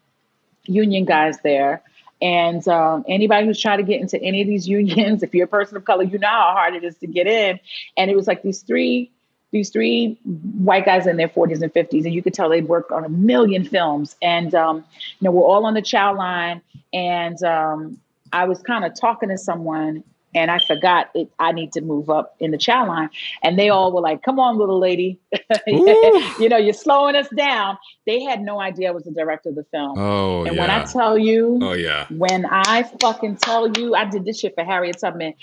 union 0.66 1.05
guys 1.05 1.39
there. 1.41 1.82
And 2.22 2.66
um, 2.68 3.03
anybody 3.07 3.47
who's 3.47 3.59
trying 3.59 3.80
to 3.80 3.84
get 3.84 3.99
into 3.99 4.22
any 4.22 4.41
of 4.41 4.47
these 4.47 4.68
unions 4.80 5.24
if 5.24 5.34
you're 5.34 5.45
a 5.45 5.49
person 5.49 5.78
of 5.78 5.86
color 5.86 6.03
you 6.03 6.20
know 6.20 6.28
how 6.28 6.53
hard 6.53 6.76
it 6.76 6.84
is 6.84 6.95
to 6.97 7.07
get 7.07 7.28
in. 7.28 7.59
And 7.97 8.12
it 8.12 8.16
was 8.16 8.28
like 8.28 8.43
these 8.43 8.62
three 8.62 9.12
these 9.51 9.70
three 9.70 10.18
white 10.24 10.86
guys 10.86 11.05
in 11.07 11.18
their 11.18 11.28
40s 11.28 11.62
and 11.62 11.74
50s 11.74 12.05
and 12.05 12.14
you 12.14 12.24
could 12.24 12.34
tell 12.34 12.47
they'd 12.47 12.70
worked 12.70 12.89
on 12.93 13.03
a 13.03 13.09
million 13.09 13.66
films. 13.66 14.16
And 14.22 14.55
um, 14.55 14.86
you 15.20 15.26
know 15.26 15.32
we're 15.32 15.43
all 15.43 15.66
on 15.66 15.74
the 15.74 15.82
chow 15.82 16.16
line. 16.16 16.62
And 16.93 17.41
um, 17.43 17.99
i 18.34 18.45
was 18.45 18.62
kind 18.62 18.86
of 18.86 18.93
talking 18.97 19.30
to 19.30 19.38
someone 19.38 20.03
and 20.34 20.49
I 20.49 20.59
forgot 20.59 21.09
it, 21.13 21.29
I 21.39 21.51
need 21.51 21.73
to 21.73 21.82
move 21.82 22.09
up 22.09 22.36
in 22.39 22.51
the 22.51 22.57
chow 22.57 22.88
line. 22.88 23.09
And 23.43 23.57
they 23.57 23.69
all 23.69 23.91
were 23.91 24.01
like, 24.01 24.23
come 24.23 24.39
on, 24.39 24.57
little 24.57 24.79
lady. 24.79 25.19
you 25.67 26.49
know, 26.49 26.57
you're 26.57 26.73
slowing 26.73 27.15
us 27.15 27.27
down. 27.36 27.77
They 28.05 28.21
had 28.23 28.41
no 28.41 28.59
idea 28.59 28.89
I 28.89 28.91
was 28.91 29.03
the 29.03 29.11
director 29.11 29.49
of 29.49 29.55
the 29.55 29.65
film. 29.65 29.97
oh 29.97 30.45
and 30.45 30.55
yeah. 30.55 30.61
when 30.61 30.69
I 30.69 30.84
tell 30.86 31.17
you, 31.17 31.59
oh 31.61 31.73
yeah. 31.73 32.07
when 32.09 32.45
I 32.45 32.84
fucking 33.01 33.38
tell 33.38 33.69
you, 33.77 33.95
I 33.95 34.05
did 34.05 34.25
this 34.25 34.39
shit 34.39 34.55
for 34.55 34.63
Harriet 34.63 34.99
Tubman. 34.99 35.34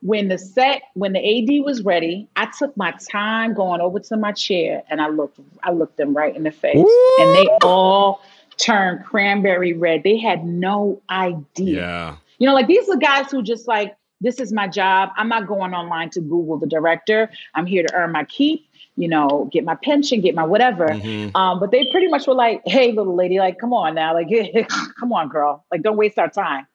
When 0.00 0.28
the 0.28 0.38
set, 0.38 0.82
when 0.94 1.12
the 1.12 1.18
AD 1.18 1.64
was 1.64 1.82
ready, 1.82 2.28
I 2.36 2.48
took 2.56 2.76
my 2.76 2.94
time 3.10 3.54
going 3.54 3.80
over 3.80 3.98
to 3.98 4.16
my 4.16 4.30
chair 4.30 4.84
and 4.88 5.00
I 5.02 5.08
looked, 5.08 5.40
I 5.64 5.72
looked 5.72 5.96
them 5.96 6.16
right 6.16 6.34
in 6.34 6.44
the 6.44 6.52
face, 6.52 6.76
and 6.76 7.34
they 7.34 7.48
all 7.62 8.22
turned 8.58 9.04
cranberry 9.04 9.72
red. 9.72 10.02
They 10.04 10.18
had 10.18 10.44
no 10.44 11.00
idea. 11.10 11.80
Yeah. 11.80 12.16
You 12.38 12.46
know, 12.46 12.54
like 12.54 12.66
these 12.66 12.88
are 12.88 12.96
guys 12.96 13.30
who 13.30 13.42
just 13.42 13.66
like, 13.66 13.96
this 14.20 14.40
is 14.40 14.52
my 14.52 14.66
job. 14.66 15.10
I'm 15.16 15.28
not 15.28 15.46
going 15.46 15.74
online 15.74 16.10
to 16.10 16.20
Google 16.20 16.58
the 16.58 16.66
director. 16.66 17.30
I'm 17.54 17.66
here 17.66 17.82
to 17.82 17.94
earn 17.94 18.12
my 18.12 18.24
keep, 18.24 18.66
you 18.96 19.08
know, 19.08 19.48
get 19.52 19.64
my 19.64 19.76
pension, 19.76 20.20
get 20.20 20.34
my 20.34 20.44
whatever. 20.44 20.88
Mhm. 20.88 21.34
Um, 21.36 21.60
but 21.60 21.70
they 21.70 21.88
pretty 21.90 22.08
much 22.08 22.26
were 22.26 22.34
like, 22.34 22.62
hey, 22.66 22.92
little 22.92 23.14
lady, 23.14 23.38
like, 23.38 23.58
come 23.58 23.72
on 23.72 23.94
now, 23.94 24.14
like, 24.14 24.28
come 25.00 25.12
on, 25.12 25.28
girl, 25.28 25.64
like, 25.70 25.82
don't 25.82 25.96
waste 25.96 26.18
our 26.18 26.28
time. 26.28 26.66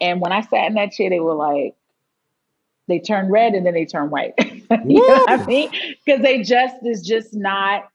And 0.00 0.20
when 0.20 0.32
I 0.32 0.40
sat 0.42 0.66
in 0.66 0.74
that 0.74 0.92
chair, 0.92 1.10
they 1.10 1.20
were 1.20 1.34
like, 1.34 1.74
they 2.88 2.98
turned 2.98 3.30
red 3.30 3.54
and 3.54 3.64
then 3.66 3.74
they 3.74 3.84
turned 3.84 4.10
white. 4.10 4.34
you 4.38 4.68
know 4.68 5.24
what 5.26 5.30
I 5.30 5.46
mean? 5.46 5.70
Because 6.04 6.22
they 6.22 6.42
just 6.42 6.76
is 6.84 7.02
just 7.02 7.34
not, 7.34 7.88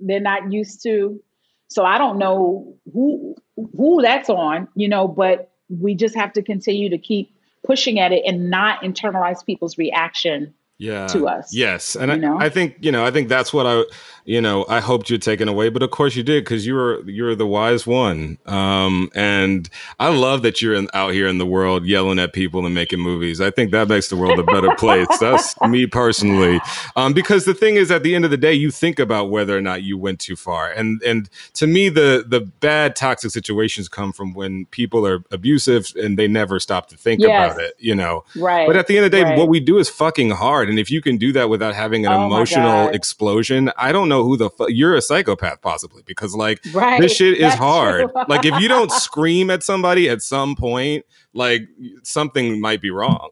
they're 0.00 0.20
not 0.20 0.52
used 0.52 0.82
to. 0.82 1.22
So 1.68 1.84
I 1.84 1.98
don't 1.98 2.18
know 2.18 2.76
who 2.92 3.34
who 3.76 4.02
that's 4.02 4.28
on, 4.28 4.68
you 4.74 4.88
know, 4.88 5.08
but 5.08 5.50
we 5.68 5.94
just 5.94 6.14
have 6.14 6.32
to 6.34 6.42
continue 6.42 6.90
to 6.90 6.98
keep 6.98 7.35
pushing 7.66 7.98
at 7.98 8.12
it 8.12 8.22
and 8.26 8.50
not 8.50 8.80
internalize 8.82 9.44
people's 9.44 9.76
reaction 9.78 10.54
yeah 10.78 11.06
to 11.06 11.26
us, 11.26 11.54
yes 11.54 11.96
and 11.96 12.20
know? 12.20 12.38
I, 12.38 12.46
I 12.46 12.48
think 12.48 12.76
you 12.80 12.92
know 12.92 13.04
i 13.04 13.10
think 13.10 13.28
that's 13.28 13.52
what 13.52 13.66
i 13.66 13.82
you 14.26 14.40
know 14.40 14.66
i 14.68 14.80
hoped 14.80 15.08
you'd 15.08 15.22
taken 15.22 15.48
away 15.48 15.68
but 15.70 15.82
of 15.82 15.90
course 15.90 16.14
you 16.16 16.22
did 16.22 16.44
because 16.44 16.66
you 16.66 16.74
were 16.74 17.00
you're 17.08 17.34
the 17.34 17.46
wise 17.46 17.86
one 17.86 18.36
um 18.46 19.08
and 19.14 19.70
i 20.00 20.08
love 20.08 20.42
that 20.42 20.60
you're 20.60 20.74
in, 20.74 20.88
out 20.94 21.12
here 21.12 21.26
in 21.26 21.38
the 21.38 21.46
world 21.46 21.86
yelling 21.86 22.18
at 22.18 22.32
people 22.32 22.66
and 22.66 22.74
making 22.74 22.98
movies 23.00 23.40
i 23.40 23.50
think 23.50 23.70
that 23.70 23.88
makes 23.88 24.08
the 24.08 24.16
world 24.16 24.38
a 24.38 24.42
better 24.42 24.74
place 24.76 25.06
that's 25.20 25.58
me 25.62 25.86
personally 25.86 26.60
um 26.96 27.12
because 27.12 27.44
the 27.46 27.54
thing 27.54 27.76
is 27.76 27.90
at 27.90 28.02
the 28.02 28.14
end 28.14 28.24
of 28.24 28.30
the 28.30 28.36
day 28.36 28.52
you 28.52 28.70
think 28.70 28.98
about 28.98 29.30
whether 29.30 29.56
or 29.56 29.62
not 29.62 29.82
you 29.82 29.96
went 29.96 30.18
too 30.20 30.36
far 30.36 30.70
and 30.70 31.00
and 31.02 31.30
to 31.54 31.66
me 31.66 31.88
the 31.88 32.24
the 32.26 32.40
bad 32.40 32.96
toxic 32.96 33.30
situations 33.30 33.88
come 33.88 34.12
from 34.12 34.34
when 34.34 34.66
people 34.66 35.06
are 35.06 35.22
abusive 35.30 35.92
and 35.96 36.18
they 36.18 36.28
never 36.28 36.60
stop 36.60 36.88
to 36.88 36.96
think 36.96 37.20
Yes. 37.20 37.52
about 37.52 37.62
it 37.64 37.74
you 37.78 37.94
know 37.94 38.24
right? 38.36 38.66
but 38.66 38.76
at 38.76 38.88
the 38.88 38.96
end 38.96 39.06
of 39.06 39.10
the 39.12 39.16
day, 39.16 39.22
right. 39.22 39.38
what 39.38 39.48
we 39.48 39.60
do 39.60 39.78
is 39.78 39.88
fucking 39.88 40.30
hard. 40.30 40.68
And 40.68 40.78
if 40.78 40.90
you 40.90 41.00
can 41.00 41.16
do 41.16 41.32
that 41.32 41.48
without 41.48 41.74
having 41.74 42.04
an 42.06 42.12
Oh 42.12 42.26
emotional 42.26 42.88
explosion, 42.88 43.70
I 43.76 43.92
don't 43.92 44.08
know 44.08 44.15
who 44.24 44.36
the 44.36 44.50
fuck 44.50 44.68
you're 44.70 44.94
a 44.94 45.02
psychopath, 45.02 45.60
possibly, 45.60 46.02
because 46.06 46.34
like 46.34 46.60
right. 46.72 47.00
this 47.00 47.14
shit 47.14 47.34
is 47.34 47.40
That's 47.40 47.56
hard. 47.56 48.10
true. 48.10 48.22
like 48.28 48.44
if 48.44 48.58
you 48.60 48.68
don't 48.68 48.90
scream 49.02 49.50
at 49.50 49.62
somebody 49.62 50.08
at 50.08 50.22
some 50.22 50.56
point, 50.56 51.04
like 51.34 51.62
something 52.02 52.60
might 52.60 52.80
be 52.80 52.90
wrong. 52.90 53.30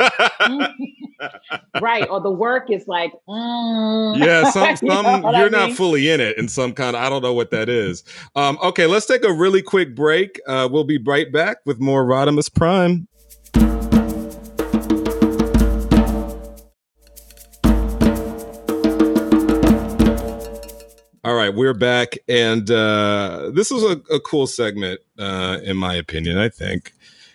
right, 1.80 2.08
or 2.10 2.20
the 2.20 2.30
work 2.30 2.70
is 2.70 2.86
like, 2.88 3.12
mm. 3.28 4.18
yeah, 4.18 4.50
some 4.50 4.76
You 4.82 4.88
know 4.88 5.02
some 5.02 5.22
what 5.22 5.34
I 5.34 5.40
you're 5.40 5.50
not 5.50 5.72
fully 5.72 6.10
in 6.10 6.20
it 6.20 6.36
in 6.38 6.48
some 6.48 6.72
kind 6.72 6.96
of 6.96 7.02
I 7.02 7.08
don't 7.08 7.22
know 7.22 7.34
what 7.34 7.50
that 7.50 7.68
is. 7.68 8.04
Um, 8.34 8.58
okay, 8.62 8.86
let's 8.86 9.06
take 9.06 9.24
a 9.24 9.32
really 9.32 9.62
quick 9.62 9.94
break. 9.94 10.40
Uh, 10.46 10.68
we'll 10.70 10.84
be 10.84 10.98
right 10.98 11.32
back 11.32 11.58
with 11.64 11.80
more 11.80 12.04
RadhaMUSPrime. 12.04 13.06
All 21.26 21.34
right, 21.34 21.52
we're 21.52 21.74
back, 21.74 22.16
and 22.28 22.70
uh, 22.70 23.50
this 23.52 23.72
is 23.72 23.82
a, 23.82 24.00
a 24.14 24.20
cool 24.20 24.46
segment, 24.46 25.00
uh, 25.18 25.58
in 25.64 25.76
my 25.76 25.92
opinion. 25.92 26.38
I 26.38 26.48
think 26.48 26.92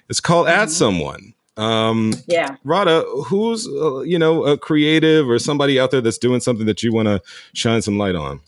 it's 0.08 0.22
called 0.22 0.48
"Add 0.48 0.70
Mhm. 0.70 0.72
Someone." 0.72 1.34
Um, 1.58 2.14
Yeah. 2.26 2.56
Radha, 2.64 3.02
who's 3.26 3.68
uh, 3.68 4.00
you 4.04 4.18
know 4.18 4.46
a 4.46 4.58
creative 4.58 5.28
or 5.30 5.40
somebody 5.40 5.78
out 5.78 5.92
there 5.92 6.00
that's 6.00 6.18
doing 6.18 6.40
something 6.40 6.68
that 6.68 6.82
you 6.82 6.94
want 6.94 7.10
to 7.10 7.22
shine 7.54 7.82
some 7.82 7.98
light 7.98 8.16
on? 8.16 8.40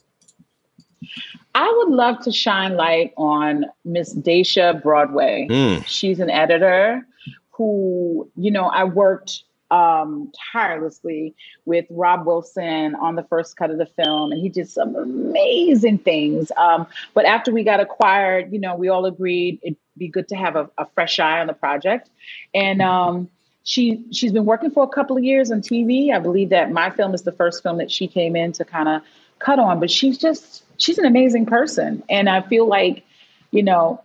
I 1.54 1.70
would 1.76 1.94
love 1.94 2.22
to 2.22 2.32
shine 2.32 2.78
light 2.78 3.12
on 3.18 3.66
Miss 3.84 4.16
Daisha 4.16 4.82
Broadway. 4.82 5.48
Mm. 5.50 5.86
She's 5.86 6.22
an 6.22 6.30
editor 6.30 7.06
who, 7.50 8.32
you 8.38 8.50
know, 8.50 8.68
I 8.68 8.86
worked 8.86 9.44
um, 9.74 10.32
tirelessly 10.52 11.34
with 11.66 11.86
Rob 11.90 12.28
Wilson 12.28 12.94
on 12.94 13.16
the 13.16 13.24
first 13.24 13.58
cut 13.58 13.72
of 13.72 13.80
the 13.80 13.88
film, 13.88 14.32
and 14.32 14.40
he 14.40 14.48
did 14.48 14.70
some 14.70 14.96
amazing 14.96 15.98
things. 15.98 16.52
Um, 16.56 16.86
but 17.16 17.26
after 17.26 17.52
we 17.52 17.64
got 17.64 17.80
acquired, 17.80 18.54
you 18.54 18.60
know, 18.60 18.76
we 18.76 18.90
all 18.90 19.06
agreed 19.06 19.60
it'd 19.64 19.78
be 19.98 20.08
good 20.08 20.28
to 20.28 20.36
have 20.36 20.56
a, 20.56 20.70
a 20.78 20.86
fresh 20.94 21.20
eye 21.20 21.40
on 21.40 21.48
the 21.48 21.54
project. 21.54 22.10
And 22.54 22.84
um, 22.84 23.30
she 23.64 24.06
she's 24.12 24.32
been 24.32 24.46
working 24.46 24.70
for 24.70 24.84
a 24.84 24.88
couple 24.88 25.18
of 25.18 25.24
years 25.24 25.50
on 25.50 25.62
TV. 25.62 26.14
I 26.14 26.20
believe 26.20 26.50
that 26.50 26.72
my 26.72 26.92
film 26.92 27.16
is 27.16 27.24
the 27.24 27.32
first 27.32 27.64
film 27.64 27.80
that 27.80 27.90
she 27.90 28.08
came 28.08 28.36
in 28.36 28.52
to 28.54 28.66
kind 28.66 28.88
of 28.88 29.02
cut 29.40 29.58
on, 29.58 29.80
but 29.80 29.90
she's 29.90 30.20
just 30.20 30.64
she's 30.78 31.00
an 31.00 31.06
amazing 31.06 31.48
person, 31.48 32.04
and 32.10 32.30
I 32.30 32.42
feel 32.42 32.68
like, 32.68 33.04
you 33.50 33.64
know, 33.64 34.03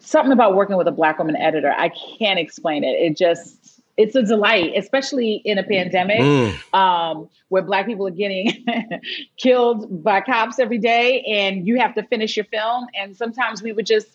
something 0.00 0.32
about 0.32 0.54
working 0.54 0.76
with 0.76 0.86
a 0.88 0.92
black 0.92 1.18
woman 1.18 1.36
editor, 1.36 1.72
I 1.76 1.90
can't 2.18 2.38
explain 2.38 2.84
it. 2.84 2.88
It 2.88 3.16
just 3.16 3.80
it's 3.96 4.14
a 4.14 4.22
delight, 4.22 4.72
especially 4.76 5.40
in 5.44 5.56
a 5.58 5.62
pandemic 5.62 6.20
Mm. 6.20 6.74
um, 6.74 7.30
where 7.48 7.62
black 7.62 7.86
people 7.86 8.06
are 8.06 8.10
getting 8.10 8.66
killed 9.38 10.02
by 10.04 10.20
cops 10.20 10.58
every 10.58 10.78
day, 10.78 11.22
and 11.22 11.66
you 11.66 11.78
have 11.80 11.94
to 11.94 12.02
finish 12.02 12.36
your 12.36 12.44
film. 12.46 12.86
And 12.94 13.16
sometimes 13.16 13.62
we 13.62 13.72
would 13.72 13.86
just 13.86 14.08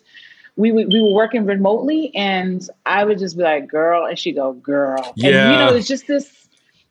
we 0.56 0.70
would, 0.70 0.92
we 0.92 1.00
were 1.00 1.12
working 1.12 1.46
remotely, 1.46 2.14
and 2.14 2.62
I 2.84 3.04
would 3.04 3.18
just 3.18 3.36
be 3.36 3.42
like, 3.42 3.68
"Girl," 3.68 4.04
and 4.04 4.18
she 4.18 4.32
go, 4.32 4.52
"Girl," 4.52 5.02
and 5.16 5.16
you 5.52 5.58
know, 5.58 5.74
it's 5.74 5.88
just 5.88 6.06
this 6.06 6.41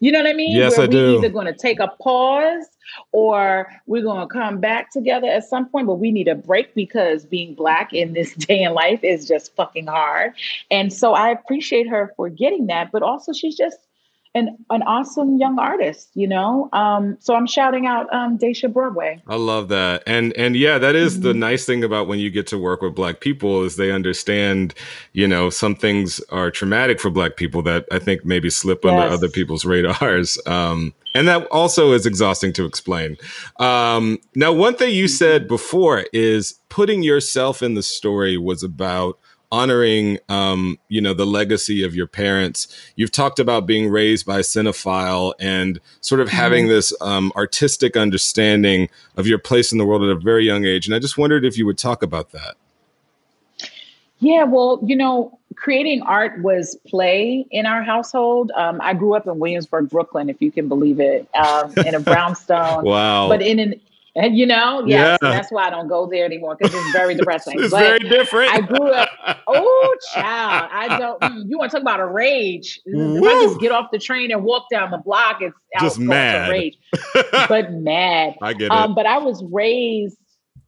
You 0.01 0.11
know 0.11 0.19
what 0.19 0.27
I 0.27 0.33
mean? 0.33 0.57
Yes, 0.57 0.77
Where 0.77 0.85
I 0.85 0.87
we 0.87 0.91
do. 0.91 1.17
either 1.17 1.29
going 1.29 1.45
to 1.45 1.53
take 1.53 1.79
a 1.79 1.87
pause 2.01 2.65
or 3.11 3.67
we're 3.85 4.01
going 4.01 4.19
to 4.19 4.33
come 4.33 4.59
back 4.59 4.91
together 4.91 5.27
at 5.27 5.43
some 5.43 5.69
point, 5.69 5.85
but 5.85 5.95
we 5.95 6.11
need 6.11 6.27
a 6.27 6.33
break 6.35 6.73
because 6.73 7.23
being 7.23 7.53
black 7.53 7.93
in 7.93 8.13
this 8.13 8.33
day 8.47 8.63
in 8.63 8.73
life 8.73 9.03
is 9.03 9.27
just 9.27 9.55
fucking 9.55 9.85
hard. 9.85 10.33
And 10.71 10.91
so 10.91 11.13
I 11.13 11.29
appreciate 11.29 11.87
her 11.87 12.13
for 12.17 12.29
getting 12.29 12.65
that, 12.67 12.91
but 12.91 13.03
also 13.03 13.31
she's 13.31 13.55
just 13.55 13.77
an 14.33 14.57
an 14.69 14.81
awesome 14.83 15.37
young 15.37 15.59
artist, 15.59 16.09
you 16.13 16.27
know. 16.27 16.69
Um, 16.71 17.17
so 17.19 17.35
I'm 17.35 17.45
shouting 17.47 17.85
out 17.85 18.11
um, 18.13 18.37
Daisha 18.37 18.71
Broadway. 18.71 19.21
I 19.27 19.35
love 19.35 19.67
that. 19.69 20.03
And 20.07 20.31
and 20.37 20.55
yeah, 20.55 20.77
that 20.77 20.95
is 20.95 21.19
the 21.19 21.33
Mhm. 21.33 21.37
nice 21.39 21.65
thing 21.65 21.83
about 21.83 22.07
when 22.07 22.19
you 22.19 22.29
get 22.29 22.47
to 22.47 22.57
work 22.57 22.81
with 22.81 22.95
black 22.95 23.19
people 23.19 23.63
is 23.63 23.75
they 23.75 23.91
understand, 23.91 24.73
you 25.11 25.27
know, 25.27 25.49
some 25.49 25.75
things 25.75 26.21
are 26.29 26.49
traumatic 26.49 26.99
for 27.01 27.09
black 27.09 27.35
people 27.35 27.61
that 27.63 27.85
I 27.91 27.99
think 27.99 28.23
maybe 28.23 28.49
slip 28.49 28.85
under 28.85 29.01
other 29.03 29.29
people's 29.29 29.65
radars. 29.65 30.37
Um 30.47 30.93
and 31.13 31.27
that 31.27 31.45
also 31.47 31.91
is 31.91 32.05
exhausting 32.05 32.53
to 32.53 32.63
explain. 32.65 33.17
Um 33.59 34.19
now 34.35 34.53
one 34.53 34.75
thing 34.75 34.93
you 34.95 35.07
said 35.09 35.47
before 35.47 36.05
is 36.13 36.59
putting 36.69 37.03
yourself 37.03 37.61
in 37.61 37.73
the 37.73 37.83
story 37.83 38.37
was 38.37 38.63
about 38.63 39.19
honoring 39.51 40.17
um 40.29 40.77
you 40.87 41.01
know 41.01 41.13
the 41.13 41.25
legacy 41.25 41.83
of 41.83 41.93
your 41.93 42.07
parents 42.07 42.67
you've 42.95 43.11
talked 43.11 43.39
about 43.39 43.65
being 43.65 43.89
raised 43.89 44.25
by 44.25 44.37
a 44.37 44.41
cinephile 44.41 45.33
and 45.39 45.79
sort 46.01 46.21
of 46.21 46.29
having 46.29 46.67
this 46.67 46.93
um, 47.01 47.31
artistic 47.35 47.95
understanding 47.97 48.89
of 49.17 49.27
your 49.27 49.37
place 49.37 49.71
in 49.71 49.77
the 49.77 49.85
world 49.85 50.03
at 50.03 50.09
a 50.09 50.15
very 50.15 50.45
young 50.45 50.65
age. 50.65 50.87
And 50.87 50.95
I 50.95 50.99
just 50.99 51.17
wondered 51.17 51.45
if 51.45 51.57
you 51.57 51.65
would 51.65 51.77
talk 51.77 52.03
about 52.03 52.31
that. 52.31 52.55
Yeah, 54.19 54.43
well, 54.43 54.79
you 54.85 54.95
know, 54.95 55.39
creating 55.55 56.03
art 56.03 56.41
was 56.41 56.77
play 56.87 57.45
in 57.49 57.65
our 57.65 57.81
household. 57.81 58.51
Um, 58.55 58.79
I 58.81 58.93
grew 58.93 59.15
up 59.15 59.25
in 59.25 59.39
Williamsburg, 59.39 59.89
Brooklyn, 59.89 60.29
if 60.29 60.39
you 60.41 60.51
can 60.51 60.67
believe 60.67 60.99
it, 60.99 61.27
um, 61.35 61.73
in 61.85 61.95
a 61.95 61.99
brownstone. 61.99 62.83
Wow. 62.91 63.29
But 63.29 63.41
in 63.41 63.57
an, 63.59 63.81
and 64.15 64.37
you 64.37 64.45
know, 64.45 64.83
yes, 64.85 65.17
Yeah. 65.21 65.31
that's 65.31 65.51
why 65.51 65.67
I 65.67 65.69
don't 65.69 65.87
go 65.87 66.05
there 66.07 66.25
anymore 66.25 66.55
because 66.59 66.73
it's 66.73 66.91
very 66.91 67.15
depressing. 67.15 67.55
it's 67.59 67.71
but 67.71 67.79
very 67.79 67.99
different. 67.99 68.51
I 68.53 68.61
grew 68.61 68.89
up. 68.89 69.09
Oh, 69.53 69.95
child! 70.13 70.69
I 70.71 70.97
don't. 70.97 71.19
mm, 71.19 71.43
you 71.49 71.57
want 71.57 71.71
to 71.71 71.75
talk 71.77 71.81
about 71.81 71.99
a 71.99 72.05
rage? 72.05 72.79
If 72.85 73.21
I 73.23 73.43
just 73.45 73.59
get 73.59 73.73
off 73.73 73.91
the 73.91 73.99
train 73.99 74.31
and 74.31 74.43
walk 74.45 74.67
down 74.71 74.91
the 74.91 74.97
block, 74.97 75.41
it's 75.41 75.53
Just 75.81 75.99
out- 75.99 76.05
mad. 76.05 76.47
a 76.49 76.51
rage, 76.51 76.77
but 77.49 77.73
mad. 77.73 78.35
I 78.41 78.53
get 78.53 78.67
it. 78.67 78.71
Um, 78.71 78.95
but 78.95 79.05
I 79.05 79.17
was 79.17 79.43
raised 79.51 80.17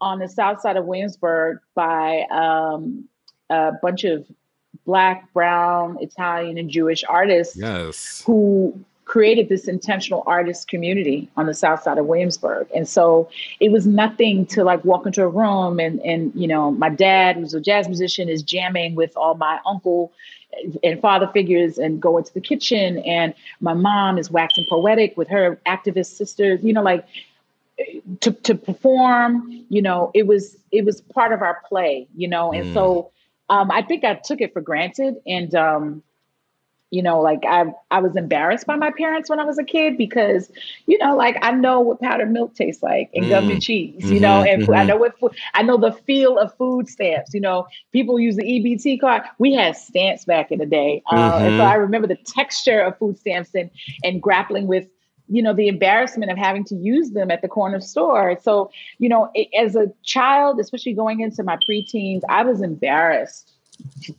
on 0.01 0.19
the 0.19 0.27
south 0.27 0.59
side 0.59 0.75
of 0.75 0.83
Williamsburg 0.85 1.59
by 1.75 2.23
um, 2.29 3.07
a 3.49 3.71
bunch 3.81 4.03
of 4.03 4.25
black, 4.85 5.31
brown, 5.33 5.97
Italian, 6.01 6.57
and 6.57 6.69
Jewish 6.69 7.05
artists 7.07 7.55
yes. 7.55 8.21
who 8.25 8.77
created 9.13 9.47
this 9.47 9.67
intentional 9.67 10.23
artist 10.25 10.67
community 10.67 11.29
on 11.37 11.45
the 11.45 11.53
south 11.53 11.83
side 11.83 11.99
of 11.99 12.07
Williamsburg. 12.07 12.67
And 12.75 12.89
so 12.89 13.29
it 13.59 13.71
was 13.71 13.85
nothing 13.85 14.47
to 14.47 14.63
like 14.63 14.83
walk 14.83 15.05
into 15.05 15.21
a 15.21 15.27
room 15.27 15.79
and 15.79 16.01
and 16.01 16.31
you 16.33 16.47
know, 16.47 16.71
my 16.71 16.89
dad, 16.89 17.35
who's 17.35 17.53
a 17.53 17.61
jazz 17.61 17.87
musician, 17.87 18.27
is 18.27 18.41
jamming 18.41 18.95
with 18.95 19.15
all 19.15 19.35
my 19.35 19.59
uncle 19.67 20.11
and 20.83 20.99
father 20.99 21.29
figures 21.31 21.77
and 21.77 22.01
go 22.01 22.17
into 22.17 22.33
the 22.33 22.41
kitchen. 22.41 22.97
And 23.05 23.35
my 23.61 23.75
mom 23.75 24.17
is 24.17 24.31
waxing 24.31 24.65
poetic 24.67 25.15
with 25.15 25.27
her 25.27 25.59
activist 25.67 26.17
sisters, 26.17 26.63
you 26.63 26.73
know, 26.73 26.81
like 26.81 27.05
to 28.21 28.31
to 28.31 28.55
perform, 28.55 29.63
you 29.69 29.83
know, 29.83 30.09
it 30.15 30.25
was 30.25 30.57
it 30.71 30.85
was 30.85 31.01
part 31.01 31.31
of 31.33 31.43
our 31.43 31.61
play, 31.69 32.07
you 32.15 32.27
know, 32.27 32.51
and 32.51 32.73
so 32.73 33.11
um, 33.49 33.69
I 33.69 33.83
think 33.83 34.03
I 34.03 34.15
took 34.15 34.41
it 34.41 34.53
for 34.53 34.61
granted, 34.61 35.17
and 35.27 35.53
um, 35.53 36.01
you 36.93 37.03
know, 37.03 37.21
like 37.21 37.43
I 37.47 37.65
I 37.91 37.99
was 37.99 38.15
embarrassed 38.15 38.67
by 38.67 38.75
my 38.77 38.91
parents 38.91 39.29
when 39.29 39.39
I 39.39 39.45
was 39.45 39.59
a 39.59 39.63
kid 39.63 39.97
because 39.97 40.51
you 40.87 40.97
know, 40.99 41.15
like 41.15 41.37
I 41.41 41.51
know 41.51 41.81
what 41.81 42.01
powdered 42.01 42.31
milk 42.31 42.55
tastes 42.55 42.83
like 42.83 43.09
and 43.13 43.29
gum 43.29 43.49
and 43.49 43.59
Mm. 43.59 43.61
cheese, 43.61 44.09
you 44.11 44.19
know, 44.19 44.41
Mhm, 44.41 44.51
and 44.51 44.63
I 44.75 44.83
mhm. 44.83 44.93
know 44.93 44.97
what 44.97 45.17
food, 45.19 45.31
I 45.53 45.63
know 45.63 45.77
the 45.77 45.91
feel 45.91 46.37
of 46.37 46.53
food 46.55 46.87
stamps. 46.87 47.33
You 47.33 47.41
know, 47.41 47.67
people 47.91 48.19
use 48.19 48.35
the 48.37 48.43
EBT 48.45 48.97
card. 48.97 49.23
We 49.39 49.53
had 49.53 49.75
stamps 49.75 50.25
back 50.25 50.51
in 50.51 50.59
the 50.59 50.65
day, 50.65 51.03
uh, 51.11 51.39
and 51.43 51.55
so 51.55 51.63
Mhm. 51.63 51.73
I 51.73 51.75
remember 51.75 52.07
the 52.07 52.17
texture 52.25 52.81
of 52.81 52.97
food 52.97 53.17
stamps 53.17 53.53
and 53.55 53.69
and 54.03 54.21
grappling 54.21 54.67
with 54.67 54.87
you 55.27 55.41
know 55.41 55.53
the 55.53 55.67
embarrassment 55.67 56.31
of 56.31 56.37
having 56.37 56.63
to 56.65 56.75
use 56.75 57.11
them 57.11 57.31
at 57.31 57.41
the 57.41 57.47
corner 57.47 57.79
store 57.79 58.37
so 58.41 58.69
you 58.99 59.09
know 59.09 59.29
a- 59.35 59.49
as 59.57 59.75
a 59.75 59.87
child 60.03 60.59
especially 60.59 60.93
going 60.93 61.21
into 61.21 61.43
my 61.43 61.57
preteens 61.69 62.21
i 62.29 62.43
was 62.43 62.61
embarrassed 62.61 63.52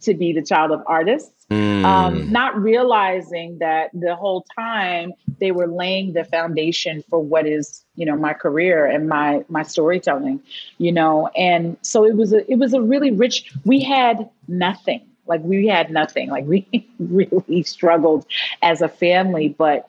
to 0.00 0.14
be 0.14 0.32
the 0.32 0.42
child 0.42 0.70
of 0.70 0.82
artists 0.86 1.30
Mm. 1.50 1.84
um, 1.84 2.32
not 2.32 2.58
realizing 2.60 3.58
that 3.58 3.90
the 3.92 4.16
whole 4.16 4.46
time 4.56 5.12
they 5.40 5.50
were 5.52 5.66
laying 5.66 6.14
the 6.14 6.24
foundation 6.24 7.04
for 7.10 7.18
what 7.22 7.46
is 7.46 7.84
you 7.96 8.06
know 8.06 8.16
my 8.16 8.32
career 8.32 8.86
and 8.86 9.08
my 9.08 9.44
my 9.48 9.62
storytelling 9.62 10.40
you 10.78 10.90
know? 10.90 11.28
And 11.36 11.76
so 11.82 12.04
it 12.06 12.16
was 12.16 12.32
a 12.32 12.50
it 12.50 12.56
was 12.58 12.72
a 12.72 12.80
really 12.80 13.10
rich 13.10 13.52
we 13.64 13.80
had 13.82 14.28
nothing. 14.48 15.02
Like 15.26 15.42
we 15.42 15.66
had 15.66 15.90
nothing. 15.90 16.30
Like 16.30 16.46
we 16.46 16.88
really 16.98 17.62
struggled 17.62 18.24
as 18.62 18.80
a 18.80 18.88
family 18.88 19.48
but 19.48 19.88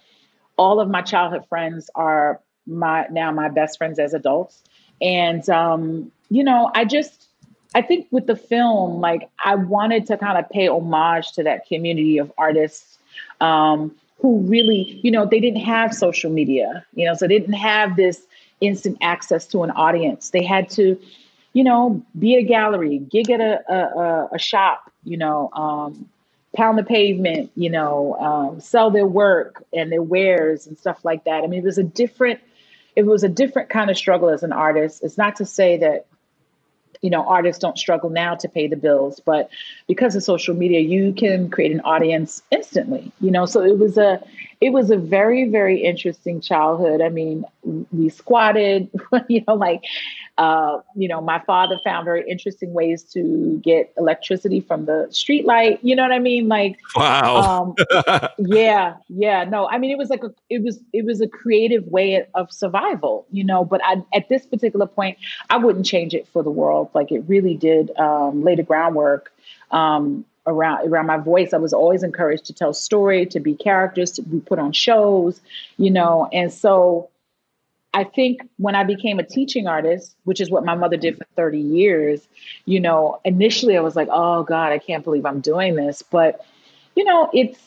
all 0.57 0.79
of 0.81 0.89
my 0.89 1.01
childhood 1.01 1.45
friends 1.47 1.89
are 1.95 2.41
my 2.67 3.07
now 3.11 3.31
my 3.31 3.47
best 3.47 3.77
friends 3.77 3.97
as 3.97 4.13
adults. 4.13 4.61
And 5.01 5.47
um 5.49 6.11
you 6.29 6.43
know 6.43 6.71
i 6.73 6.83
just 6.83 7.27
i 7.75 7.81
think 7.81 8.07
with 8.11 8.25
the 8.25 8.35
film 8.35 8.99
like 8.99 9.29
i 9.43 9.53
wanted 9.53 10.07
to 10.07 10.17
kind 10.17 10.37
of 10.37 10.49
pay 10.49 10.67
homage 10.67 11.31
to 11.33 11.43
that 11.43 11.67
community 11.67 12.17
of 12.17 12.31
artists 12.37 12.97
um 13.41 13.95
who 14.19 14.39
really 14.39 14.99
you 15.03 15.11
know 15.11 15.25
they 15.25 15.39
didn't 15.39 15.61
have 15.61 15.93
social 15.93 16.31
media 16.31 16.83
you 16.95 17.05
know 17.05 17.13
so 17.13 17.27
they 17.27 17.39
didn't 17.39 17.53
have 17.53 17.95
this 17.95 18.23
instant 18.61 18.97
access 19.01 19.45
to 19.45 19.61
an 19.63 19.71
audience 19.71 20.31
they 20.31 20.43
had 20.43 20.69
to 20.69 20.99
you 21.53 21.63
know 21.63 22.01
be 22.17 22.35
a 22.35 22.41
gallery 22.41 22.97
gig 22.97 23.29
at 23.29 23.39
a 23.39 23.61
a, 23.71 24.29
a, 24.33 24.39
shop 24.39 24.91
you 25.03 25.17
know 25.17 25.51
um 25.53 26.09
pound 26.55 26.77
the 26.77 26.83
pavement, 26.83 27.51
you 27.55 27.69
know, 27.69 28.15
um, 28.19 28.59
sell 28.59 28.89
their 28.89 29.05
work 29.05 29.63
and 29.73 29.91
their 29.91 30.01
wares 30.01 30.65
and 30.65 30.77
stuff 30.77 31.03
like 31.03 31.25
that. 31.25 31.43
I 31.43 31.47
mean, 31.47 31.59
it 31.59 31.65
was 31.65 31.77
a 31.77 31.83
different, 31.83 32.39
it 32.95 33.05
was 33.05 33.23
a 33.23 33.29
different 33.29 33.69
kind 33.69 33.89
of 33.89 33.97
struggle 33.97 34.29
as 34.29 34.41
an 34.43 34.53
artist. 34.53 35.03
It's 35.03 35.17
not 35.17 35.35
to 35.37 35.45
say 35.45 35.77
that, 35.77 36.07
you 37.05 37.11
know, 37.11 37.23
artists 37.27 37.61
don't 37.61 37.77
struggle 37.77 38.09
now 38.09 38.33
to 38.33 38.49
pay 38.49 38.67
the 38.67 38.75
bills, 38.75 39.21
but 39.23 39.47
because 39.87 40.15
of 40.15 40.23
social 40.23 40.55
media, 40.55 40.79
you 40.79 41.13
can 41.13 41.51
create 41.51 41.71
an 41.71 41.81
audience 41.81 42.41
instantly, 42.49 43.11
you 43.21 43.29
know. 43.29 43.45
So 43.45 43.61
it 43.61 43.77
was 43.77 43.95
a, 43.95 44.19
it 44.59 44.71
was 44.71 44.89
a 44.89 44.97
very, 44.97 45.47
very 45.47 45.83
interesting 45.83 46.41
childhood. 46.41 47.01
I 47.01 47.09
mean, 47.09 47.45
we 47.91 48.09
squatted, 48.09 48.89
you 49.27 49.43
know, 49.47 49.53
like, 49.53 49.83
uh, 50.37 50.79
you 50.95 51.07
know, 51.07 51.21
my 51.21 51.39
father 51.39 51.79
found 51.83 52.03
very 52.03 52.29
interesting 52.29 52.73
ways 52.73 53.03
to 53.03 53.59
get 53.63 53.93
electricity 53.97 54.59
from 54.59 54.85
the 54.85 55.07
street 55.09 55.45
light. 55.45 55.79
You 55.81 55.95
know 55.95 56.03
what 56.03 56.11
I 56.11 56.19
mean? 56.19 56.47
Like, 56.49 56.77
Wow. 56.95 57.73
um, 57.73 57.75
yeah, 58.37 58.95
yeah. 59.07 59.45
No, 59.45 59.67
I 59.69 59.77
mean, 59.77 59.91
it 59.91 59.97
was 59.97 60.09
like 60.09 60.23
a, 60.23 60.33
it 60.49 60.61
was, 60.61 60.79
it 60.91 61.05
was 61.05 61.21
a 61.21 61.27
creative 61.27 61.87
way 61.87 62.25
of 62.33 62.51
survival, 62.51 63.25
you 63.31 63.43
know. 63.45 63.63
But 63.63 63.81
I, 63.85 64.03
at 64.13 64.27
this 64.27 64.45
particular 64.45 64.87
point, 64.87 65.17
I 65.49 65.57
wouldn't 65.57 65.85
change 65.85 66.13
it 66.13 66.27
for 66.27 66.43
the 66.43 66.51
world. 66.51 66.89
Like, 66.93 67.11
it 67.11 67.19
really 67.27 67.55
did 67.55 67.95
um, 67.97 68.43
lay 68.43 68.55
the 68.55 68.63
groundwork 68.63 69.31
um, 69.71 70.25
around 70.47 70.87
around 70.87 71.05
my 71.05 71.17
voice. 71.17 71.53
I 71.53 71.57
was 71.57 71.73
always 71.73 72.03
encouraged 72.03 72.45
to 72.47 72.53
tell 72.53 72.73
story, 72.73 73.25
to 73.27 73.39
be 73.39 73.55
characters, 73.55 74.11
to 74.11 74.21
be 74.21 74.39
put 74.41 74.59
on 74.59 74.73
shows, 74.73 75.39
you 75.77 75.91
know. 75.91 76.27
And 76.33 76.51
so, 76.51 77.09
I 77.95 78.03
think 78.03 78.41
when 78.57 78.75
I 78.75 78.83
became 78.83 79.19
a 79.19 79.23
teaching 79.23 79.67
artist, 79.67 80.17
which 80.25 80.41
is 80.41 80.51
what 80.51 80.65
my 80.65 80.75
mother 80.75 80.97
did 80.97 81.17
for 81.17 81.25
30 81.37 81.59
years, 81.59 82.27
you 82.65 82.77
know, 82.77 83.21
initially 83.23 83.77
I 83.77 83.79
was 83.79 83.95
like, 83.95 84.09
oh 84.11 84.43
God, 84.43 84.73
I 84.73 84.79
can't 84.79 85.01
believe 85.01 85.25
I'm 85.25 85.39
doing 85.39 85.75
this. 85.75 86.01
But, 86.01 86.45
you 86.95 87.05
know, 87.05 87.29
it's 87.33 87.57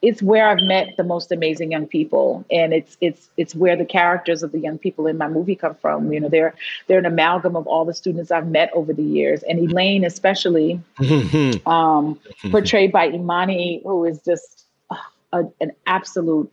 it's 0.00 0.22
where 0.22 0.48
I've 0.48 0.62
met 0.62 0.96
the 0.96 1.04
most 1.04 1.30
amazing 1.30 1.70
young 1.70 1.86
people. 1.86 2.46
And 2.50 2.72
it's 2.72 2.96
it's 3.02 3.28
it's 3.36 3.54
where 3.54 3.76
the 3.76 3.84
characters 3.84 4.42
of 4.42 4.52
the 4.52 4.58
young 4.58 4.78
people 4.78 5.06
in 5.06 5.18
my 5.18 5.28
movie 5.28 5.54
come 5.54 5.74
from. 5.74 6.10
You 6.10 6.20
know, 6.20 6.28
they're 6.30 6.54
they're 6.86 6.98
an 6.98 7.06
amalgam 7.06 7.54
of 7.54 7.66
all 7.66 7.84
the 7.84 7.94
students 7.94 8.30
I've 8.30 8.48
met 8.48 8.70
over 8.72 8.94
the 8.94 9.02
years. 9.02 9.42
And 9.42 9.58
Elaine 9.58 10.04
especially, 10.04 10.80
um, 11.66 12.18
portrayed 12.50 12.90
by 12.90 13.08
Imani, 13.08 13.82
who 13.84 14.06
is 14.06 14.18
just 14.20 14.64
uh, 14.90 14.96
a, 15.34 15.44
an 15.60 15.72
absolute 15.86 16.50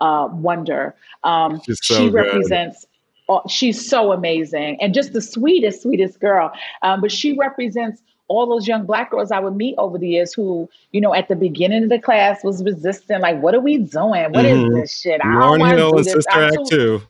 uh, 0.00 0.28
wonder. 0.32 0.94
Um, 1.24 1.60
so 1.66 1.74
she 1.94 2.04
good. 2.10 2.14
represents. 2.14 2.86
oh, 3.28 3.40
she's 3.48 3.88
so 3.88 4.12
amazing 4.12 4.76
and 4.82 4.92
just 4.92 5.12
the 5.14 5.20
sweetest, 5.22 5.82
sweetest 5.82 6.20
girl. 6.20 6.52
Um, 6.82 7.00
but 7.00 7.10
she 7.10 7.32
represents 7.36 8.02
all 8.28 8.46
those 8.46 8.66
young 8.68 8.84
black 8.86 9.10
girls 9.10 9.30
I 9.30 9.38
would 9.40 9.56
meet 9.56 9.74
over 9.78 9.96
the 9.98 10.08
years 10.08 10.32
who, 10.32 10.68
you 10.92 11.00
know, 11.00 11.14
at 11.14 11.28
the 11.28 11.36
beginning 11.36 11.84
of 11.84 11.88
the 11.90 11.98
class 11.98 12.42
was 12.44 12.62
resistant. 12.64 13.20
Like, 13.22 13.40
what 13.42 13.54
are 13.54 13.60
we 13.60 13.78
doing? 13.78 14.32
What 14.32 14.44
is 14.44 14.58
Mhm. 14.58 14.74
this 14.80 14.98
shit? 15.00 15.20
I 15.24 15.32
don't 15.32 15.60
Lauryn 15.60 15.76
Hill 15.76 15.96
and. 15.96 16.04
Sister 16.06 16.30
I'm 16.32 16.42
Act 16.44 16.54
too- 16.68 16.76
too. 17.00 17.02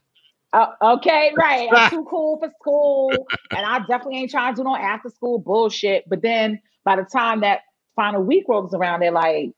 uh, 0.53 0.67
okay, 0.83 1.33
right. 1.37 1.69
I'm 1.73 1.91
too 1.91 2.05
cool 2.11 2.39
for 2.39 2.51
school, 2.61 3.27
and 3.57 3.65
I 3.67 3.79
definitely 3.81 4.19
ain't 4.19 4.31
trying 4.31 4.55
to 4.55 4.61
do 4.61 4.65
no 4.65 4.77
after 4.77 5.09
school 5.11 5.39
bullshit. 5.39 6.09
But 6.09 6.23
then 6.23 6.61
by 6.85 6.97
the 6.97 7.05
time 7.05 7.41
that 7.41 7.61
final 7.97 8.23
week 8.23 8.45
rolls 8.49 8.75
around, 8.75 9.01
they're 9.01 9.11
like, 9.13 9.51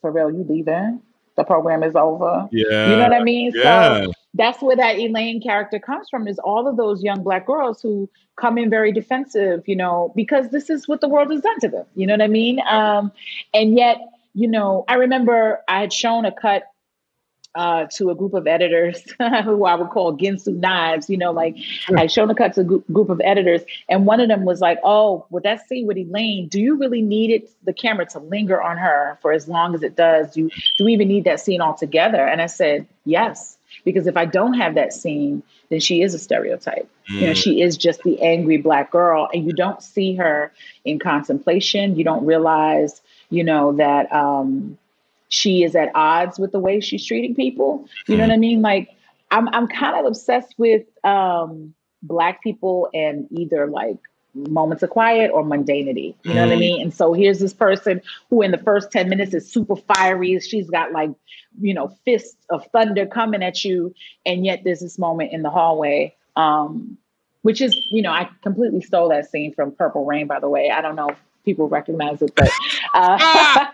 "For 0.00 0.10
real, 0.12 0.30
you 0.30 0.44
leaving? 0.48 1.00
The 1.36 1.44
program 1.44 1.82
is 1.82 1.94
over. 1.96 2.48
Yeah. 2.52 2.90
You 2.90 2.96
know 2.96 3.02
what 3.02 3.12
I 3.12 3.22
mean? 3.22 3.52
Yeah. 3.54 4.04
So 4.04 4.12
that's 4.34 4.60
where 4.62 4.76
that 4.76 4.98
Elaine 4.98 5.40
character 5.40 5.78
comes 5.78 6.08
from 6.08 6.28
is 6.28 6.38
all 6.38 6.66
of 6.66 6.76
those 6.76 7.02
young 7.02 7.22
black 7.22 7.46
girls 7.46 7.80
who 7.80 8.08
come 8.36 8.58
in 8.58 8.68
very 8.70 8.92
defensive, 8.92 9.62
you 9.66 9.76
know, 9.76 10.12
because 10.16 10.50
this 10.50 10.70
is 10.70 10.88
what 10.88 11.00
the 11.00 11.08
world 11.08 11.30
has 11.30 11.40
done 11.40 11.60
to 11.60 11.68
them. 11.68 11.86
You 11.94 12.06
know 12.06 12.14
what 12.14 12.22
I 12.22 12.28
mean? 12.28 12.60
Um, 12.68 13.12
and 13.52 13.76
yet, 13.76 13.98
you 14.34 14.48
know, 14.48 14.84
I 14.88 14.94
remember 14.94 15.60
I 15.68 15.80
had 15.80 15.92
shown 15.92 16.24
a 16.24 16.32
cut 16.32 16.64
uh, 17.54 17.86
to 17.86 18.10
a 18.10 18.14
group 18.14 18.34
of 18.34 18.46
editors 18.46 19.02
who 19.44 19.64
I 19.64 19.74
would 19.74 19.90
call 19.90 20.16
Ginsu 20.16 20.56
knives, 20.56 21.08
you 21.08 21.16
know, 21.16 21.30
like 21.30 21.56
I 21.96 22.06
showed 22.06 22.30
a 22.30 22.34
cut 22.34 22.54
to 22.54 22.62
a 22.62 22.64
group, 22.64 23.08
of 23.08 23.20
editors, 23.22 23.62
and 23.88 24.06
one 24.06 24.20
of 24.20 24.28
them 24.28 24.44
was 24.44 24.60
like, 24.60 24.78
"Oh, 24.82 25.26
with 25.30 25.44
that 25.44 25.66
scene 25.68 25.86
with 25.86 25.96
Elaine, 25.96 26.48
do 26.48 26.60
you 26.60 26.76
really 26.76 27.02
need 27.02 27.30
it 27.30 27.50
the 27.64 27.72
camera 27.72 28.06
to 28.06 28.18
linger 28.18 28.60
on 28.60 28.76
her 28.78 29.18
for 29.22 29.32
as 29.32 29.46
long 29.46 29.74
as 29.74 29.82
it 29.82 29.94
does? 29.94 30.32
Do 30.32 30.42
you, 30.42 30.50
do 30.78 30.84
we 30.84 30.94
even 30.94 31.08
need 31.08 31.24
that 31.24 31.40
scene 31.40 31.60
altogether?" 31.60 32.26
And 32.26 32.42
I 32.42 32.46
said, 32.46 32.86
"Yes, 33.04 33.56
because 33.84 34.06
if 34.06 34.16
I 34.16 34.24
don't 34.24 34.54
have 34.54 34.74
that 34.74 34.92
scene, 34.92 35.42
then 35.68 35.80
she 35.80 36.02
is 36.02 36.14
a 36.14 36.18
stereotype. 36.18 36.88
You 37.06 37.26
know, 37.28 37.34
she 37.34 37.60
is 37.60 37.76
just 37.76 38.02
the 38.02 38.20
angry 38.22 38.56
black 38.56 38.90
girl, 38.90 39.28
and 39.32 39.44
you 39.44 39.52
don't 39.52 39.82
see 39.82 40.16
her 40.16 40.50
in 40.84 40.98
contemplation. 40.98 41.96
You 41.96 42.04
don't 42.04 42.26
realize, 42.26 43.00
you 43.30 43.44
know, 43.44 43.72
that." 43.74 44.12
Um, 44.12 44.76
she 45.34 45.64
is 45.64 45.74
at 45.74 45.90
odds 45.96 46.38
with 46.38 46.52
the 46.52 46.60
way 46.60 46.78
she's 46.80 47.04
treating 47.04 47.34
people. 47.34 47.88
You 48.06 48.16
know 48.16 48.24
what 48.24 48.32
I 48.32 48.36
mean? 48.36 48.62
Like 48.62 48.88
I'm 49.32 49.48
I'm 49.48 49.66
kind 49.66 49.98
of 49.98 50.06
obsessed 50.06 50.54
with 50.58 50.84
um 51.02 51.74
black 52.02 52.42
people 52.42 52.88
and 52.94 53.26
either 53.30 53.66
like 53.66 53.98
moments 54.34 54.82
of 54.82 54.90
quiet 54.90 55.30
or 55.32 55.42
mundanity. 55.42 56.14
You 56.22 56.34
know 56.34 56.42
what 56.42 56.52
I 56.52 56.56
mean? 56.56 56.82
And 56.82 56.94
so 56.94 57.12
here's 57.12 57.40
this 57.40 57.52
person 57.52 58.00
who 58.30 58.42
in 58.42 58.50
the 58.50 58.58
first 58.58 58.90
10 58.90 59.08
minutes 59.08 59.32
is 59.32 59.50
super 59.50 59.76
fiery. 59.76 60.38
She's 60.40 60.68
got 60.68 60.92
like, 60.92 61.10
you 61.60 61.72
know, 61.72 61.88
fists 62.04 62.36
of 62.50 62.66
thunder 62.72 63.06
coming 63.06 63.42
at 63.44 63.64
you. 63.64 63.94
And 64.26 64.44
yet 64.44 64.62
there's 64.64 64.80
this 64.80 64.98
moment 64.98 65.32
in 65.32 65.42
the 65.42 65.50
hallway. 65.50 66.14
Um, 66.36 66.98
which 67.42 67.60
is, 67.60 67.76
you 67.90 68.02
know, 68.02 68.10
I 68.10 68.28
completely 68.42 68.80
stole 68.80 69.10
that 69.10 69.30
scene 69.30 69.52
from 69.54 69.70
Purple 69.72 70.04
Rain, 70.04 70.26
by 70.26 70.40
the 70.40 70.48
way. 70.48 70.70
I 70.70 70.80
don't 70.80 70.96
know 70.96 71.10
if 71.10 71.18
people 71.44 71.68
recognize 71.68 72.22
it, 72.22 72.34
but 72.34 72.50
uh, 72.94 73.66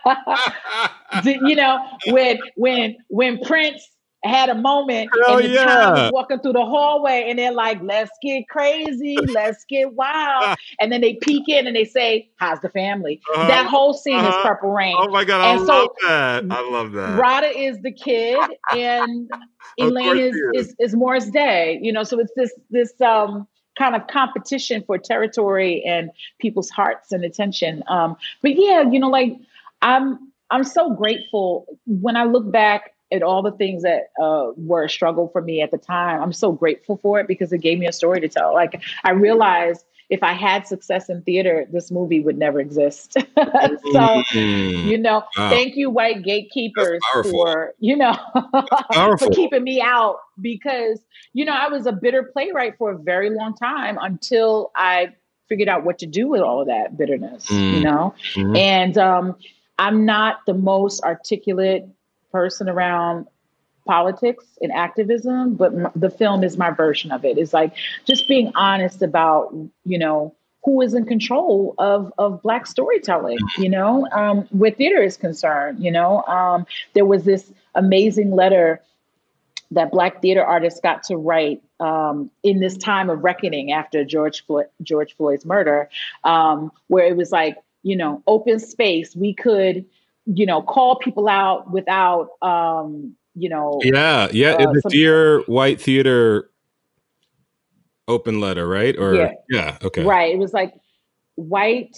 you 1.23 1.55
know, 1.55 1.79
when 2.07 2.39
when 2.55 2.95
when 3.09 3.39
Prince 3.39 3.87
had 4.23 4.49
a 4.49 4.55
moment 4.55 5.09
Hell 5.25 5.37
and 5.37 5.45
the 5.45 5.49
yeah. 5.49 5.63
child 5.65 5.93
was 5.97 6.11
walking 6.11 6.39
through 6.41 6.53
the 6.53 6.63
hallway 6.63 7.25
and 7.27 7.39
they're 7.39 7.51
like, 7.51 7.79
let's 7.81 8.11
get 8.21 8.47
crazy, 8.49 9.17
let's 9.33 9.65
get 9.67 9.93
wild. 9.93 10.57
And 10.79 10.91
then 10.91 11.01
they 11.01 11.15
peek 11.15 11.49
in 11.49 11.65
and 11.67 11.75
they 11.75 11.85
say, 11.85 12.29
How's 12.37 12.59
the 12.61 12.69
family? 12.69 13.19
Uh-huh. 13.33 13.47
That 13.47 13.65
whole 13.65 13.93
scene 13.95 14.19
is 14.19 14.25
Uh-huh. 14.25 14.47
Purple 14.49 14.71
Rain. 14.71 14.95
Oh 14.97 15.09
my 15.09 15.23
god, 15.25 15.41
I 15.41 15.57
so- 15.57 15.63
love 15.65 15.89
that. 16.03 16.43
I 16.51 16.69
love 16.69 16.91
that. 16.93 17.19
Radha 17.19 17.49
is 17.57 17.79
the 17.81 17.91
kid 17.91 18.39
and 18.75 19.29
Elaine 19.79 20.17
is, 20.17 20.35
is. 20.53 20.67
is 20.67 20.75
is 20.79 20.95
Morris 20.95 21.29
Day. 21.31 21.79
You 21.81 21.91
know, 21.91 22.03
so 22.03 22.19
it's 22.19 22.31
this 22.35 22.53
this 22.69 22.93
um 23.01 23.47
kind 23.81 23.95
of 23.95 24.05
competition 24.05 24.83
for 24.85 24.99
territory 24.99 25.83
and 25.83 26.11
people's 26.39 26.69
hearts 26.69 27.11
and 27.11 27.23
attention. 27.23 27.83
Um, 27.87 28.15
but 28.43 28.55
yeah, 28.55 28.83
you 28.83 28.99
know, 28.99 29.09
like 29.09 29.35
I'm 29.81 30.31
I'm 30.51 30.63
so 30.63 30.93
grateful 30.93 31.65
when 31.87 32.15
I 32.15 32.25
look 32.25 32.51
back 32.51 32.93
at 33.11 33.23
all 33.23 33.41
the 33.41 33.51
things 33.51 33.81
that 33.81 34.11
uh, 34.21 34.51
were 34.55 34.83
a 34.83 34.89
struggle 34.89 35.29
for 35.29 35.41
me 35.41 35.61
at 35.61 35.71
the 35.71 35.77
time. 35.77 36.21
I'm 36.21 36.31
so 36.31 36.51
grateful 36.51 36.97
for 36.97 37.19
it 37.19 37.27
because 37.27 37.51
it 37.51 37.57
gave 37.57 37.79
me 37.79 37.87
a 37.87 37.91
story 37.91 38.21
to 38.21 38.29
tell. 38.29 38.53
Like 38.53 38.81
I 39.03 39.11
realized 39.11 39.83
if 40.11 40.21
I 40.21 40.33
had 40.33 40.67
success 40.67 41.09
in 41.09 41.21
theater, 41.23 41.65
this 41.71 41.89
movie 41.89 42.19
would 42.19 42.37
never 42.37 42.59
exist. 42.59 43.13
so 43.35 44.21
Mm. 44.33 44.85
you 44.85 44.97
know, 44.97 45.23
Wow. 45.37 45.49
thank 45.49 45.75
you, 45.75 45.89
white 45.89 46.21
gatekeepers, 46.23 47.01
for 47.31 47.73
you 47.79 47.95
know 47.95 48.13
for 49.17 49.29
keeping 49.31 49.63
me 49.63 49.81
out 49.81 50.17
because 50.39 50.99
you 51.33 51.45
know 51.45 51.53
I 51.53 51.67
was 51.69 51.85
a 51.87 51.91
bitter 51.91 52.23
playwright 52.23 52.77
for 52.77 52.91
a 52.91 52.97
very 52.97 53.29
long 53.31 53.55
time 53.55 53.97
until 54.01 54.71
I 54.75 55.13
figured 55.49 55.69
out 55.69 55.83
what 55.83 55.97
to 55.99 56.05
do 56.05 56.27
with 56.27 56.41
all 56.41 56.61
of 56.61 56.67
that 56.67 56.97
bitterness. 56.97 57.47
Mm. 57.47 57.73
You 57.77 57.83
know, 57.83 58.13
Mhm. 58.35 58.57
and 58.57 58.97
um, 58.97 59.35
I'm 59.79 60.05
not 60.05 60.45
the 60.45 60.53
most 60.53 61.03
articulate 61.03 61.85
person 62.31 62.69
around 62.69 63.27
politics 63.91 64.45
and 64.61 64.71
activism, 64.71 65.55
but 65.55 65.73
m- 65.73 65.91
the 65.97 66.09
film 66.09 66.45
is 66.45 66.57
my 66.57 66.71
version 66.71 67.11
of 67.11 67.25
it. 67.25 67.37
It's 67.37 67.51
like 67.51 67.73
just 68.07 68.25
being 68.25 68.53
honest 68.55 69.01
about, 69.01 69.53
you 69.83 69.99
know, 69.99 70.33
who 70.63 70.79
is 70.81 70.93
in 70.93 71.05
control 71.05 71.75
of 71.77 72.13
of 72.17 72.41
black 72.41 72.67
storytelling, 72.67 73.37
you 73.57 73.67
know, 73.67 74.07
um, 74.13 74.47
where 74.51 74.71
theater 74.71 75.01
is 75.03 75.17
concerned. 75.17 75.83
You 75.83 75.91
know, 75.91 76.23
um, 76.23 76.65
there 76.93 77.05
was 77.05 77.25
this 77.25 77.51
amazing 77.75 78.31
letter 78.31 78.81
that 79.71 79.91
black 79.91 80.21
theater 80.21 80.43
artists 80.43 80.79
got 80.79 81.03
to 81.03 81.17
write 81.17 81.61
um, 81.81 82.31
in 82.43 82.61
this 82.61 82.77
time 82.77 83.09
of 83.09 83.25
reckoning 83.25 83.73
after 83.73 84.05
George 84.05 84.45
Floyd, 84.45 84.67
George 84.81 85.17
Floyd's 85.17 85.45
murder, 85.45 85.89
um, 86.23 86.71
where 86.87 87.07
it 87.07 87.17
was 87.17 87.31
like, 87.31 87.57
you 87.83 87.97
know, 87.97 88.23
open 88.25 88.57
space. 88.59 89.17
We 89.17 89.33
could, 89.33 89.85
you 90.25 90.45
know, 90.45 90.61
call 90.61 90.95
people 90.95 91.27
out 91.27 91.71
without, 91.71 92.29
um, 92.41 93.17
you 93.35 93.49
know, 93.49 93.79
Yeah, 93.83 94.27
yeah. 94.31 94.53
Uh, 94.53 94.71
the 94.73 94.81
Dear 94.89 95.41
White 95.41 95.79
Theater 95.81 96.49
open 98.07 98.39
letter, 98.41 98.67
right? 98.67 98.97
Or 98.97 99.31
Yeah. 99.49 99.77
okay. 99.83 100.03
Right. 100.03 100.33
It 100.33 100.37
was 100.37 100.53
like 100.53 100.73
white, 101.35 101.95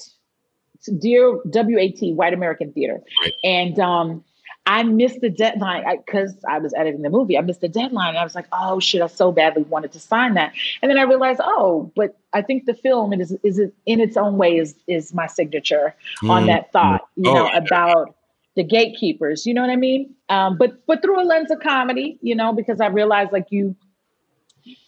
dear 0.99 1.39
WAT, 1.45 2.13
White 2.15 2.33
American 2.33 2.71
Theater. 2.73 2.99
Right. 3.21 3.33
And 3.43 3.79
um, 3.79 4.23
I 4.65 4.83
missed 4.83 5.21
the 5.21 5.29
deadline 5.29 5.83
because 6.05 6.35
I, 6.47 6.59
was 6.59 6.73
editing 6.75 7.01
the 7.01 7.09
movie. 7.09 7.37
I 7.37 7.41
missed 7.41 7.61
the 7.61 7.67
deadline. 7.67 8.09
And 8.09 8.17
I 8.17 8.23
was 8.23 8.35
like, 8.35 8.47
oh 8.53 8.79
shit, 8.79 9.01
I 9.01 9.07
so 9.07 9.31
badly 9.31 9.63
wanted 9.63 9.91
to 9.93 9.99
sign 9.99 10.35
that. 10.35 10.53
And 10.81 10.89
then 10.91 10.97
I 10.97 11.03
realized, 11.03 11.41
oh, 11.43 11.91
but 11.95 12.15
I 12.33 12.41
think 12.41 12.65
the 12.65 12.73
film 12.75 13.11
is 13.13 13.35
is 13.43 13.59
in 13.85 13.99
its 13.99 14.17
own 14.17 14.37
way 14.37 14.57
is 14.57 14.75
is 14.87 15.13
my 15.13 15.27
signature 15.27 15.95
on 16.23 16.43
Mm. 16.43 16.47
that 16.47 16.71
thought, 16.71 17.01
you 17.15 17.29
Oh, 17.29 17.33
know, 17.33 17.45
yeah. 17.47 17.57
about 17.57 18.15
the 18.55 18.63
gatekeepers. 18.63 19.45
You 19.45 19.53
know 19.53 19.61
what 19.61 19.69
I 19.69 19.75
mean? 19.75 20.13
Um, 20.29 20.57
but 20.57 20.85
but 20.85 21.01
through 21.01 21.21
a 21.21 21.25
lens 21.25 21.51
of 21.51 21.59
comedy, 21.59 22.17
you 22.21 22.35
know, 22.35 22.53
because 22.53 22.79
I 22.79 22.87
realized 22.87 23.31
like 23.31 23.47
you, 23.49 23.75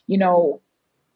you 0.08 0.18
know, 0.18 0.62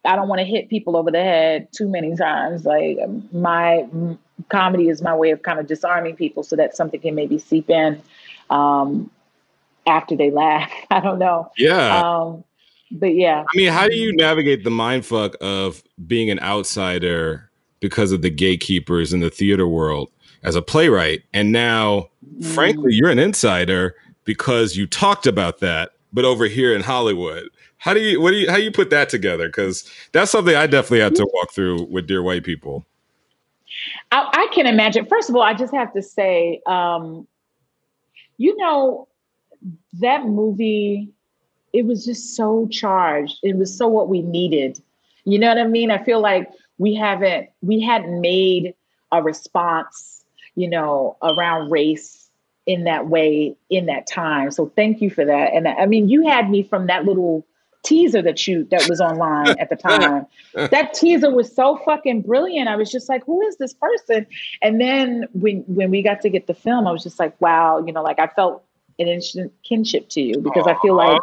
I 0.06 0.16
don't 0.16 0.28
want 0.28 0.40
to 0.40 0.46
hit 0.46 0.70
people 0.70 0.96
over 0.98 1.12
the 1.12 1.22
head 1.22 1.68
too 1.72 1.88
many 1.88 2.16
times. 2.16 2.66
Like 2.66 2.98
my 3.32 3.80
m- 3.80 4.20
comedy 4.50 4.90
is 4.90 5.02
my 5.02 5.16
way 5.16 5.32
of 5.32 5.44
kind 5.44 5.60
of 5.60 5.68
disarming 5.68 6.16
people 6.16 6.44
so 6.44 6.56
that 6.56 6.76
something 6.76 7.00
can 7.00 7.16
maybe 7.16 7.38
seep 7.38 7.70
in 7.70 8.02
um, 8.50 9.12
after 9.86 10.16
they 10.16 10.32
laugh. 10.32 10.72
I 10.92 11.00
don't 11.00 11.20
know. 11.20 11.52
Yeah. 11.58 12.00
Um, 12.00 12.44
but 12.92 13.14
yeah, 13.14 13.44
I 13.44 13.58
mean, 13.58 13.72
how 13.72 13.88
do 13.88 13.96
you 13.96 14.16
navigate 14.16 14.64
the 14.64 14.72
mindfuck 14.72 15.36
of 15.36 15.84
being 16.08 16.32
an 16.32 16.40
outsider 16.40 17.48
because 17.82 18.12
of 18.12 18.24
the 18.24 18.32
gatekeepers 18.32 19.14
in 19.14 19.20
the 19.20 19.30
theater 19.30 19.68
world 19.68 20.10
as 20.44 20.56
a 20.56 20.62
playwright? 20.62 21.24
And 21.34 21.52
now, 21.52 22.10
frankly, 22.54 22.94
you're 22.94 23.10
an 23.10 23.20
insider 23.20 23.96
because 24.26 24.76
you 24.76 24.88
talked 24.88 25.28
about 25.28 25.60
that, 25.60 25.94
but 26.14 26.26
over 26.26 26.46
here 26.46 26.76
in 26.76 26.82
Hollywood. 26.82 27.50
How 27.78 27.94
do 27.94 28.02
you 28.02 28.20
what 28.20 28.32
do 28.32 28.38
you 28.38 28.50
how 28.50 28.58
you 28.58 28.72
put 28.72 28.90
that 28.90 29.08
together? 29.08 29.48
Because 29.48 29.90
that's 30.12 30.32
something 30.32 30.56
I 30.56 30.68
definitely 30.68 31.00
had 31.00 31.16
to 31.16 31.28
walk 31.34 31.54
through 31.54 31.86
with 31.86 32.08
Dear 32.08 32.22
White 32.22 32.44
People. 32.44 32.86
I, 34.12 34.30
I 34.34 34.54
can 34.54 34.66
imagine. 34.66 35.06
First 35.06 35.30
of 35.30 35.36
all, 35.36 35.42
I 35.42 35.54
just 35.54 35.74
have 35.74 35.94
to 35.94 36.02
say, 36.02 36.62
um, 36.66 37.28
you 38.38 38.56
know, 38.58 39.08
that 39.94 40.26
movie, 40.26 41.10
it 41.74 41.86
was 41.86 42.06
just 42.06 42.36
so 42.36 42.68
charged. 42.68 43.38
It 43.44 43.58
was 43.58 43.76
so 43.76 43.88
what 43.88 44.10
we 44.10 44.22
needed. 44.22 44.82
You 45.26 45.40
know 45.40 45.48
what 45.48 45.58
I 45.58 45.68
mean? 45.68 45.92
I 45.92 46.04
feel 46.04 46.22
like 46.22 46.50
we 46.78 46.96
haven't 46.96 47.50
we 47.62 47.82
hadn't 47.82 48.20
made 48.20 48.74
a 49.12 49.22
response, 49.22 50.19
you 50.60 50.70
know, 50.70 51.16
around 51.24 51.72
race 51.72 52.30
in 52.66 52.84
that 52.84 53.08
way 53.08 53.56
in 53.70 53.86
that 53.86 54.06
time. 54.06 54.52
So 54.52 54.72
thank 54.76 55.02
you 55.02 55.10
for 55.10 55.24
that. 55.24 55.54
And 55.54 55.70
I 55.70 55.86
mean, 55.86 56.10
you 56.10 56.28
had 56.28 56.50
me 56.50 56.64
from 56.64 56.88
that 56.88 57.06
little 57.06 57.48
teaser 57.82 58.22
that 58.22 58.46
you 58.46 58.68
that 58.72 58.90
was 58.90 59.00
online 59.00 59.58
at 59.58 59.70
the 59.70 59.76
time. 59.90 60.28
that 60.54 60.94
teaser 60.94 61.34
was 61.34 61.56
so 61.56 61.78
fucking 61.86 62.24
brilliant. 62.24 62.68
I 62.68 62.76
was 62.76 62.92
just 62.92 63.08
like, 63.08 63.24
who 63.26 63.42
is 63.48 63.56
this 63.56 63.74
person? 63.74 64.28
And 64.62 64.82
then 64.82 65.28
when 65.32 65.64
when 65.68 65.92
we 65.92 66.02
got 66.02 66.20
to 66.22 66.30
get 66.30 66.48
the 66.48 66.54
film, 66.54 66.88
I 66.88 66.92
was 66.92 67.04
just 67.04 67.20
like, 67.20 67.40
wow, 67.40 67.82
you 67.86 67.94
know, 67.94 68.04
like 68.04 68.20
I 68.20 68.28
felt 68.28 68.66
an 69.00 69.08
instant 69.08 69.52
kinship 69.64 70.10
to 70.10 70.22
you 70.22 70.40
because 70.40 70.68
I 70.68 70.76
feel 70.82 70.96
like 70.96 71.22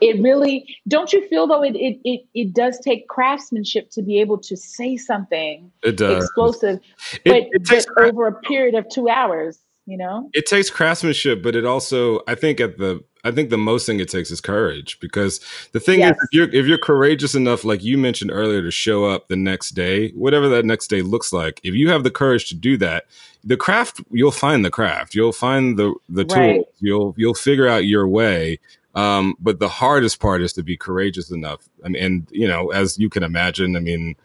it 0.00 0.20
really 0.22 0.76
don't 0.88 1.12
you 1.12 1.26
feel 1.28 1.46
though 1.46 1.62
it 1.62 1.76
it 1.76 2.00
it, 2.04 2.24
it 2.34 2.54
does 2.54 2.78
take 2.80 3.08
craftsmanship 3.08 3.90
to 3.90 4.02
be 4.02 4.20
able 4.20 4.38
to 4.38 4.56
say 4.56 4.96
something 4.96 5.70
It 5.82 5.96
does. 5.96 6.24
explosive, 6.24 6.80
It- 7.12 7.20
but, 7.24 7.42
it 7.52 7.64
takes 7.66 7.86
but 7.94 8.06
over 8.06 8.26
a 8.26 8.34
period 8.40 8.74
of 8.74 8.88
two 8.88 9.08
hours, 9.08 9.58
you 9.86 9.98
know? 9.98 10.30
it 10.32 10.46
takes 10.46 10.70
craftsmanship, 10.70 11.42
but 11.42 11.54
it 11.54 11.64
also 11.64 12.20
I 12.26 12.34
think 12.34 12.60
at 12.60 12.78
the 12.78 13.04
I 13.24 13.32
think 13.32 13.50
the 13.50 13.58
most 13.58 13.84
thing 13.84 13.98
it 14.00 14.08
takes 14.08 14.30
is 14.30 14.40
courage 14.40 14.98
because 15.00 15.40
the 15.72 15.80
thing 15.80 15.98
Yes. 16.00 16.16
is 16.16 16.22
if 16.22 16.28
you're 16.32 16.48
if 16.60 16.66
you're 16.66 16.78
courageous 16.78 17.34
enough 17.34 17.64
like 17.64 17.82
you 17.82 17.98
mentioned 17.98 18.30
earlier 18.32 18.62
to 18.62 18.70
show 18.70 19.04
up 19.04 19.28
the 19.28 19.36
next 19.36 19.70
day, 19.70 20.10
whatever 20.12 20.48
that 20.48 20.64
next 20.64 20.86
day 20.88 21.02
looks 21.02 21.32
like, 21.32 21.60
if 21.64 21.74
you 21.74 21.90
have 21.90 22.04
the 22.04 22.10
courage 22.10 22.48
to 22.48 22.54
do 22.54 22.76
that, 22.78 23.04
the 23.44 23.56
craft 23.56 24.00
you'll 24.10 24.30
find 24.30 24.64
the 24.64 24.70
craft. 24.70 25.14
You'll 25.14 25.32
find 25.32 25.78
the 25.78 25.94
the 26.08 26.24
Right. 26.24 26.56
tools. 26.56 26.66
You'll 26.80 27.14
you'll 27.16 27.34
figure 27.34 27.68
out 27.68 27.84
your 27.86 28.06
way. 28.08 28.58
Um, 28.94 29.34
but 29.38 29.60
the 29.60 29.68
hardest 29.68 30.18
part 30.20 30.42
is 30.42 30.52
to 30.54 30.62
be 30.62 30.76
courageous 30.76 31.30
enough. 31.30 31.68
I 31.84 31.88
mean, 31.88 32.02
and 32.02 32.28
you 32.32 32.48
know, 32.48 32.70
as 32.70 32.98
you 32.98 33.08
can 33.08 33.22
imagine, 33.22 33.76
I 33.76 33.80
mean, 33.80 34.16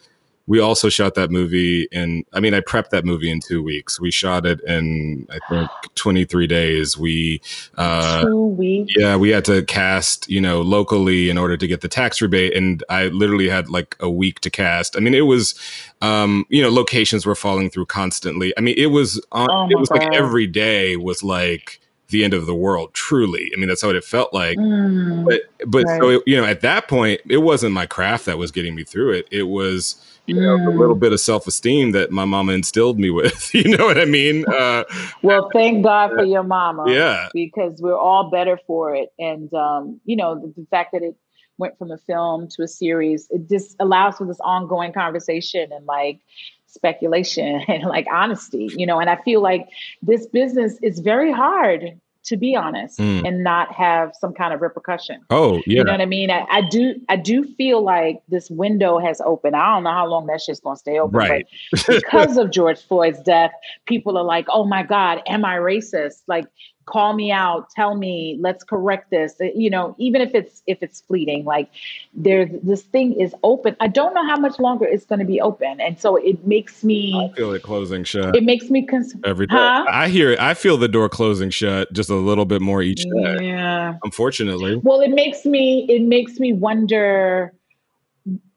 we 0.45 0.59
also 0.59 0.89
shot 0.89 1.15
that 1.15 1.31
movie 1.31 1.87
in 1.91 2.23
i 2.33 2.39
mean 2.39 2.53
i 2.53 2.59
prepped 2.59 2.89
that 2.89 3.05
movie 3.05 3.31
in 3.31 3.39
two 3.39 3.63
weeks. 3.63 3.99
We 3.99 4.11
shot 4.11 4.45
it 4.45 4.59
in 4.61 5.27
i 5.31 5.39
think 5.49 5.69
23 5.95 6.47
days. 6.47 6.97
We 6.97 7.41
uh 7.77 8.23
Two 8.23 8.47
weeks. 8.47 8.93
yeah 8.97 9.15
we 9.15 9.29
had 9.29 9.45
to 9.45 9.63
cast 9.63 10.29
you 10.29 10.41
know 10.41 10.61
locally 10.61 11.29
in 11.29 11.37
order 11.37 11.55
to 11.57 11.67
get 11.67 11.81
the 11.81 11.87
tax 11.87 12.21
rebate 12.21 12.55
and 12.55 12.83
i 12.89 13.07
literally 13.07 13.47
had 13.49 13.69
like 13.69 13.95
a 13.99 14.09
week 14.09 14.39
to 14.41 14.49
cast. 14.49 14.97
I 14.97 14.99
mean 14.99 15.13
it 15.13 15.21
was 15.21 15.55
um 16.01 16.45
you 16.49 16.61
know 16.61 16.69
locations 16.69 17.25
were 17.25 17.35
falling 17.35 17.69
through 17.69 17.85
constantly. 17.85 18.53
I 18.57 18.61
mean 18.61 18.75
it 18.77 18.87
was 18.87 19.23
on 19.31 19.47
Oh 19.49 19.67
it 19.69 19.79
was 19.79 19.89
like 19.91 20.13
every 20.13 20.47
day 20.47 20.97
was 20.97 21.23
like 21.23 21.79
the 22.09 22.23
end 22.23 22.33
of 22.33 22.45
the 22.45 22.53
world 22.53 22.93
truly. 22.93 23.49
I 23.55 23.59
mean 23.59 23.69
that's 23.69 23.81
what 23.83 23.95
it 23.95 24.03
felt 24.03 24.33
like. 24.33 24.57
Mm, 24.57 25.25
but 25.25 25.41
but 25.65 25.87
so 25.87 26.09
it, 26.09 26.23
you 26.27 26.35
know 26.35 26.45
at 26.45 26.61
that 26.61 26.87
point 26.87 27.21
it 27.29 27.37
wasn't 27.37 27.73
my 27.73 27.85
craft 27.85 28.25
that 28.25 28.37
was 28.37 28.51
getting 28.51 28.75
me 28.75 28.83
through 28.83 29.13
it. 29.13 29.27
It 29.31 29.43
was 29.43 29.95
you 30.25 30.35
know 30.39 30.57
the 30.57 30.71
Mm. 30.71 30.79
little 30.79 30.95
bit 30.95 31.11
of 31.11 31.19
self-esteem 31.19 31.91
that 31.91 32.11
my 32.11 32.25
mama 32.25 32.53
instilled 32.53 32.97
me 32.99 33.09
with 33.09 33.53
you 33.59 33.75
know 33.75 33.85
what 33.85 33.97
i 33.99 34.05
mean 34.05 34.45
uh 34.47 34.83
well, 35.21 35.49
thank 35.53 35.83
God 35.83 36.11
for 36.11 36.23
your 36.25 36.43
mama. 36.43 36.85
yeah 36.91 37.29
because 37.33 37.81
we're 37.81 37.97
all 37.97 38.29
better 38.29 38.57
for 38.67 38.93
it. 38.93 39.09
And 39.19 39.53
um, 39.53 39.99
you 40.05 40.15
know, 40.15 40.35
the, 40.39 40.53
the 40.61 40.67
fact 40.69 40.91
that 40.93 41.01
it 41.01 41.15
went 41.57 41.77
from 41.77 41.91
a 41.91 41.97
film 41.97 42.47
to 42.49 42.63
a 42.63 42.67
series, 42.67 43.27
it 43.29 43.47
just 43.49 43.75
allows 43.79 44.17
for 44.17 44.25
this 44.27 44.39
ongoing 44.41 44.91
conversation 44.91 45.71
and 45.71 45.85
like 45.85 46.19
speculation 46.67 47.61
and 47.67 47.83
like 47.83 48.07
honesty, 48.11 48.69
you 48.75 48.85
know. 48.85 48.99
And 48.99 49.09
I 49.09 49.17
feel 49.23 49.41
like 49.41 49.67
this 50.01 50.25
business 50.27 50.77
is 50.81 50.99
very 50.99 51.31
hard 51.31 51.99
to 52.25 52.37
be 52.37 52.55
honest 52.55 52.99
Mm. 52.99 53.27
and 53.27 53.43
not 53.43 53.73
have 53.73 54.13
some 54.19 54.33
kind 54.33 54.53
of 54.53 54.61
repercussion. 54.61 55.21
oh 55.29 55.55
yeah 55.65 55.79
You 55.79 55.83
know 55.83 55.91
what 55.91 56.01
I 56.01 56.05
mean? 56.05 56.29
I, 56.31 56.45
I 56.49 56.61
do 56.61 56.95
I 57.09 57.15
do 57.15 57.43
feel 57.43 57.81
like 57.83 58.21
this 58.29 58.49
window 58.49 58.97
has 58.99 59.21
opened. 59.25 59.55
I 59.55 59.73
don't 59.73 59.83
know 59.83 59.91
how 59.91 60.07
long 60.07 60.27
that 60.27 60.41
shit's 60.41 60.59
gonna 60.59 60.77
stay 60.77 60.99
open, 60.99 61.17
Right. 61.17 61.45
but 61.71 61.85
because 61.87 62.37
of 62.37 62.51
George 62.51 62.81
Floyd's 62.81 63.19
death, 63.21 63.51
people 63.85 64.17
are 64.17 64.23
like, 64.23 64.45
oh 64.49 64.65
my 64.65 64.83
God, 64.83 65.21
am 65.27 65.43
I 65.45 65.57
racist? 65.57 66.23
Like, 66.27 66.45
call 66.85 67.13
me 67.13 67.31
out, 67.31 67.69
tell 67.69 67.95
me, 67.95 68.37
let's 68.39 68.63
correct 68.63 69.09
this. 69.09 69.35
Uh, 69.39 69.45
You 69.55 69.69
know, 69.69 69.95
even 69.97 70.21
if 70.21 70.33
it's 70.35 70.61
if 70.67 70.81
it's 70.81 71.01
fleeting, 71.01 71.45
like 71.45 71.69
there's 72.13 72.49
this 72.61 72.81
thing 72.83 73.19
is 73.19 73.33
open. 73.43 73.75
I 73.79 73.87
don't 73.87 74.13
know 74.13 74.25
how 74.25 74.37
much 74.37 74.59
longer 74.59 74.85
it's 74.85 75.05
gonna 75.05 75.25
be 75.25 75.39
open. 75.41 75.79
And 75.81 75.99
so 75.99 76.15
it 76.15 76.45
makes 76.45 76.83
me 76.83 77.31
i 77.31 77.35
feel 77.35 77.53
it 77.53 77.61
closing 77.63 78.03
shut 78.03 78.35
it 78.35 78.43
makes 78.43 78.69
me 78.69 78.85
cons- 78.85 79.15
every 79.23 79.47
day 79.47 79.55
Huh? 79.55 79.85
i 79.89 80.07
hear 80.09 80.31
it 80.31 80.39
i 80.39 80.53
feel 80.53 80.77
the 80.77 80.87
door 80.87 81.09
closing 81.09 81.49
shut 81.49 81.91
just 81.93 82.09
a 82.09 82.15
little 82.15 82.45
bit 82.45 82.61
more 82.61 82.81
each 82.81 83.03
day 83.03 83.45
yeah. 83.45 83.95
unfortunately 84.03 84.79
Well, 84.83 85.01
it 85.01 85.11
makes 85.11 85.45
me 85.45 85.85
it 85.89 86.01
makes 86.01 86.39
me 86.39 86.53
wonder, 86.53 87.53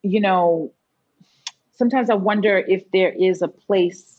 you 0.03 0.21
know, 0.21 0.73
sometimes 1.73 2.11
I 2.11 2.15
wonder 2.15 2.59
if 2.59 2.91
there 2.91 3.11
is 3.13 3.43
a 3.43 3.49
place 3.49 4.16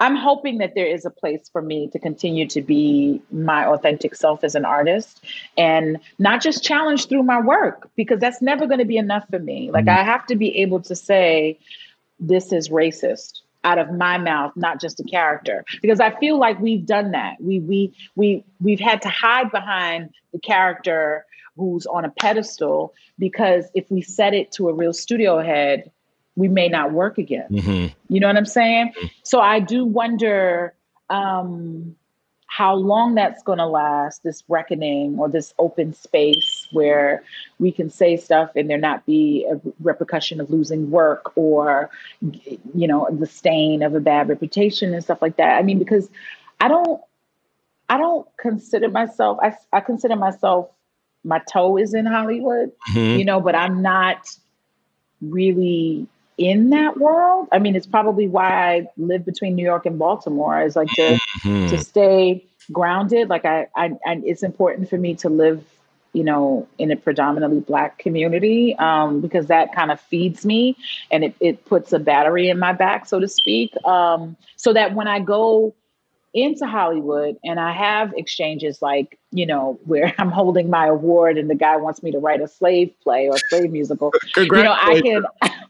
I'm 0.00 0.16
hoping 0.16 0.58
that 0.58 0.74
there 0.74 0.86
is 0.86 1.04
a 1.04 1.10
place 1.10 1.48
for 1.52 1.62
me 1.62 1.88
to 1.92 1.98
continue 1.98 2.46
to 2.48 2.62
be 2.62 3.22
my 3.30 3.66
authentic 3.66 4.14
self 4.14 4.44
as 4.44 4.54
an 4.54 4.64
artist 4.64 5.24
and 5.56 5.98
not 6.18 6.42
just 6.42 6.64
challenge 6.64 7.08
through 7.08 7.22
my 7.22 7.40
work 7.40 7.88
because 7.96 8.20
that's 8.20 8.42
never 8.42 8.66
going 8.66 8.80
to 8.80 8.84
be 8.84 8.96
enough 8.96 9.24
for 9.30 9.38
me. 9.38 9.70
Like 9.70 9.86
mm-hmm. 9.86 10.00
I 10.00 10.04
have 10.04 10.26
to 10.26 10.36
be 10.36 10.58
able 10.62 10.80
to 10.82 10.96
say 10.96 11.58
this 12.18 12.52
is 12.52 12.68
racist 12.68 13.40
out 13.62 13.78
of 13.78 13.90
my 13.90 14.18
mouth, 14.18 14.52
not 14.56 14.80
just 14.80 15.00
a 15.00 15.04
character. 15.04 15.64
Because 15.80 16.00
I 16.00 16.10
feel 16.18 16.38
like 16.38 16.60
we've 16.60 16.84
done 16.84 17.12
that. 17.12 17.36
We 17.40 17.60
we 17.60 17.94
we 18.14 18.44
we've 18.60 18.80
had 18.80 19.02
to 19.02 19.08
hide 19.08 19.50
behind 19.50 20.10
the 20.32 20.38
character 20.38 21.24
who's 21.56 21.86
on 21.86 22.04
a 22.04 22.10
pedestal 22.10 22.92
because 23.18 23.66
if 23.74 23.90
we 23.90 24.02
set 24.02 24.34
it 24.34 24.52
to 24.52 24.68
a 24.68 24.74
real 24.74 24.92
studio 24.92 25.40
head, 25.40 25.90
we 26.36 26.48
may 26.48 26.68
not 26.68 26.92
work 26.92 27.18
again. 27.18 27.46
Mhm. 27.50 27.94
You 28.08 28.20
know 28.20 28.26
what 28.26 28.36
I'm 28.36 28.46
saying? 28.46 28.92
So 29.22 29.40
I 29.40 29.60
do 29.60 29.84
wonder 29.84 30.74
um, 31.10 31.96
how 32.46 32.74
long 32.74 33.14
that's 33.14 33.42
going 33.42 33.58
to 33.58 33.66
last, 33.66 34.22
this 34.22 34.42
reckoning 34.48 35.18
or 35.18 35.28
this 35.28 35.52
open 35.58 35.92
space 35.92 36.68
where 36.72 37.22
we 37.58 37.72
can 37.72 37.90
say 37.90 38.16
stuff 38.16 38.52
and 38.54 38.70
there 38.70 38.78
not 38.78 39.04
be 39.06 39.46
a 39.50 39.60
repercussion 39.80 40.40
of 40.40 40.50
losing 40.50 40.90
work 40.90 41.36
or, 41.36 41.90
you 42.22 42.86
know, 42.86 43.08
the 43.10 43.26
stain 43.26 43.82
of 43.82 43.94
a 43.94 44.00
bad 44.00 44.28
reputation 44.28 44.94
and 44.94 45.02
stuff 45.02 45.20
like 45.20 45.36
that. 45.36 45.58
I 45.58 45.62
mean, 45.62 45.78
because 45.78 46.08
I 46.60 46.68
don't, 46.68 47.00
I 47.88 47.98
don't 47.98 48.26
consider 48.38 48.88
myself, 48.88 49.38
I, 49.42 49.56
I 49.72 49.80
consider 49.80 50.16
myself, 50.16 50.70
my 51.24 51.40
toe 51.52 51.76
is 51.76 51.92
in 51.92 52.06
Hollywood, 52.06 52.72
Mhm. 52.92 53.18
you 53.18 53.24
know, 53.24 53.40
but 53.40 53.54
I'm 53.54 53.82
not 53.82 54.28
really 55.20 56.06
in 56.38 56.70
that 56.70 56.98
world. 56.98 57.48
I 57.52 57.58
mean, 57.58 57.76
it's 57.76 57.86
probably 57.86 58.28
why 58.28 58.74
I 58.74 58.86
live 58.96 59.24
between 59.24 59.54
New 59.54 59.64
York 59.64 59.86
and 59.86 59.98
Baltimore. 59.98 60.62
Is 60.62 60.76
like 60.76 60.92
to 60.94 61.18
Mhm. 61.44 61.70
to 61.70 61.78
stay 61.78 62.44
grounded. 62.72 63.28
Like 63.28 63.44
I, 63.44 63.68
I, 63.76 63.92
I, 64.06 64.22
it's 64.24 64.42
important 64.42 64.88
for 64.88 64.96
me 64.96 65.14
to 65.16 65.28
live, 65.28 65.64
you 66.12 66.24
know, 66.24 66.66
in 66.78 66.90
a 66.90 66.96
predominantly 66.96 67.60
Black 67.60 67.98
community 67.98 68.74
um, 68.76 69.20
because 69.20 69.46
that 69.46 69.74
kind 69.74 69.90
of 69.90 70.00
feeds 70.00 70.44
me 70.46 70.76
and 71.10 71.24
it 71.24 71.34
it 71.40 71.64
puts 71.66 71.92
a 71.92 71.98
battery 71.98 72.48
in 72.48 72.58
my 72.58 72.72
back, 72.72 73.06
so 73.06 73.20
to 73.20 73.28
speak. 73.28 73.74
Um, 73.84 74.36
so 74.56 74.72
that 74.72 74.94
when 74.94 75.08
I 75.08 75.20
go 75.20 75.74
into 76.34 76.66
Hollywood 76.66 77.38
and 77.44 77.60
I 77.60 77.72
have 77.72 78.12
exchanges 78.16 78.82
like, 78.82 79.18
you 79.30 79.46
know, 79.46 79.78
where 79.84 80.12
I'm 80.18 80.30
holding 80.30 80.68
my 80.68 80.88
award 80.88 81.38
and 81.38 81.48
the 81.48 81.54
guy 81.54 81.76
wants 81.76 82.02
me 82.02 82.10
to 82.10 82.18
write 82.18 82.40
a 82.40 82.48
slave 82.48 82.92
play 83.02 83.28
or 83.28 83.38
slave 83.38 83.70
musical, 83.70 84.12
you 84.58 84.64
know, 84.64 84.72
I 84.76 85.00
can, 85.00 85.24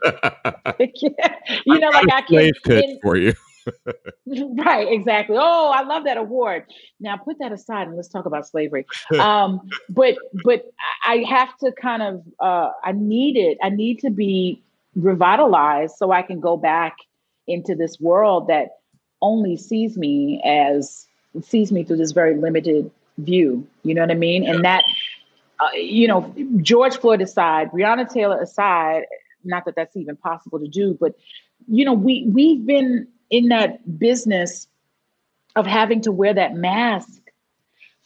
you 0.79 1.79
know, 1.79 1.89
like 1.91 2.13
I 2.13 2.23
can, 2.23 2.53
pitch 2.65 2.85
in- 2.85 3.01
for 3.03 3.17
you 3.17 3.33
right, 4.27 4.87
exactly. 4.91 5.37
Oh, 5.39 5.73
I 5.75 5.83
love 5.83 6.05
that 6.05 6.17
award. 6.17 6.65
Now 7.01 7.17
put 7.17 7.39
that 7.39 7.53
aside 7.53 7.87
and 7.87 7.97
let's 7.97 8.09
talk 8.09 8.27
about 8.27 8.47
slavery. 8.47 8.87
Um, 9.19 9.69
but 9.89 10.17
but 10.45 10.73
I 11.05 11.25
have 11.29 11.57
to 11.59 11.73
kind 11.73 12.03
of 12.03 12.23
uh, 12.41 12.71
I 12.83 12.93
need 12.93 13.37
it. 13.37 13.59
I 13.63 13.71
need 13.71 14.01
to 14.01 14.11
be 14.11 14.63
revitalized 14.97 15.97
so 15.97 16.11
I 16.11 16.23
can 16.23 16.41
go 16.41 16.57
back 16.57 16.97
into 17.47 17.75
this 17.75 17.99
world 18.01 18.49
that 18.49 18.79
only 19.23 19.57
sees 19.57 19.97
me 19.97 20.43
as 20.45 21.07
sees 21.43 21.73
me 21.73 21.85
through 21.85 21.99
this 21.99 22.13
very 22.13 22.37
limited 22.37 22.91
view. 23.19 23.67
You 23.83 23.95
know 23.95 24.03
what 24.03 24.11
I 24.11 24.15
mean? 24.15 24.49
And 24.49 24.65
that 24.65 24.85
uh, 25.61 25.71
you 25.75 26.09
know, 26.09 26.35
George 26.59 26.97
Floyd 26.97 27.21
aside, 27.21 27.71
Breonna 27.71 28.11
Taylor 28.13 28.41
aside, 28.41 29.05
not 29.45 29.64
that 29.66 29.74
that's 29.76 29.97
even 29.97 30.16
possible 30.16 30.59
to 30.59 30.68
do, 30.68 30.97
but 31.01 31.14
you 31.68 31.84
know, 31.84 31.92
we 31.95 32.26
we've 32.28 32.64
been 32.66 33.09
in 33.30 33.49
that 33.49 33.99
business 33.99 34.68
of 35.57 35.66
having 35.66 36.01
to 36.03 36.12
wear 36.12 36.34
that 36.34 36.55
mask 36.55 37.20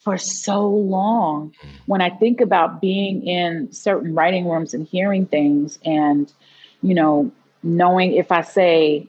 for 0.04 0.16
so 0.16 0.68
long. 0.68 1.52
When 1.86 2.00
I 2.00 2.10
think 2.10 2.40
about 2.40 2.80
being 2.80 3.26
in 3.26 3.72
certain 3.72 4.14
writing 4.14 4.46
rooms 4.48 4.74
and 4.74 4.86
hearing 4.86 5.26
things 5.26 5.78
and, 5.84 6.32
you 6.82 6.94
know, 6.94 7.32
knowing 7.62 8.12
if 8.12 8.30
I 8.30 8.42
say, 8.42 9.08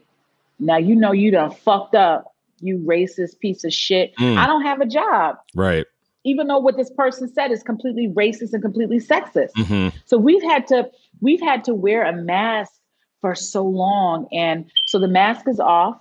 now 0.58 0.78
you 0.78 0.96
know 0.96 1.12
you 1.12 1.30
done 1.30 1.52
fucked 1.52 1.94
up, 1.94 2.34
you 2.60 2.78
racist 2.78 3.38
piece 3.38 3.64
of 3.64 3.72
shit, 3.72 4.14
Mm. 4.16 4.36
I 4.36 4.46
don't 4.46 4.62
have 4.62 4.80
a 4.80 4.86
job. 4.86 5.36
right 5.54 5.86
Even 6.24 6.48
though 6.48 6.58
what 6.58 6.76
this 6.76 6.90
person 6.90 7.32
said 7.32 7.50
is 7.52 7.62
completely 7.62 8.08
racist 8.08 8.52
and 8.52 8.62
completely 8.62 8.98
sexist. 8.98 9.50
hmm 9.56 9.88
So 10.06 10.18
we've 10.18 10.42
had 10.42 10.66
to 10.68 10.90
we've 11.20 11.40
had 11.40 11.64
to 11.64 11.74
wear 11.74 12.04
a 12.04 12.12
mask 12.12 12.72
for 13.20 13.34
so 13.34 13.64
long 13.64 14.26
and 14.32 14.70
so 14.86 14.98
the 14.98 15.08
mask 15.08 15.46
is 15.46 15.60
off 15.60 15.98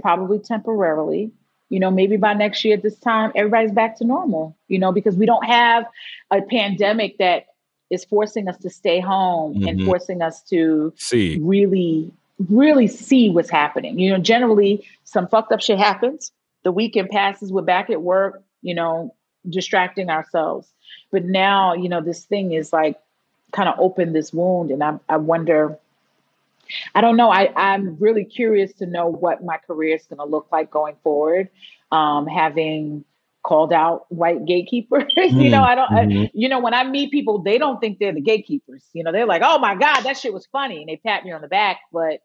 probably 0.00 0.38
temporarily. 0.38 1.30
You 1.68 1.80
know, 1.80 1.90
maybe 1.90 2.18
by 2.18 2.34
next 2.34 2.64
year 2.64 2.76
at 2.76 2.82
this 2.82 2.98
time 2.98 3.32
everybody's 3.34 3.72
back 3.72 3.96
to 3.98 4.04
normal, 4.04 4.56
you 4.68 4.78
know, 4.78 4.92
because 4.92 5.16
we 5.16 5.24
don't 5.24 5.46
have 5.46 5.86
a 6.30 6.42
pandemic 6.42 7.16
that 7.18 7.46
is 7.90 8.04
forcing 8.04 8.48
us 8.48 8.58
to 8.58 8.70
stay 8.70 9.00
home 9.00 9.62
and 9.66 9.80
Mhm. 9.80 9.84
forcing 9.86 10.20
us 10.20 10.42
to 10.44 10.92
see 10.96 11.38
really 11.40 12.10
really 12.48 12.88
see 12.88 13.30
what's 13.30 13.50
happening. 13.50 13.98
You 13.98 14.10
know, 14.10 14.18
generally 14.18 14.84
some 15.04 15.28
fucked 15.28 15.52
up 15.52 15.60
shit 15.60 15.78
happens. 15.78 16.32
The 16.64 16.72
weekend 16.72 17.10
passes, 17.10 17.52
we're 17.52 17.62
back 17.62 17.88
at 17.88 18.02
work, 18.02 18.42
you 18.62 18.74
know, 18.74 19.14
distracting 19.48 20.10
ourselves. 20.10 20.72
But 21.12 21.24
now, 21.24 21.74
you 21.74 21.88
know, 21.88 22.00
this 22.00 22.24
thing 22.24 22.52
is 22.52 22.72
like 22.72 22.96
kind 23.52 23.68
of 23.68 23.74
opened 23.78 24.14
this 24.14 24.32
wound 24.32 24.70
and 24.70 24.82
I 24.82 24.98
I 25.08 25.16
wonder 25.18 25.78
I 26.94 27.00
don't 27.00 27.16
know. 27.16 27.30
I, 27.30 27.52
I'm 27.56 27.96
really 27.98 28.24
curious 28.24 28.72
to 28.74 28.86
know 28.86 29.06
what 29.06 29.44
my 29.44 29.58
career 29.58 29.96
is 29.96 30.06
going 30.06 30.18
to 30.18 30.24
look 30.24 30.46
like 30.50 30.70
going 30.70 30.96
forward. 31.02 31.50
Um, 31.90 32.26
having 32.26 33.04
called 33.42 33.72
out 33.72 34.06
white 34.10 34.44
gatekeepers. 34.46 35.12
you 35.16 35.50
know, 35.50 35.62
I 35.62 35.74
don't. 35.74 35.92
I, 35.92 36.30
you 36.32 36.48
know, 36.48 36.60
when 36.60 36.74
I 36.74 36.84
meet 36.84 37.10
people, 37.10 37.38
they 37.42 37.58
don't 37.58 37.80
think 37.80 37.98
they're 37.98 38.12
the 38.12 38.20
gatekeepers. 38.20 38.84
You 38.92 39.04
know, 39.04 39.12
they're 39.12 39.26
like, 39.26 39.42
"Oh 39.44 39.58
my 39.58 39.74
god, 39.74 40.02
that 40.02 40.16
shit 40.16 40.32
was 40.32 40.46
funny," 40.46 40.80
and 40.80 40.88
they 40.88 40.96
pat 40.96 41.24
me 41.24 41.32
on 41.32 41.42
the 41.42 41.48
back, 41.48 41.80
but 41.92 42.20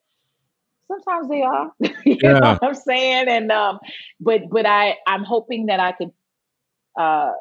sometimes 0.87 1.27
they 1.27 1.41
are. 1.41 1.71
you 2.05 2.17
Yeah. 2.21 2.39
know 2.39 2.51
what 2.53 2.63
I'm 2.63 2.75
saying? 2.75 3.27
And 3.27 3.51
um, 3.51 3.79
but 4.19 4.49
but 4.49 4.65
I 4.65 4.95
I'm 5.05 5.23
hoping 5.23 5.65
that 5.67 5.79
I 5.79 5.91
could 5.91 6.11
uh 6.97 7.33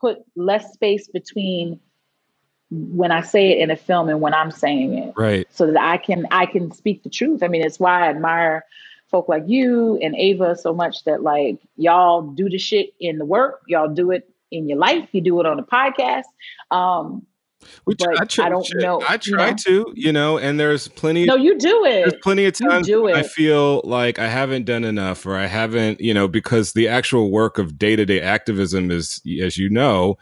put 0.00 0.18
less 0.36 0.72
space 0.72 1.08
between 1.08 1.80
when 2.70 3.10
I 3.10 3.22
say 3.22 3.50
it 3.52 3.58
in 3.58 3.70
a 3.70 3.76
film 3.76 4.08
and 4.08 4.20
when 4.20 4.34
I'm 4.34 4.50
saying 4.50 4.94
it 4.98 5.14
Right. 5.16 5.46
so 5.50 5.66
that 5.72 5.80
I 5.80 5.96
can 5.96 6.26
I 6.30 6.46
can 6.46 6.70
speak 6.72 7.02
the 7.02 7.10
truth. 7.10 7.42
I 7.42 7.48
mean, 7.48 7.62
it's 7.64 7.80
why 7.80 8.06
I 8.06 8.10
admire 8.10 8.64
folk 9.10 9.28
like 9.28 9.44
you 9.46 9.98
and 10.02 10.14
Ava 10.14 10.54
so 10.56 10.74
much 10.74 11.04
that 11.04 11.22
like 11.22 11.58
y'all 11.76 12.22
do 12.22 12.48
the 12.50 12.58
shit 12.58 12.90
in 13.00 13.18
the 13.18 13.24
work, 13.24 13.62
y'all 13.66 13.88
do 13.88 14.10
it 14.10 14.28
in 14.50 14.68
your 14.68 14.78
life, 14.78 15.08
you 15.12 15.20
do 15.22 15.38
it 15.40 15.46
on 15.46 15.58
a 15.58 15.62
podcast. 15.62 16.24
Um, 16.70 17.26
We 17.86 17.94
try, 17.96 18.14
I, 18.18 18.24
try, 18.26 18.46
I 18.46 18.48
don't 18.50 18.64
shit. 18.66 18.76
know, 18.82 19.00
I 19.06 19.14
you 19.14 19.18
try 19.18 19.50
know? 19.50 19.56
to, 19.66 19.92
you 19.96 20.12
know, 20.12 20.38
and 20.38 20.60
there's 20.60 20.88
plenty. 20.88 21.24
no, 21.24 21.36
you 21.36 21.58
do 21.58 21.80
there's 21.84 22.12
it. 22.14 22.22
plenty 22.22 22.44
of 22.44 22.54
You 22.60 22.68
times 22.68 22.90
I 22.90 23.22
feel 23.22 23.80
like 23.84 24.18
I 24.18 24.28
haven't 24.28 24.64
done 24.64 24.84
enough, 24.84 25.24
or 25.26 25.36
I 25.36 25.46
haven't, 25.46 26.00
you 26.00 26.12
know, 26.14 26.28
because 26.28 26.72
the 26.74 26.86
actual 26.88 27.30
work 27.30 27.58
of 27.58 27.78
day 27.78 27.96
to 27.96 28.04
day 28.04 28.20
activism 28.20 28.90
is, 28.90 29.20
as 29.42 29.56
you 29.58 29.68
know, 29.70 30.18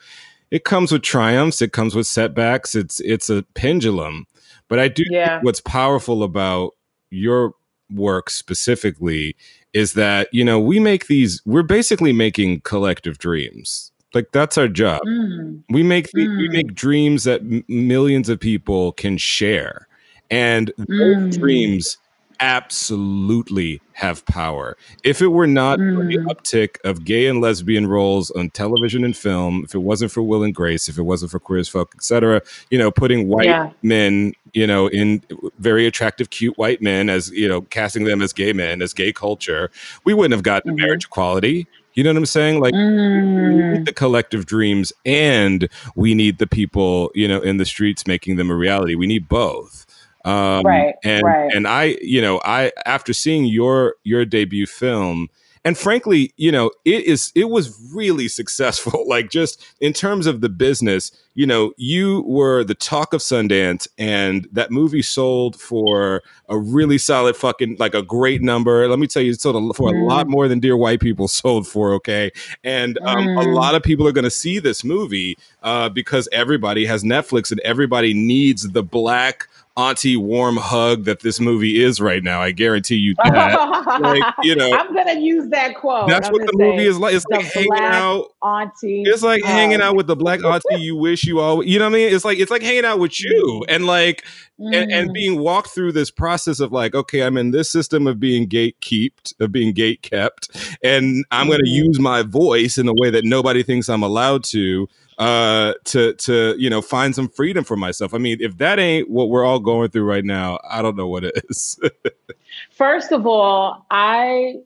it 0.51 0.65
comes 0.65 0.93
with 0.93 1.03
triumphs, 1.03 1.61
it 1.63 1.73
comes 1.73 1.95
with 1.95 2.07
setbacks. 2.07 2.75
It's 2.75 3.01
it's 3.01 3.29
a 3.31 3.43
pendulum, 3.55 4.27
but 4.69 4.79
I 4.79 4.89
do 4.89 5.03
Yeah. 5.11 5.37
think 5.37 5.45
what's 5.45 5.61
powerful 5.61 6.23
about 6.23 6.73
your 7.11 7.55
work 7.93 8.31
specifically 8.31 9.37
is 9.73 9.93
that 9.93 10.29
you 10.33 10.45
know 10.45 10.59
we 10.59 10.79
make 10.81 11.07
these. 11.07 11.41
We're 11.47 11.63
basically 11.63 12.13
making 12.13 12.61
collective 12.63 13.19
dreams. 13.19 13.93
Like 14.15 14.29
that's 14.33 14.57
our 14.57 14.69
job. 14.69 15.03
Mm, 15.07 15.63
We 15.69 15.83
make 15.83 16.09
we 16.15 16.27
Mm. 16.27 16.53
make 16.53 16.75
dreams 16.75 17.25
that 17.25 17.41
m- 17.41 17.65
millions 17.69 18.29
of 18.29 18.39
people 18.41 18.93
can 18.93 19.19
share, 19.19 19.87
and 20.31 20.73
those 20.79 20.87
Mm. 20.89 21.39
dreams 21.39 21.99
absolutely 22.41 23.81
have 23.93 24.25
power. 24.27 24.77
If 25.05 25.23
it 25.23 25.29
were 25.29 25.47
not 25.47 25.79
for 25.79 26.05
the 26.05 26.19
Mm. 26.19 26.27
uptick 26.27 26.77
of 26.85 27.05
gay 27.05 27.27
and 27.27 27.41
lesbian 27.41 27.87
roles 27.87 28.31
on 28.33 28.51
television 28.51 29.05
and 29.05 29.17
film, 29.17 29.63
if 29.65 29.75
it 29.75 29.79
wasn't 29.79 30.13
for 30.13 30.23
Will 30.23 30.43
and 30.43 30.55
Grace, 30.55 30.89
if 30.89 30.99
it 30.99 31.03
wasn't 31.03 31.31
for 31.31 31.41
Queer 31.41 31.61
as 31.61 31.69
Folk, 31.69 31.93
etc., 31.97 32.43
you 32.71 32.79
know, 32.79 32.91
putting 32.91 33.29
white 33.29 33.47
Yeah. 33.47 33.71
men, 33.83 34.33
you 34.53 34.67
know, 34.67 34.87
in 34.89 35.23
very 35.59 35.87
attractive, 35.87 36.31
cute 36.31 36.57
white 36.59 36.83
men 36.83 37.09
as 37.09 37.31
you 37.31 37.49
know, 37.49 37.63
casting 37.63 38.05
them 38.05 38.21
as 38.23 38.33
gay 38.33 38.53
men, 38.53 38.83
as 38.83 38.93
gay 38.93 39.13
culture, 39.13 39.71
we 40.05 40.13
wouldn't 40.15 40.33
have 40.33 40.43
gotten 40.43 40.75
Mhm. 40.75 40.81
marriage 40.83 41.05
equality. 41.07 41.67
You 41.95 42.05
know 42.05 42.11
what 42.11 42.19
I'm 42.19 42.27
saying? 42.27 42.61
Like 42.61 42.75
we 42.75 42.79
mm, 42.79 43.73
need 43.73 43.87
the 43.87 43.95
collective 43.95 44.45
dreams 44.45 44.93
and 45.07 45.69
we 45.95 46.15
need 46.15 46.39
the 46.39 46.47
people 46.47 47.11
you 47.15 47.27
know 47.27 47.41
in 47.41 47.57
the 47.57 47.65
streets 47.65 48.07
making 48.07 48.37
them 48.37 48.51
a 48.51 48.55
reality 48.55 48.95
we 48.95 49.07
need 49.07 49.29
both 49.29 49.86
um 50.27 50.65
Right, 50.67 50.95
and 51.05 51.25
right. 51.25 51.53
and 51.55 51.67
i 51.69 51.97
you 52.03 52.21
know 52.21 52.41
i 52.45 52.73
after 52.85 53.13
seeing 53.15 53.47
your 53.47 53.95
your 54.05 54.25
debut 54.27 54.67
film 54.67 55.29
and 55.65 55.79
frankly 55.79 56.33
you 56.37 56.53
know 56.53 56.71
it 56.85 57.05
is 57.05 57.33
it 57.35 57.49
was 57.51 57.79
really 57.95 58.29
successful 58.41 59.05
like 59.09 59.31
just 59.31 59.65
in 59.81 59.93
terms 59.93 60.27
of 60.27 60.41
the 60.43 60.49
business 60.49 61.13
you 61.35 61.47
know 61.47 61.73
you 61.77 62.23
were 62.27 62.65
the 62.65 62.75
talk 62.75 63.13
of 63.13 63.21
sundance 63.21 63.87
and 63.99 64.49
that 64.53 64.71
movie 64.71 65.03
sold 65.03 65.55
for 65.61 66.23
a 66.49 66.59
really 66.59 66.99
solid 66.99 67.37
fucking 67.37 67.77
like 67.79 67.95
a 67.95 68.03
great 68.03 68.43
number 68.43 68.89
let 68.89 68.99
me 68.99 69.07
tell 69.07 69.23
you 69.23 69.33
it 69.33 69.41
sold 69.41 69.57
a, 69.71 69.75
for 69.75 69.91
a 69.91 69.93
Mm. 69.93 70.09
lot 70.09 70.29
more 70.29 70.49
than 70.49 70.59
dear 70.61 70.77
white 70.77 71.01
people 71.01 71.29
sold 71.41 71.67
for 71.69 71.93
okay 71.95 72.31
and 72.65 72.99
um, 73.05 73.27
a 73.37 73.45
Mm. 73.45 73.55
lot 73.55 73.75
of 73.77 73.83
people 73.83 74.07
are 74.09 74.13
going 74.13 74.25
to 74.25 74.31
see 74.31 74.59
this 74.59 74.83
movie 74.85 75.37
uh, 75.63 75.89
because 75.89 76.29
everybody 76.33 76.87
has 76.87 77.05
Netflix 77.05 77.51
and 77.51 77.61
everybody 77.61 78.15
needs 78.15 78.71
the 78.71 78.83
black 78.83 79.49
auntie 79.77 80.17
warm 80.17 80.57
hug 80.57 81.05
that 81.05 81.21
this 81.21 81.39
movie 81.39 81.83
is 81.83 82.01
right 82.01 82.23
now. 82.23 82.41
I 82.41 82.51
guarantee 82.51 82.97
you 82.97 83.15
that. 83.25 83.99
like, 84.01 84.23
you 84.43 84.57
know, 84.57 84.71
I'm 84.73 84.95
gonna 84.95 85.21
use 85.21 85.49
that 85.51 85.77
quote. 85.77 86.09
That's 86.09 86.29
I'm 86.29 86.33
what 86.33 86.47
the 86.47 86.53
gonna 86.53 86.71
movie 86.73 86.87
is 86.87 86.99
like. 86.99 87.15
It's 87.15 87.27
like 87.31 87.45
hanging 87.45 87.73
out. 87.75 88.29
auntie. 88.43 89.03
It's 89.03 89.23
like 89.23 89.43
hanging 89.45 89.81
out 89.83 89.95
with 89.97 90.07
the 90.07 90.17
black 90.17 90.43
auntie 90.45 90.81
you 90.81 90.97
wish 90.97 91.25
you 91.25 91.41
all. 91.41 91.63
You 91.63 91.79
know 91.79 91.87
what 91.87 91.95
I 91.97 91.99
mean? 91.99 92.15
It's 92.15 92.25
like 92.25 92.39
it's 92.39 92.51
like 92.51 92.63
hanging 92.63 92.85
out 92.87 92.99
with 92.99 93.21
you 93.21 93.65
and 93.69 93.87
like 93.87 94.25
and, 94.59 94.91
and 94.91 95.11
Mm. 95.11 95.13
being 95.13 95.39
walked 95.41 95.69
through 95.69 95.93
this 95.93 96.11
process 96.11 96.61
of 96.61 96.73
like, 96.73 96.95
okay, 96.95 97.21
I'm 97.23 97.37
in 97.37 97.51
this 97.51 97.69
system 97.69 98.07
of 98.07 98.19
being 98.19 98.49
gatekept, 98.49 99.35
of 99.41 99.53
being 99.53 99.75
gate 99.75 100.01
kept, 100.01 100.49
and 100.83 101.27
I'm 101.31 101.49
going 101.49 101.59
to 101.59 101.67
Mhm. 101.71 101.75
use 101.75 102.01
my 102.01 102.23
voice 102.23 102.79
in 102.79 102.89
a 102.89 102.95
way 102.95 103.11
that 103.11 103.25
nobody 103.25 103.63
thinks 103.63 103.91
I'm 103.91 104.03
allowed 104.03 104.45
to, 104.45 104.89
uh, 105.19 105.75
to 105.85 106.15
to 106.15 106.55
you 106.59 106.69
know 106.69 106.83
find 106.83 107.15
some 107.15 107.29
freedom 107.29 107.65
for 107.65 107.77
myself. 107.77 108.15
I 108.15 108.19
mean, 108.19 108.39
if 108.41 108.59
that 108.59 108.79
ain't 108.79 109.11
what 109.11 109.31
we're 109.31 109.45
all 109.45 109.61
going 109.61 109.91
through 109.91 110.05
right 110.05 110.25
now, 110.25 110.59
I 110.69 110.83
don't 110.83 110.97
know 110.97 111.09
what 111.09 111.25
is. 111.25 111.81
First 112.71 113.13
of 113.13 113.27
all, 113.27 113.87
I 113.91 114.57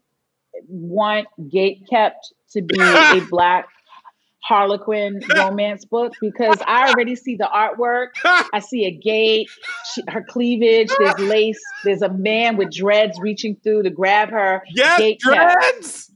want 0.69 1.29
Gate 1.49 1.87
Kept 1.89 2.33
to 2.53 2.63
be 2.63 2.77
a 2.81 3.21
black 3.31 3.69
Harlequin 4.43 5.21
romance 5.37 5.85
book 5.85 6.15
because 6.21 6.59
I 6.67 6.91
already 6.91 7.15
see 7.15 7.37
the 7.37 7.49
artwork. 7.53 8.09
I 8.25 8.59
see 8.59 8.85
a 8.87 8.91
gate, 8.91 9.49
she, 9.93 10.03
her 10.09 10.23
cleavage, 10.23 10.91
there's 10.99 11.19
lace, 11.21 11.61
there's 11.85 12.03
a 12.03 12.09
man 12.09 12.57
with 12.57 12.73
dreads 12.73 13.21
reaching 13.21 13.55
through 13.63 13.85
to 13.85 13.91
grab 13.91 14.31
her. 14.31 14.63
yes, 14.75 14.99
Gate 14.99 15.21
kept. 15.23 16.10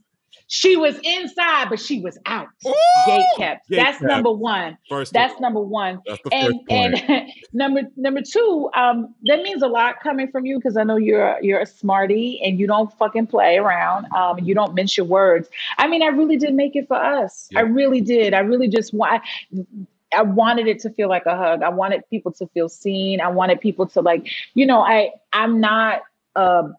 She 0.47 0.77
was 0.77 0.99
inside, 1.03 1.69
but 1.69 1.79
she 1.79 2.01
was 2.01 2.17
out. 2.27 2.47
Ooh! 2.67 2.73
Gate 3.07 3.25
kept. 3.37 3.67
Gate 3.67 3.77
That's 3.77 3.97
kept. 3.97 4.03
number 4.03 4.31
one. 4.31 4.77
First, 4.87 5.11
That's 5.13 5.39
number 5.39 5.59
one. 5.59 6.01
that's 6.05 6.21
the 6.23 6.33
and 6.33 6.53
first 6.53 6.67
point. 6.67 7.09
and 7.09 7.29
number 7.53 7.81
number 7.97 8.21
two, 8.21 8.69
um, 8.75 9.15
that 9.23 9.41
means 9.41 9.63
a 9.63 9.67
lot 9.67 10.01
coming 10.03 10.29
from 10.31 10.45
you 10.45 10.57
because 10.57 10.77
I 10.77 10.83
know 10.83 10.97
you're 10.97 11.37
you're 11.41 11.59
a 11.61 11.65
smarty 11.65 12.39
and 12.43 12.59
you 12.59 12.67
don't 12.67 12.91
fucking 12.93 13.27
play 13.27 13.57
around. 13.57 14.05
Um, 14.15 14.37
you 14.39 14.53
don't 14.53 14.75
mince 14.75 14.95
your 14.97 15.05
words. 15.07 15.49
I 15.77 15.87
mean, 15.87 16.03
I 16.03 16.07
really 16.07 16.37
did 16.37 16.53
make 16.53 16.75
it 16.75 16.87
for 16.87 16.97
us. 16.97 17.49
I 17.55 17.61
really 17.61 18.01
did. 18.01 18.33
I 18.35 18.39
really 18.39 18.67
just 18.67 18.93
want. 18.93 19.23
I 20.15 20.21
wanted 20.21 20.67
it 20.67 20.79
to 20.81 20.89
feel 20.91 21.09
like 21.09 21.25
a 21.25 21.35
hug. 21.35 21.63
I 21.63 21.69
wanted 21.69 22.03
people 22.09 22.31
to 22.33 22.47
feel 22.47 22.69
seen. 22.69 23.19
I 23.19 23.27
wanted 23.29 23.59
people 23.59 23.87
to 23.87 24.01
like, 24.01 24.27
you 24.53 24.65
know, 24.65 24.79
I 24.81 25.11
I'm 25.33 25.59
not 25.59 26.03
a 26.35 26.69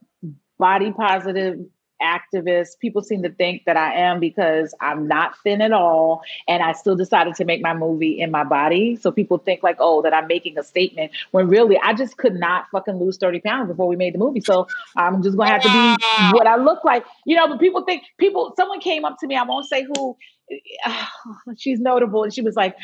body 0.59 0.93
positive 0.93 1.59
activist. 2.03 2.79
People 2.79 3.03
seem 3.03 3.23
to 3.23 3.31
think 3.31 3.65
that 3.65 3.77
I 3.77 3.95
am 3.95 4.21
because 4.21 4.75
I'm 4.81 5.09
not 5.09 5.39
thin 5.43 5.61
at 5.61 5.73
all 5.73 6.23
and 6.49 6.63
I 6.63 6.73
still 6.73 6.97
decided 6.97 7.35
to 7.37 7.45
make 7.45 7.63
my 7.63 7.75
movie 7.75 8.21
in 8.21 8.31
my 8.31 8.45
body. 8.45 8.97
So 8.97 9.11
people 9.11 9.39
think 9.39 9.63
like, 9.63 9.77
oh, 9.79 10.03
that 10.03 10.15
I'm 10.15 10.27
making 10.27 10.59
a 10.59 10.63
statement 10.63 11.13
when 11.31 11.49
really 11.49 11.79
I 11.83 11.95
just 11.95 12.17
could 12.17 12.35
not 12.35 12.67
fucking 12.71 12.95
lose 12.95 13.17
30 13.17 13.41
pounds 13.41 13.69
before 13.69 13.89
we 13.89 13.97
made 13.97 14.15
the 14.15 14.19
movie. 14.19 14.41
So 14.41 14.69
I'm 14.97 15.23
just 15.23 15.37
gonna 15.37 15.51
have 15.51 15.63
to 15.63 15.71
be 15.71 15.97
what 16.33 16.47
I 16.47 16.57
look 16.57 16.85
like. 16.85 17.05
You 17.25 17.37
know, 17.37 17.49
but 17.49 17.61
people 17.61 17.83
think 17.85 18.05
people 18.19 18.55
someone 18.57 18.81
came 18.81 19.05
up 19.05 19.19
to 19.21 19.27
me, 19.27 19.37
I 19.37 19.43
won't 19.43 19.67
say 19.67 19.85
who, 19.85 20.17
she's 21.57 21.81
notable, 21.81 22.23
and 22.25 22.33
she 22.33 22.43
was 22.43 22.57
like, 22.57 22.77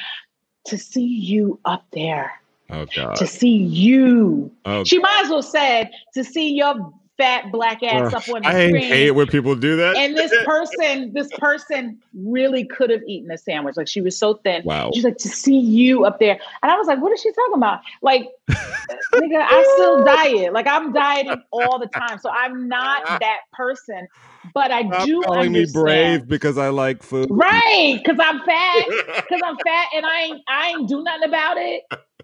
to 0.66 0.78
see 0.78 1.04
you 1.04 1.58
up 1.64 1.84
there, 1.92 2.32
Oh 2.70 2.86
God. 2.94 3.16
to 3.16 3.26
see 3.26 3.56
you. 3.56 4.50
Oh, 4.64 4.84
She 4.84 4.98
might 4.98 5.22
as 5.24 5.30
well 5.30 5.42
said 5.42 5.90
to 6.14 6.24
see 6.24 6.54
your 6.54 6.92
fat 7.23 7.53
black 7.53 7.83
ass 7.83 8.12
up 8.12 8.29
on 8.29 8.43
the 8.43 8.49
I 8.49 8.68
screen. 8.68 8.83
hate 8.89 9.11
when 9.12 9.27
people 9.29 9.55
do 9.55 9.77
that. 9.77 9.97
and 9.97 10.16
this 10.16 10.33
person, 10.45 11.12
this 11.12 11.29
person 11.39 12.01
really 12.14 12.64
could 12.64 12.91
have 12.91 13.03
eaten 13.07 13.31
a 13.31 13.39
sandwich. 13.39 13.77
Like 13.77 13.89
she 13.89 14.01
was 14.01 14.18
so 14.18 14.35
thin. 14.35 14.62
Wow. 14.64 14.91
She's 14.93 15.05
like, 15.05 15.18
to 15.18 15.29
see 15.29 15.59
you 15.59 16.05
up 16.05 16.18
there. 16.18 16.39
And 16.62 16.73
I 16.73 16.77
was 16.77 16.87
like, 16.89 17.01
what 17.01 17.12
is 17.12 17.20
she 17.20 17.31
talking 17.33 17.55
about? 17.55 17.81
Like, 18.03 18.29
nigga, 18.51 19.41
I 19.41 19.73
still 19.75 20.05
diet. 20.05 20.53
Like 20.53 20.66
I'm 20.66 20.93
dieting 20.93 21.43
all 21.53 21.79
the 21.79 21.87
time. 21.87 22.18
So 22.18 22.29
I'm 22.31 22.68
not 22.68 23.05
that 23.20 23.41
person. 23.53 24.09
But 24.55 24.73
I 24.73 24.85
Stop 24.89 25.07
do 25.07 25.23
calling 25.23 25.53
me 25.53 25.61
understand. 25.61 25.85
brave 25.85 26.29
because 26.29 26.59
I 26.59 26.70
like 26.70 27.05
food. 27.05 27.29
Right. 27.31 28.01
Cause 28.05 28.16
I'm 28.18 28.41
fat. 28.45 28.87
Cause 29.29 29.41
I'm 29.45 29.57
fat 29.64 29.87
and 29.95 30.05
I 30.05 30.20
ain't 30.23 30.43
I 30.49 30.68
ain't 30.70 30.89
do 30.89 31.01
nothing 31.05 31.29
about 31.29 31.59
it. 31.59 31.83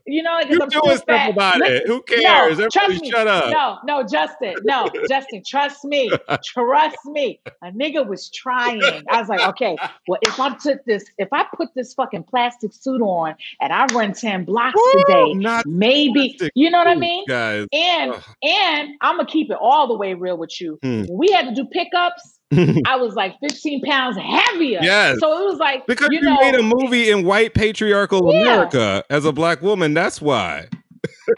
You 0.09 0.23
know, 0.23 0.41
you 0.41 0.59
I'm 0.61 0.69
doing 0.69 0.97
stuff 0.97 1.31
about 1.31 1.59
Listen, 1.59 1.77
it. 1.77 1.87
Who 1.87 1.97
no, 1.97 2.01
cares? 2.01 2.59
trust 2.73 3.03
me. 3.03 3.11
shut 3.11 3.27
up. 3.27 3.51
No, 3.51 3.79
no, 3.85 4.07
Justin. 4.07 4.55
No, 4.65 4.89
Justin, 5.09 5.43
trust 5.47 5.85
me. 5.85 6.11
Trust 6.45 6.97
me. 7.07 7.41
A 7.63 7.71
nigga 7.71 8.07
was 8.07 8.31
trying. 8.31 8.83
I 9.11 9.21
was 9.21 9.29
like, 9.29 9.41
okay, 9.49 9.77
well, 10.07 10.19
if 10.23 10.39
I 10.41 10.55
took 10.57 10.85
this, 10.85 11.05
if 11.19 11.29
I 11.33 11.45
put 11.55 11.69
this 11.75 11.95
fucking 11.95 12.25
plastic 12.25 12.73
suit 12.73 13.01
on 13.01 13.35
and 13.61 13.73
I 13.73 13.87
run 13.87 14.13
10 14.13 14.45
blocks 14.45 14.77
Woo, 14.77 15.05
today, 15.07 15.63
maybe, 15.67 16.39
you 16.55 16.71
know 16.71 16.79
what 16.79 16.87
I 16.87 16.95
mean? 16.95 17.25
Guys. 17.27 17.67
And 17.73 18.13
Ugh. 18.13 18.23
and 18.43 18.91
I'm 19.03 19.17
gonna 19.17 19.29
keep 19.29 19.51
it 19.51 19.59
all 19.61 19.89
the 19.89 19.97
way 19.97 20.15
real 20.15 20.39
with 20.39 20.61
you. 20.61 20.79
Hmm. 20.83 21.05
We 21.11 21.31
had 21.33 21.49
to 21.49 21.55
do 21.55 21.67
pickups, 21.67 22.38
I 22.87 22.97
was 22.97 23.15
like 23.15 23.35
15 23.43 23.83
pounds 23.83 24.17
heavier. 24.17 24.81
Yes. 24.83 25.19
So 25.21 25.31
it 25.41 25.51
was 25.51 25.59
like 25.59 25.87
Because 25.87 26.09
you, 26.11 26.19
you 26.19 26.25
know, 26.25 26.37
made 26.41 26.55
a 26.55 26.63
movie 26.63 27.11
in 27.11 27.25
white 27.25 27.55
patriarchal 27.55 28.33
Yeah. 28.33 28.41
America 28.41 29.05
as 29.11 29.25
a 29.25 29.33
black 29.33 29.61
woman. 29.63 29.93
That's 29.95 30.21
why. 30.21 30.69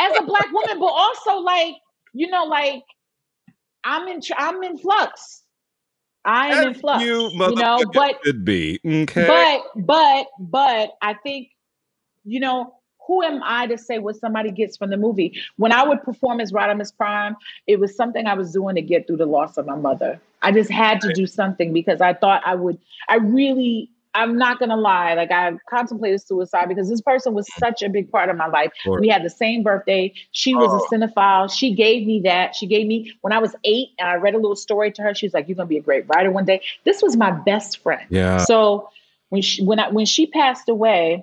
as 0.01 0.17
a 0.19 0.23
black 0.23 0.47
woman, 0.53 0.79
but 0.79 0.87
also 0.87 1.39
like, 1.39 1.75
you 2.13 2.29
know, 2.31 2.45
like 2.45 2.83
I'm 3.85 4.07
in 4.09 4.21
tr- 4.21 4.35
I'm 4.39 4.63
in 4.63 4.79
flux. 4.79 5.43
I 6.25 6.49
am 6.49 6.69
in 6.69 6.75
flux. 6.75 7.03
You, 7.03 7.31
You, 7.33 7.55
know, 7.55 7.83
but 7.93 8.17
should 8.25 8.45
be 8.45 8.79
okay. 8.85 9.27
but 9.27 9.85
but 9.87 10.27
but 10.39 10.91
I 11.03 11.15
think 11.15 11.49
you 12.25 12.41
know 12.41 12.75
who 13.11 13.25
am 13.25 13.41
I 13.43 13.67
to 13.67 13.77
say 13.77 13.99
what 13.99 14.15
somebody 14.15 14.53
gets 14.53 14.77
from 14.77 14.91
the 14.91 14.97
movie? 14.97 15.37
When 15.57 15.73
I 15.73 15.83
would 15.83 16.01
perform 16.05 16.41
as 16.41 16.53
RadhaMUSPrime, 16.53 17.35
it 17.67 17.81
was 17.81 17.97
something 17.97 18.25
I 18.25 18.35
was 18.35 18.53
doing 18.53 18.77
to 18.77 18.83
get 18.83 19.09
through 19.09 19.17
the 19.17 19.27
loss 19.27 19.57
of 19.57 19.67
my 19.67 19.75
mother. 19.75 20.21
I 20.43 20.53
just 20.53 20.71
had 20.71 21.01
to 21.01 21.13
do 21.13 21.27
something 21.27 21.73
because 21.73 22.01
I 22.01 22.15
thought 22.15 22.43
I 22.47 22.55
would. 22.55 22.79
I 23.09 23.17
really. 23.17 23.91
I'm 24.15 24.37
not 24.39 24.59
gonna 24.61 24.77
lie. 24.77 25.15
Like 25.15 25.31
I 25.33 25.53
contemplated 25.69 26.21
suicide 26.23 26.69
because 26.69 26.89
this 26.89 27.01
person 27.01 27.33
was 27.35 27.47
such 27.59 27.83
a 27.83 27.89
big 27.89 28.11
part 28.13 28.29
of 28.29 28.37
my 28.37 28.47
life. 28.47 28.71
course. 28.85 29.01
We 29.01 29.09
had 29.09 29.25
the 29.25 29.31
same 29.31 29.63
birthday. 29.65 30.13
She 30.33 30.55
was 30.55 30.71
Oh. 30.73 30.79
a 30.85 30.89
cinephile. 30.99 31.53
She 31.53 31.75
gave 31.75 32.07
me 32.07 32.21
that. 32.25 32.55
She 32.57 32.67
gave 32.67 32.87
me 32.87 33.13
when 33.23 33.33
I 33.33 33.39
was 33.39 33.55
eight, 33.65 33.89
and 33.99 34.09
I 34.09 34.15
read 34.15 34.35
a 34.35 34.39
little 34.39 34.57
story 34.57 34.91
to 34.93 35.03
her. 35.03 35.15
She 35.15 35.27
was 35.27 35.35
like, 35.35 35.49
"You're 35.49 35.57
gonna 35.57 35.67
be 35.69 35.79
a 35.79 35.83
great 35.83 36.05
writer 36.09 36.31
one 36.31 36.45
day." 36.45 36.61
This 36.85 37.03
was 37.03 37.17
my 37.17 37.31
best 37.33 37.79
friend. 37.83 38.03
yeah. 38.09 38.39
So 38.39 38.89
when 39.31 39.43
she 39.43 39.65
when 39.65 39.79
I 39.81 39.91
when 39.91 40.07
she 40.07 40.27
passed 40.27 40.69
away, 40.69 41.23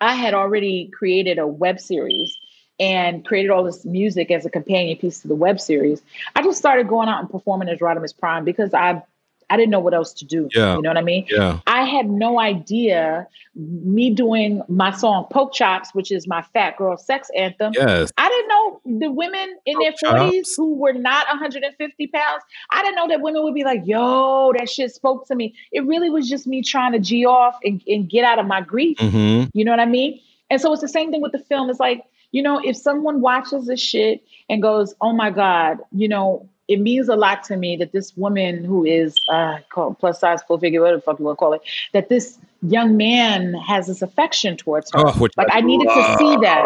I 0.00 0.14
had 0.14 0.34
already 0.34 0.88
created 0.88 1.38
a 1.38 1.46
web 1.46 1.80
series 1.80 2.36
and 2.78 3.24
created 3.24 3.50
all 3.50 3.64
this 3.64 3.84
music 3.84 4.30
as 4.30 4.44
a 4.44 4.50
companion 4.50 4.98
piece 4.98 5.20
to 5.20 5.28
the 5.28 5.34
web 5.34 5.60
series. 5.60 6.02
I 6.34 6.42
just 6.42 6.58
started 6.58 6.88
going 6.88 7.08
out 7.08 7.20
and 7.20 7.30
performing 7.30 7.68
as 7.68 7.78
RadhaMUSPrime 7.78 8.44
because 8.44 8.74
I 8.74 9.02
I 9.48 9.56
didn't 9.56 9.70
know 9.70 9.80
what 9.80 9.94
else 9.94 10.12
to 10.14 10.24
do. 10.24 10.48
Yeah. 10.54 10.76
You 10.76 10.82
know 10.82 10.90
what 10.90 10.96
I 10.98 11.02
mean? 11.02 11.26
Yeah. 11.30 11.60
I 11.66 11.84
had 11.84 12.08
no 12.08 12.40
idea 12.40 13.28
me 13.54 14.10
doing 14.10 14.60
my 14.68 14.90
song 14.90 15.26
Poke 15.30 15.54
Chops, 15.54 15.94
which 15.94 16.10
is 16.10 16.26
my 16.26 16.42
fat 16.42 16.76
girl 16.76 16.96
sex 16.96 17.30
anthem. 17.36 17.72
Yes. 17.74 18.12
I 18.18 18.28
didn't 18.28 18.48
know 18.48 18.98
the 19.00 19.10
women 19.10 19.56
in 19.64 19.78
their 19.78 19.92
Poke 19.92 20.16
40s 20.16 20.32
chops. 20.32 20.56
who 20.56 20.74
were 20.74 20.92
not 20.92 21.26
150 21.28 22.06
pounds. 22.08 22.42
I 22.70 22.82
didn't 22.82 22.96
know 22.96 23.08
that 23.08 23.20
women 23.20 23.44
would 23.44 23.54
be 23.54 23.64
like, 23.64 23.82
yo, 23.84 24.52
that 24.58 24.68
shit 24.68 24.92
spoke 24.92 25.26
to 25.28 25.34
me. 25.34 25.54
It 25.72 25.86
really 25.86 26.10
was 26.10 26.28
just 26.28 26.46
me 26.46 26.62
trying 26.62 26.92
to 26.92 26.98
G 26.98 27.24
off 27.24 27.56
and, 27.62 27.82
and 27.86 28.08
get 28.08 28.24
out 28.24 28.38
of 28.38 28.46
my 28.46 28.60
grief. 28.60 28.98
Mm-hmm. 28.98 29.50
You 29.56 29.64
know 29.64 29.70
what 29.70 29.80
I 29.80 29.86
mean? 29.86 30.20
And 30.50 30.60
so 30.60 30.72
it's 30.72 30.82
the 30.82 30.88
same 30.88 31.10
thing 31.10 31.22
with 31.22 31.32
the 31.32 31.38
film. 31.38 31.70
It's 31.70 31.80
like, 31.80 32.04
you 32.32 32.42
know, 32.42 32.60
if 32.62 32.76
someone 32.76 33.20
watches 33.20 33.66
this 33.66 33.80
shit 33.80 34.22
and 34.48 34.60
goes, 34.60 34.94
oh 35.00 35.12
my 35.12 35.30
God, 35.30 35.78
you 35.92 36.08
know, 36.08 36.48
it 36.68 36.80
means 36.80 37.08
a 37.08 37.16
lot 37.16 37.44
to 37.44 37.56
me 37.56 37.76
that 37.76 37.92
this 37.92 38.16
woman 38.16 38.64
who 38.64 38.84
is 38.84 39.14
uh, 39.28 39.58
called 39.68 39.98
plus 39.98 40.20
size, 40.20 40.42
full 40.42 40.58
figure, 40.58 40.80
whatever 40.80 40.96
the 40.96 41.02
fuck 41.02 41.18
you 41.18 41.24
want 41.24 41.36
to 41.36 41.38
call 41.38 41.52
it, 41.52 41.62
that 41.92 42.08
this 42.08 42.38
young 42.62 42.96
man 42.96 43.54
has 43.54 43.86
this 43.86 44.02
affection 44.02 44.56
towards 44.56 44.90
her. 44.92 44.98
Oh, 45.06 45.28
like 45.36 45.46
I 45.52 45.60
needed 45.60 45.86
to 45.88 46.16
see 46.18 46.36
that. 46.38 46.64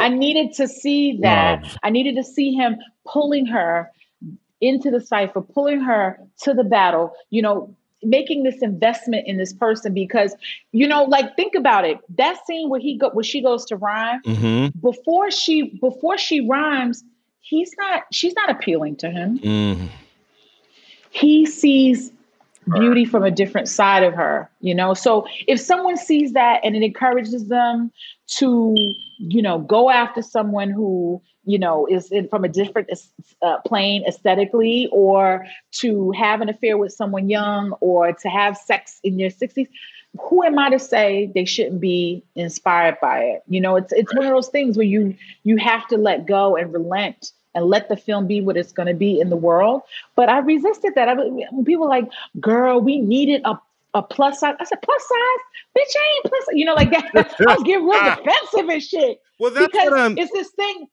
I 0.00 0.08
needed 0.08 0.54
to 0.54 0.66
see 0.66 1.18
that. 1.20 1.62
Love. 1.62 1.76
I 1.82 1.90
needed 1.90 2.16
to 2.16 2.24
see 2.24 2.52
him 2.54 2.76
pulling 3.06 3.44
her 3.46 3.90
into 4.60 4.90
the 4.90 5.00
cipher, 5.00 5.40
pulling 5.40 5.80
her 5.80 6.18
to 6.42 6.54
the 6.54 6.64
battle, 6.64 7.12
you 7.30 7.42
know, 7.42 7.74
making 8.02 8.44
this 8.44 8.62
investment 8.62 9.26
in 9.26 9.36
this 9.36 9.52
person 9.52 9.92
because, 9.92 10.34
you 10.72 10.88
know, 10.88 11.04
like 11.04 11.36
think 11.36 11.54
about 11.54 11.84
it. 11.84 11.98
That 12.16 12.38
scene 12.46 12.70
where 12.70 12.80
he 12.80 12.96
go 12.96 13.10
where 13.10 13.24
she 13.24 13.42
goes 13.42 13.66
to 13.66 13.76
rhyme, 13.76 14.22
Mm-hmm. 14.24 14.78
before 14.80 15.30
she 15.30 15.78
before 15.80 16.16
she 16.16 16.46
rhymes, 16.48 17.04
he's 17.50 17.74
not 17.76 18.04
she's 18.12 18.34
not 18.34 18.48
appealing 18.48 18.96
to 18.96 19.10
him. 19.10 19.38
Mm. 19.40 19.88
He 21.10 21.44
sees 21.44 22.12
beauty 22.72 23.04
from 23.04 23.24
a 23.24 23.30
different 23.30 23.68
side 23.68 24.04
of 24.04 24.14
her, 24.14 24.48
you 24.60 24.74
know. 24.74 24.94
So 24.94 25.26
if 25.48 25.58
someone 25.58 25.96
sees 25.96 26.32
that 26.34 26.60
and 26.62 26.76
it 26.76 26.82
encourages 26.84 27.48
them 27.48 27.90
to, 28.38 28.74
you 29.18 29.42
know, 29.42 29.58
go 29.58 29.90
after 29.90 30.22
someone 30.22 30.70
who, 30.70 31.20
you 31.44 31.58
know, 31.58 31.86
is 31.86 32.12
in, 32.12 32.28
from 32.28 32.44
a 32.44 32.48
different 32.48 32.88
uh, 33.42 33.58
plane 33.66 34.04
aesthetically, 34.06 34.88
or 34.92 35.46
to 35.72 36.12
have 36.12 36.40
an 36.40 36.48
affair 36.48 36.78
with 36.78 36.92
someone 36.92 37.28
young, 37.28 37.72
or 37.80 38.12
to 38.12 38.28
have 38.28 38.56
sex 38.56 39.00
in 39.02 39.18
your 39.18 39.30
sixties, 39.30 39.66
who 40.20 40.44
am 40.44 40.56
I 40.56 40.70
to 40.70 40.78
say 40.78 41.32
they 41.34 41.46
shouldn't 41.46 41.80
be 41.80 42.22
inspired 42.36 42.98
by 43.00 43.24
it? 43.24 43.42
You 43.48 43.60
know, 43.60 43.74
it's 43.74 43.92
it's 43.92 44.14
one 44.14 44.26
of 44.26 44.32
those 44.32 44.48
things 44.48 44.76
where 44.76 44.86
you 44.86 45.16
you 45.42 45.56
have 45.56 45.88
to 45.88 45.96
let 45.96 46.26
go 46.26 46.56
and 46.56 46.72
relent 46.72 47.32
and 47.54 47.66
let 47.66 47.88
the 47.88 47.96
film 47.96 48.26
be 48.26 48.40
what 48.40 48.56
it's 48.56 48.72
going 48.72 48.88
to 48.88 48.94
be 48.94 49.20
in 49.20 49.28
the 49.30 49.36
world. 49.36 49.82
But 50.16 50.28
I 50.28 50.38
resisted 50.38 50.94
that. 50.94 51.08
I, 51.08 51.14
people 51.64 51.82
were 51.84 51.88
like, 51.88 52.08
"Girl, 52.40 52.80
we 52.80 52.98
needed 52.98 53.42
a 53.44 53.58
a 53.94 54.02
plus 54.02 54.40
size." 54.40 54.54
I 54.60 54.64
said, 54.64 54.80
"Plus 54.82 55.02
size, 55.02 55.76
bitch, 55.76 55.96
I 55.96 56.14
ain't 56.16 56.24
plus." 56.26 56.44
You 56.52 56.64
know, 56.64 56.74
like 56.74 56.90
that. 56.90 57.10
I 57.48 57.54
was 57.54 57.62
getting 57.64 57.86
real 57.86 58.04
defensive 58.16 58.68
and 58.68 58.82
shit 58.82 59.20
Well, 59.38 59.50
that's 59.50 59.72
because 59.72 59.90
what 59.90 59.98
I'm. 59.98 60.18
it's 60.18 60.32
this 60.32 60.50
thing. 60.50 60.86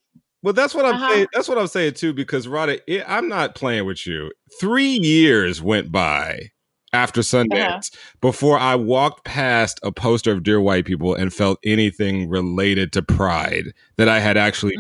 Well, 0.43 0.53
that's 0.53 0.73
what 0.75 0.85
I'm 0.85 0.95
Uh-huh. 0.95 1.09
saying. 1.11 1.27
That's 1.33 1.47
what 1.49 1.57
I'm 1.57 1.67
saying 1.67 1.93
too. 1.95 2.13
Because 2.13 2.47
Radha, 2.47 2.79
it, 2.91 3.03
I'm 3.07 3.27
not 3.27 3.55
playing 3.55 3.85
with 3.85 4.05
you. 4.07 4.31
Three 4.59 4.97
years 4.97 5.61
went 5.61 5.91
by 5.91 6.51
after 6.97 7.21
Sundance 7.21 7.51
Uh-huh. 7.53 7.81
before 8.21 8.57
I 8.57 8.75
walked 8.75 9.23
past 9.23 9.79
a 9.83 9.91
poster 9.91 10.31
of 10.31 10.41
Dear 10.43 10.59
White 10.59 10.85
People 10.85 11.13
and 11.13 11.31
felt 11.33 11.59
anything 11.63 12.27
related 12.27 12.91
to 12.93 13.01
Pride 13.03 13.65
that 13.97 14.09
I 14.09 14.19
had 14.19 14.35
actually 14.37 14.75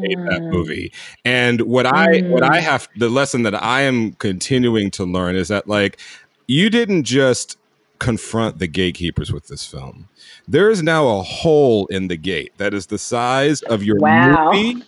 made 0.00 0.18
that 0.30 0.42
Mm. 0.42 0.52
movie. 0.52 0.92
And 1.24 1.60
what 1.62 1.84
I 1.86 2.22
what 2.28 2.42
I 2.42 2.58
Mm. 2.60 2.62
have 2.62 2.88
the 2.96 3.10
lesson 3.10 3.42
that 3.42 3.54
I 3.62 3.82
am 3.82 4.12
continuing 4.14 4.90
to 4.92 5.04
learn 5.04 5.36
is 5.36 5.48
that 5.48 5.68
like 5.68 5.98
you 6.46 6.70
didn't 6.70 7.04
just 7.04 7.56
confront 8.00 8.58
the 8.60 8.66
gatekeepers 8.68 9.30
with 9.32 9.48
this 9.48 9.66
film. 9.66 10.08
There 10.46 10.70
is 10.70 10.82
now 10.82 11.08
a 11.08 11.22
hole 11.22 11.86
in 11.88 12.08
the 12.08 12.16
gate 12.16 12.52
that 12.58 12.72
is 12.72 12.86
the 12.86 12.98
size 12.98 13.60
of 13.62 13.82
your 13.82 13.96
Wow. 13.98 14.50
movie 14.52 14.82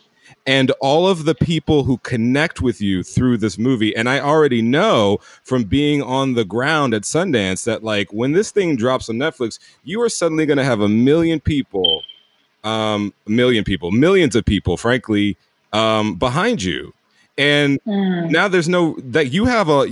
and 0.47 0.71
all 0.81 1.07
of 1.07 1.25
the 1.25 1.35
people 1.35 1.85
who 1.85 1.99
connect 1.99 2.61
with 2.61 2.81
you 2.81 3.03
through 3.03 3.37
this 3.37 3.59
movie. 3.59 3.95
And 3.95 4.09
I 4.09 4.21
already 4.21 4.63
know 4.63 5.19
from 5.43 5.65
being 5.65 6.03
on 6.03 6.35
the 6.35 6.45
ground 6.45 6.95
at 6.95 7.03
Sundance 7.03 7.65
that 7.65 7.85
like 7.85 8.13
when 8.13 8.33
this 8.33 8.51
thing 8.51 8.77
drops 8.77 9.09
on 9.09 9.17
Netflix, 9.17 9.59
you 9.85 10.01
are 10.03 10.09
suddenly 10.09 10.47
going 10.47 10.59
to 10.59 10.65
have 10.65 10.81
a 10.81 10.89
million 10.89 11.41
people, 11.41 12.03
um, 12.65 13.13
a 13.27 13.31
million 13.31 13.65
people, 13.65 13.91
millions 13.91 14.35
of 14.35 14.45
people, 14.45 14.77
frankly, 14.77 15.37
um, 15.73 16.17
behind 16.17 16.63
you. 16.63 16.93
And 17.39 17.81
Mm. 17.87 18.31
now 18.31 18.49
there's 18.49 18.69
no 18.69 18.97
that 18.99 19.33
you 19.33 19.47
have 19.47 19.69
a 19.71 19.87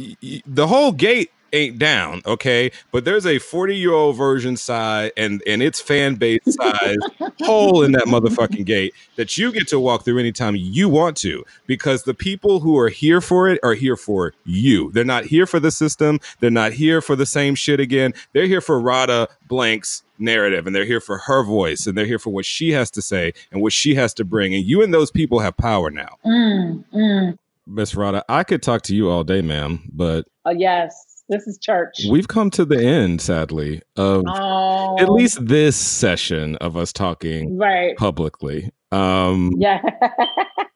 the 0.46 0.66
whole 0.66 0.92
gate 0.92 1.30
ain't 1.52 1.78
down 1.78 2.22
okay? 2.26 2.70
But 2.92 3.04
there's 3.04 3.26
a 3.26 3.38
40 3.38 3.76
year 3.76 3.92
old 3.92 4.16
version 4.16 4.56
side 4.56 5.12
and 5.16 5.42
and 5.46 5.62
its 5.62 5.80
fan 5.80 6.16
base 6.16 6.40
size 6.44 6.96
hole 7.42 7.82
in 7.82 7.92
that 7.92 8.04
motherfucking 8.04 8.64
gate 8.64 8.94
that 9.16 9.36
you 9.36 9.52
get 9.52 9.68
to 9.68 9.80
walk 9.80 10.04
through 10.04 10.18
anytime 10.18 10.56
you 10.56 10.88
want 10.88 11.16
to 11.18 11.44
because 11.66 12.04
the 12.04 12.14
people 12.14 12.60
who 12.60 12.78
are 12.78 12.88
here 12.88 13.20
for 13.20 13.48
it 13.48 13.60
are 13.62 13.74
here 13.74 13.96
for 13.96 14.34
you. 14.44 14.90
They're 14.92 15.04
not 15.04 15.24
here 15.24 15.46
for 15.46 15.60
the 15.60 15.70
system. 15.70 16.20
They're 16.40 16.50
not 16.50 16.72
here 16.72 17.00
for 17.00 17.16
the 17.16 17.26
same 17.26 17.54
shit 17.54 17.80
again. 17.80 18.14
They're 18.32 18.46
here 18.46 18.60
for 18.60 18.80
Radha 18.80 19.28
Blank's 19.48 20.02
narrative 20.18 20.66
and 20.66 20.74
they're 20.74 20.84
here 20.84 21.00
for 21.00 21.18
her 21.18 21.42
voice 21.44 21.86
and 21.86 21.96
they're 21.96 22.06
here 22.06 22.18
for 22.18 22.30
what 22.30 22.44
she 22.44 22.72
has 22.72 22.90
to 22.92 23.02
say 23.02 23.32
and 23.52 23.62
what 23.62 23.72
she 23.72 23.94
has 23.94 24.12
to 24.14 24.24
bring. 24.24 24.54
And 24.54 24.64
you 24.64 24.82
and 24.82 24.92
those 24.92 25.10
people 25.10 25.38
have 25.40 25.56
power 25.56 25.90
now. 25.90 26.16
Mm, 26.24 26.84
mm. 26.92 27.38
Miss 27.66 27.94
Radha, 27.94 28.24
I 28.28 28.44
could 28.44 28.62
talk 28.62 28.82
to 28.82 28.96
you 28.96 29.10
all 29.10 29.24
day, 29.24 29.42
ma'am, 29.42 29.90
but 29.92 30.26
Oh 30.44 30.50
yes, 30.50 31.07
this 31.28 31.46
is 31.46 31.58
church. 31.58 31.94
we've 32.10 32.28
come 32.28 32.50
to 32.50 32.64
the 32.64 32.82
end, 32.82 33.20
sadly, 33.20 33.82
of 33.96 34.24
oh, 34.26 34.96
at 34.98 35.10
least 35.10 35.46
this 35.46 35.76
session 35.76 36.56
of 36.56 36.76
us 36.76 36.92
talking 36.92 37.58
right. 37.58 37.96
publicly. 37.96 38.70
Um, 38.90 39.52
Yeah. 39.58 39.80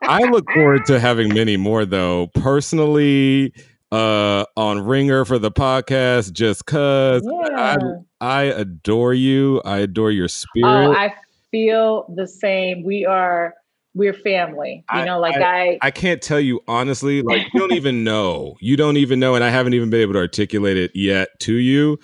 I 0.03 0.25
look 0.25 0.51
forward 0.51 0.85
to 0.87 0.99
having 0.99 1.33
many 1.33 1.57
more, 1.57 1.85
though. 1.85 2.27
Personally, 2.35 3.55
uh, 3.93 4.45
on 4.57 4.81
Ringer 4.81 5.25
for 5.25 5.39
the 5.39 5.51
podcast, 5.51 6.33
just 6.33 6.67
cause 6.67 7.23
I, 7.55 7.77
I 8.21 8.43
adore 8.45 9.15
you. 9.15 9.63
I 9.65 9.79
adore 9.79 10.11
your 10.11 10.29
spirit. 10.29 10.89
Oh, 10.89 10.93
I 10.93 11.15
feel 11.51 12.13
the 12.15 12.27
same. 12.27 12.83
We 12.83 13.07
are 13.07 13.55
we're 13.95 14.15
family. 14.15 14.85
You 14.93 15.01
I- 15.01 15.05
know, 15.05 15.21
like 15.21 15.37
I, 15.37 15.79
I 15.83 15.91
can't 15.91 16.23
tell 16.23 16.41
you 16.41 16.61
honestly, 16.67 17.23
like 17.23 17.53
you 17.53 17.61
don't 17.61 17.73
even 17.75 18.05
know. 18.05 18.57
You 18.61 18.77
don't 18.77 18.97
even 18.97 19.21
know, 19.21 19.35
and 19.35 19.45
I 19.45 19.51
haven't 19.51 19.75
even 19.75 19.91
been 19.91 20.01
able 20.01 20.15
to 20.15 20.19
articulate 20.21 20.77
it 20.77 20.93
yet 20.95 21.29
to 21.41 21.55
you. 21.55 21.99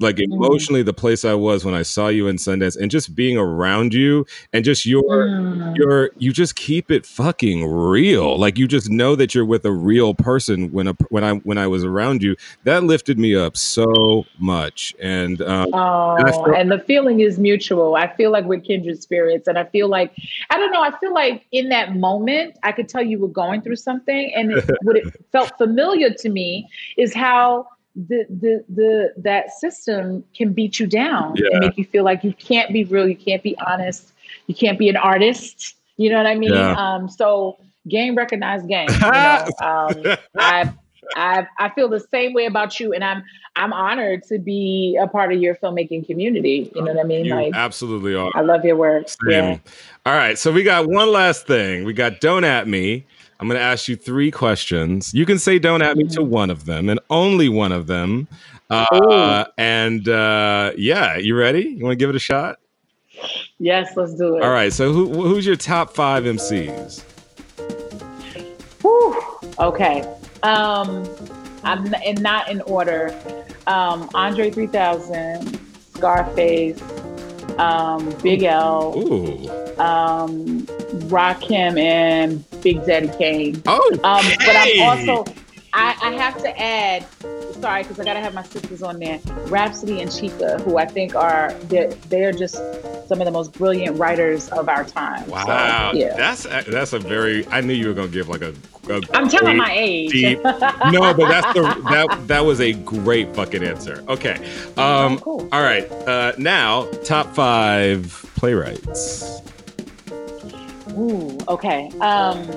Like 0.00 0.16
Mm. 0.16 0.32
emotionally, 0.32 0.82
the 0.82 0.92
place 0.92 1.24
I 1.24 1.34
was 1.34 1.64
when 1.64 1.74
I 1.74 1.82
saw 1.82 2.08
you 2.08 2.26
in 2.26 2.36
Sundance, 2.36 2.76
and 2.76 2.90
just 2.90 3.14
being 3.14 3.36
around 3.38 3.94
you, 3.94 4.26
and 4.52 4.64
just 4.64 4.84
your 4.84 5.02
Mm. 5.28 5.76
your 5.76 6.10
you 6.18 6.32
just 6.32 6.56
keep 6.56 6.90
it 6.90 7.06
fucking 7.06 7.64
real. 7.66 8.36
Like 8.36 8.58
you 8.58 8.66
just 8.66 8.90
know 8.90 9.14
that 9.16 9.34
you're 9.34 9.44
with 9.44 9.64
a 9.64 9.72
real 9.72 10.12
person 10.14 10.72
when 10.72 10.88
a, 10.88 10.94
when 11.10 11.22
I 11.22 11.34
when 11.34 11.58
I 11.58 11.68
was 11.68 11.84
around 11.84 12.22
you. 12.22 12.34
That 12.64 12.82
lifted 12.82 13.18
me 13.18 13.36
up 13.36 13.56
so 13.56 14.24
much, 14.38 14.94
and 15.00 15.40
um, 15.42 15.66
Oh, 15.72 16.16
And 16.18 16.54
and 16.56 16.72
the 16.72 16.80
feeling 16.80 17.20
is 17.20 17.38
mutual. 17.38 17.94
I 17.94 18.12
feel 18.16 18.30
like 18.32 18.44
we're 18.46 18.60
kindred 18.60 19.00
spirits, 19.00 19.46
and 19.46 19.56
I 19.58 19.64
feel 19.64 19.88
like 19.88 20.12
I 20.50 20.58
don't 20.58 20.72
know. 20.72 20.82
I 20.82 20.90
feel 20.98 21.14
like 21.14 21.46
in 21.52 21.68
that 21.68 21.94
moment, 21.96 22.58
I 22.64 22.72
could 22.72 22.88
tell 22.88 23.02
you 23.02 23.20
were 23.20 23.28
going 23.28 23.62
through 23.62 23.76
something, 23.76 24.32
and 24.34 24.52
it, 24.52 24.64
what 24.82 24.96
it 24.96 25.04
felt 25.30 25.56
familiar 25.56 26.10
to 26.10 26.28
me 26.28 26.68
is 26.96 27.14
how 27.14 27.68
the 27.94 28.26
the 28.28 28.64
the 28.68 29.12
that 29.16 29.50
system 29.52 30.24
can 30.36 30.52
beat 30.52 30.78
you 30.80 30.86
down 30.86 31.34
Yeah. 31.36 31.48
and 31.52 31.60
make 31.60 31.78
you 31.78 31.84
feel 31.84 32.04
like 32.04 32.24
you 32.24 32.32
can't 32.32 32.72
be 32.72 32.84
real, 32.84 33.08
you 33.08 33.16
can't 33.16 33.42
be 33.42 33.56
honest, 33.66 34.12
you 34.46 34.54
can't 34.54 34.78
be 34.78 34.88
an 34.88 34.96
artist. 34.96 35.76
You 35.96 36.10
know 36.10 36.16
what 36.16 36.26
I 36.26 36.34
mean? 36.34 36.52
Yeah. 36.54 36.74
Um, 36.76 37.08
so 37.08 37.58
game 37.88 38.16
recognized 38.16 38.68
game. 38.68 38.88
You 38.94 39.10
know, 39.10 39.46
um, 39.60 40.16
I 40.36 40.72
I 41.14 41.46
I 41.58 41.68
feel 41.70 41.88
the 41.88 42.00
same 42.00 42.32
way 42.32 42.46
about 42.46 42.80
you, 42.80 42.92
and 42.92 43.04
I'm 43.04 43.22
I'm 43.56 43.72
honored 43.72 44.24
to 44.24 44.38
be 44.38 44.98
a 45.00 45.06
part 45.06 45.32
of 45.32 45.40
your 45.40 45.54
filmmaking 45.54 46.06
community. 46.06 46.72
You 46.74 46.82
know 46.82 46.92
what 46.94 47.04
I 47.04 47.06
mean? 47.06 47.26
You 47.26 47.34
like 47.36 47.54
absolutely 47.54 48.14
are. 48.16 48.32
I 48.34 48.40
love 48.40 48.64
your 48.64 48.76
work. 48.76 49.08
Same. 49.08 49.16
Yeah. 49.30 49.58
All 50.06 50.14
right, 50.14 50.36
so 50.36 50.50
we 50.50 50.62
got 50.64 50.88
one 50.88 51.12
last 51.12 51.46
thing. 51.46 51.84
We 51.84 51.92
got 51.92 52.20
don't 52.20 52.44
at 52.44 52.66
me. 52.66 53.06
I'm 53.44 53.48
going 53.48 53.60
to 53.60 53.62
ask 53.62 53.88
you 53.88 53.96
three 53.96 54.30
questions. 54.30 55.12
You 55.12 55.26
can 55.26 55.38
say 55.38 55.58
don't 55.58 55.82
at 55.82 55.98
me 55.98 56.04
to 56.04 56.22
one 56.22 56.48
of 56.48 56.64
them 56.64 56.88
and 56.88 56.98
only 57.10 57.50
one 57.50 57.72
of 57.72 57.86
them. 57.86 58.26
Uh, 58.70 59.44
and 59.58 60.08
uh, 60.08 60.72
yeah, 60.78 61.18
you 61.18 61.36
ready? 61.36 61.60
You 61.60 61.84
want 61.84 61.92
to 61.92 61.96
give 61.96 62.08
it 62.08 62.16
a 62.16 62.18
shot? 62.18 62.58
Yes, 63.58 63.98
let's 63.98 64.14
do 64.14 64.36
it. 64.38 64.42
All 64.42 64.48
right. 64.48 64.72
So 64.72 64.94
who, 64.94 65.28
who's 65.28 65.44
your 65.44 65.56
top 65.56 65.94
five 65.94 66.24
MCs? 66.24 67.02
Whew. 68.80 69.22
Okay. 69.58 70.00
Um, 70.42 71.06
I'm 71.64 71.84
n- 71.88 72.00
and 72.02 72.22
not 72.22 72.48
in 72.50 72.62
order. 72.62 73.14
Um, 73.66 74.08
Andre 74.14 74.50
3000, 74.50 75.60
Scarface, 75.92 76.80
um, 77.58 78.08
Big 78.22 78.42
L, 78.44 78.94
Ooh. 78.96 79.78
um, 79.78 80.66
Rakim, 81.08 81.78
and 81.78 82.44
Big 82.62 82.84
Daddy 82.86 83.08
Kane. 83.18 83.62
Oh, 83.66 83.90
Um, 84.04 84.24
but 84.38 84.56
I'm 84.56 84.80
also, 84.82 85.24
I, 85.72 85.96
I 86.02 86.12
have 86.12 86.38
to 86.42 86.60
add, 86.60 87.04
sorry, 87.60 87.82
because 87.82 87.98
I 87.98 88.04
gotta 88.04 88.20
have 88.20 88.32
my 88.34 88.42
sisters 88.44 88.82
on 88.82 88.98
there. 89.00 89.18
Rapsody 89.48 90.00
and 90.00 90.10
Chika, 90.10 90.60
who 90.60 90.78
I 90.78 90.86
think 90.86 91.14
are 91.16 91.52
they're, 91.64 91.88
they're 92.08 92.32
just 92.32 92.54
some 93.08 93.20
of 93.20 93.24
the 93.26 93.30
most 93.32 93.52
brilliant 93.52 93.98
writers 93.98 94.48
of 94.50 94.68
our 94.68 94.84
time. 94.84 95.24
So, 95.26 95.32
Wow, 95.32 95.90
yeah. 95.94 96.16
that's 96.16 96.44
a, 96.46 96.64
that's 96.68 96.92
a 96.92 96.98
very. 96.98 97.46
I 97.48 97.60
knew 97.60 97.74
you 97.74 97.88
were 97.88 97.94
gonna 97.94 98.08
give 98.08 98.28
like 98.28 98.42
a. 98.42 98.54
a 98.88 99.00
I'm 99.12 99.28
telling 99.28 99.56
my 99.58 99.72
age. 99.74 100.10
deep- 100.12 100.42
no, 100.44 101.12
but 101.12 101.28
that's 101.28 101.52
the 101.54 101.62
that 101.90 102.28
that 102.28 102.44
was 102.44 102.60
a 102.60 102.72
great 102.72 103.34
fucking 103.34 103.62
answer. 103.64 104.02
Okay, 104.08 104.36
um, 104.78 105.14
Oh, 105.14 105.18
cool. 105.22 105.48
all 105.52 105.62
right. 105.62 105.90
Uh, 105.92 106.32
now 106.38 106.86
top 107.04 107.34
five 107.34 108.24
playwrights. 108.36 109.40
Ooh, 110.98 111.38
okay. 111.48 111.90
Um, 112.00 112.48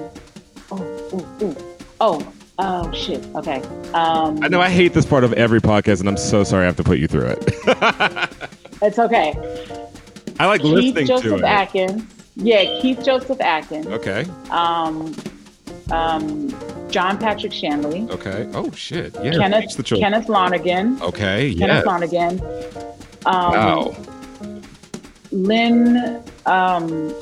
oh, 0.72 0.82
ooh, 1.14 1.46
ooh. 1.46 1.56
oh, 2.00 2.34
oh, 2.60 2.92
shit. 2.94 3.26
Okay. 3.36 3.62
Um, 3.94 4.44
I 4.44 4.48
know 4.48 4.62
I 4.62 4.70
hate 4.70 4.94
this 4.94 5.06
part 5.06 5.24
of 5.24 5.34
every 5.34 5.62
podcast, 5.62 6.00
and 6.00 6.10
I'm 6.10 6.18
so 6.18 6.44
sorry 6.44 6.64
I 6.64 6.66
have 6.66 6.78
to 6.78 6.84
put 6.84 6.98
you 7.00 7.08
through 7.08 7.28
it. 7.28 7.44
it's 8.82 9.00
okay. 9.00 9.34
I 10.40 10.46
like 10.46 10.62
Keith 10.62 10.74
listening 10.74 10.94
to 10.94 11.06
Joseph 11.06 11.40
it. 11.40 11.44
Atkins. 11.44 12.04
Yeah, 12.36 12.80
Keith 12.82 13.04
Josef 13.04 13.42
Adkins. 13.42 13.88
Okay. 13.88 14.26
Um, 14.52 15.16
um, 15.92 16.50
John 16.92 17.18
Patrick 17.18 17.52
Shanley. 17.54 18.08
Okay. 18.12 18.48
Oh 18.54 18.72
shit. 18.72 19.16
Yeah. 19.24 19.32
Kenneth 19.32 19.76
the 19.76 19.84
children. 19.84 20.12
Kenneth 20.12 20.30
Lonergan. 20.30 21.02
Okay. 21.02 21.56
Kenneth. 21.56 21.86
Lonergan. 21.86 22.42
Um, 23.26 23.52
Wow. 23.52 23.96
Lynn. 25.32 26.24
Um, 26.46 27.14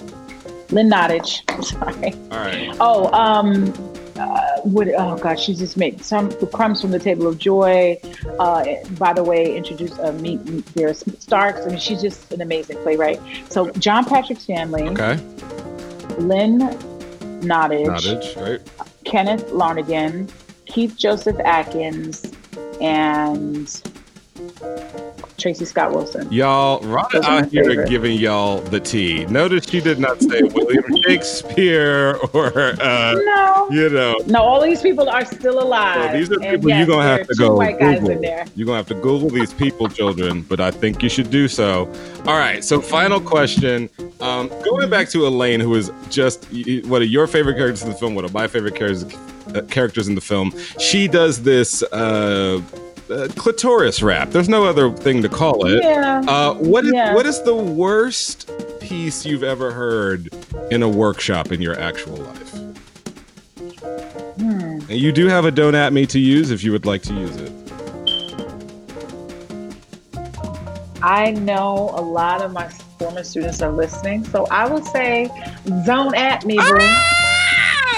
Lynn 0.70 0.90
Nottage. 0.90 1.42
Sorry. 1.64 2.14
All 2.32 2.40
right. 2.40 2.76
Oh, 2.80 3.12
um, 3.14 3.74
uh, 4.18 4.62
what? 4.62 4.88
Oh 4.98 5.18
God, 5.18 5.40
she 5.40 5.54
just 5.54 5.78
made 5.78 6.04
some 6.04 6.32
crumbs 6.52 6.82
from 6.82 6.92
the 6.92 7.00
table 7.00 7.28
of 7.28 7.38
joy. 7.38 8.00
Uh, 8.40 8.66
by 8.98 9.14
the 9.14 9.24
way, 9.24 9.56
introduced 9.56 10.00
uh, 10.00 10.12
meet 10.14 10.40
Vera 10.40 10.94
Starks. 10.94 11.62
I 11.66 11.70
mean, 11.70 11.80
she's 11.80 12.02
just 12.02 12.32
an 12.32 12.42
amazing 12.42 12.78
playwright. 12.78 13.20
So 13.50 13.72
John 13.72 14.06
Patrick 14.06 14.40
Shanley, 14.40 14.84
Okay. 14.90 15.16
Lynn 16.18 16.60
Nottage, 17.42 17.86
Nottage. 17.88 18.42
Right. 18.42 18.88
Kenneth 19.04 19.52
Lonergan, 19.52 20.30
Keith 20.66 20.96
Josef 20.98 21.38
Adkins, 21.42 22.32
and 22.82 23.68
Tracey 25.38 25.66
Scott 25.66 25.92
Wilson. 25.92 26.32
Y'all, 26.32 26.80
Rhonda 26.82 27.24
out 27.24 27.50
here 27.50 27.64
favorite. 27.66 27.90
giving 27.90 28.18
y'all 28.18 28.60
the 28.62 28.80
tea. 28.80 29.26
Notice 29.26 29.66
she 29.68 29.82
did 29.82 30.00
not 30.00 30.22
say 30.22 30.42
William 30.44 30.84
Shakespeare 31.04 32.18
or, 32.34 32.58
uh, 32.82 33.14
No, 33.14 33.68
you 33.72 33.90
know, 33.90 34.16
no, 34.28 34.42
all 34.42 34.62
these 34.62 34.82
people 34.82 35.10
are 35.10 35.26
still 35.26 35.62
alive. 35.62 36.12
So 36.12 36.18
these 36.18 36.32
are 36.32 36.40
people 36.40 36.70
yes, 36.70 36.78
you're 36.80 36.88
gonna 36.88 37.04
have 37.08 37.28
to 37.28 37.36
go 37.36 37.58
Google. 37.60 38.24
You're 38.56 38.66
gonna 38.66 38.78
have 38.78 38.88
to 38.88 38.96
Google 38.96 39.30
these 39.30 39.54
people, 39.54 39.88
children. 39.90 40.42
But 40.44 40.60
I 40.60 40.72
think 40.72 41.04
you 41.04 41.10
should 41.10 41.30
do 41.30 41.48
so. 41.48 41.92
All 42.26 42.38
right. 42.38 42.64
So, 42.64 42.80
final 42.82 43.20
question. 43.20 43.90
Um, 44.22 44.48
going 44.64 44.90
back 44.90 45.10
to 45.10 45.28
Elaine, 45.28 45.60
who 45.60 45.76
is 45.76 45.92
just 46.10 46.48
one 46.86 47.02
of 47.02 47.10
your 47.10 47.28
favorite 47.28 47.56
characters 47.56 47.84
in 47.84 47.90
the 47.90 47.96
film, 47.96 48.16
one 48.16 48.26
of 48.26 48.34
my 48.34 48.48
favorite 48.48 48.76
characters 48.76 49.06
uh, 49.54 49.62
characters 49.70 50.08
in 50.08 50.16
the 50.16 50.22
film. 50.22 50.54
She 50.80 51.08
does 51.08 51.44
this 51.44 51.84
uh, 51.84 52.62
uh, 53.10 53.28
clitoris 53.36 54.02
rap. 54.02 54.32
There's 54.32 54.50
no 54.50 54.66
other 54.66 54.92
thing 54.92 55.22
to 55.22 55.30
call 55.30 55.66
it. 55.68 55.84
Yeah. 55.84 56.22
Uh, 56.28 56.54
what 56.56 56.86
is 56.86 56.92
Yeah. 56.94 57.14
what 57.14 57.26
is 57.26 57.42
the 57.44 57.56
worst 57.56 58.50
piece 58.80 59.26
you've 59.26 59.44
ever 59.44 59.72
heard 59.72 60.30
in 60.72 60.84
a 60.84 60.90
workshop 60.90 61.52
in 61.52 61.62
your 61.62 61.80
actual 61.80 62.18
life? 62.18 62.52
Hmm. 64.38 64.80
And 64.90 64.92
you 64.92 65.12
do 65.12 65.28
have 65.28 65.46
a 65.46 65.52
don't 65.52 65.76
at 65.76 65.94
me 65.94 66.06
to 66.08 66.20
use 66.20 66.52
if 66.52 66.64
you 66.64 66.72
would 66.72 66.86
like 66.86 67.02
to 67.04 67.14
use 67.14 67.36
it. 67.38 67.52
I 71.02 71.32
know 71.32 71.92
a 71.94 72.02
lot 72.02 72.42
of 72.42 72.52
my 72.52 72.68
former 72.98 73.24
students 73.24 73.62
are 73.62 73.72
listening, 73.72 74.24
so 74.26 74.48
I 74.48 74.68
would 74.68 74.84
say, 74.86 75.30
"Don't 75.86 76.16
at 76.16 76.46
me, 76.46 76.56
boo. 76.58 76.64
Ah, 76.82 77.15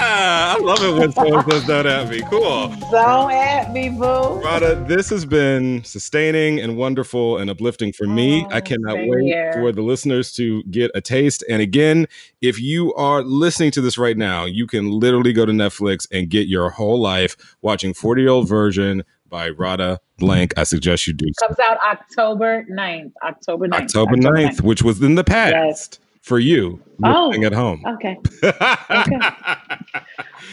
I 0.08 0.58
love 0.58 0.82
it 0.82 0.98
when 0.98 1.12
someone 1.12 1.50
says 1.50 1.66
don't 1.66 1.86
at 1.86 2.08
me. 2.08 2.20
Cool. 2.30 2.68
Don't 2.90 3.30
at 3.30 3.72
me, 3.72 3.90
boo." 3.90 4.40
Radha, 4.42 4.84
this 4.88 5.10
has 5.10 5.24
been 5.24 5.82
sustaining 5.84 6.60
and 6.60 6.76
wonderful 6.76 7.38
and 7.38 7.50
uplifting 7.50 7.92
for 7.92 8.06
me. 8.06 8.44
Oh, 8.44 8.54
I 8.54 8.60
cannot 8.60 8.96
wait 8.96 9.24
here. 9.24 9.52
for 9.52 9.72
the 9.72 9.82
listeners 9.82 10.32
to 10.34 10.62
get 10.64 10.90
a 10.94 11.00
taste. 11.00 11.44
And 11.48 11.60
again, 11.62 12.06
if 12.40 12.60
you 12.60 12.94
are 12.94 13.22
listening 13.22 13.70
to 13.72 13.80
this 13.80 13.98
right 13.98 14.16
now, 14.16 14.44
you 14.44 14.66
can 14.66 14.90
literally 14.90 15.32
go 15.32 15.44
to 15.46 15.52
Netflix 15.52 16.06
and 16.10 16.28
get 16.28 16.48
your 16.48 16.70
whole 16.70 17.00
life 17.00 17.36
watching 17.62 17.94
40 17.94 18.22
year 18.22 18.30
old 18.30 18.48
version 18.48 19.04
by 19.28 19.50
Radha 19.50 20.00
Blank. 20.18 20.54
I 20.56 20.64
suggest 20.64 21.06
you 21.06 21.12
do. 21.12 21.26
Comes 21.38 21.58
out 21.58 21.78
October 21.84 22.64
9th. 22.70 23.12
October 23.22 23.68
9th. 23.68 23.80
October 23.82 24.16
9th, 24.16 24.62
which 24.62 24.82
was 24.82 25.02
in 25.02 25.14
the 25.16 25.24
past 25.24 25.52
Yes. 25.52 25.98
For 26.28 26.38
you 26.38 26.78
Oh. 27.02 27.32
at 27.32 27.52
home. 27.54 27.82
Okay. 27.86 28.18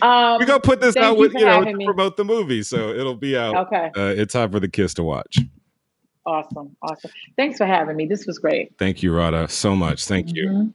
Um, 0.02 0.40
we 0.40 0.46
gonna 0.46 0.60
put 0.60 0.82
this 0.82 0.98
out 0.98 1.18
with 1.18 1.32
for 1.32 1.40
you 1.40 1.46
know 1.46 1.64
to 1.64 1.86
promote 1.86 2.18
the 2.18 2.26
movie, 2.26 2.64
so 2.64 2.90
it'll 2.90 3.16
be 3.16 3.38
out. 3.38 3.56
Okay. 3.68 3.90
Uh, 3.96 4.14
it's 4.18 4.34
time 4.34 4.52
for 4.52 4.60
the 4.60 4.68
kids 4.68 4.94
to 4.96 5.04
watch. 5.04 5.38
Awesome. 6.26 6.76
Awesome. 6.82 7.12
Thanks 7.38 7.58
for 7.58 7.66
having 7.66 7.96
me. 7.96 8.06
This 8.06 8.26
was 8.26 8.38
great. 8.38 8.74
Thank 8.78 9.02
you, 9.04 9.16
Radha, 9.16 9.48
so 9.48 9.74
much. 9.74 10.06
Thank 10.06 10.36
you. 10.36 10.74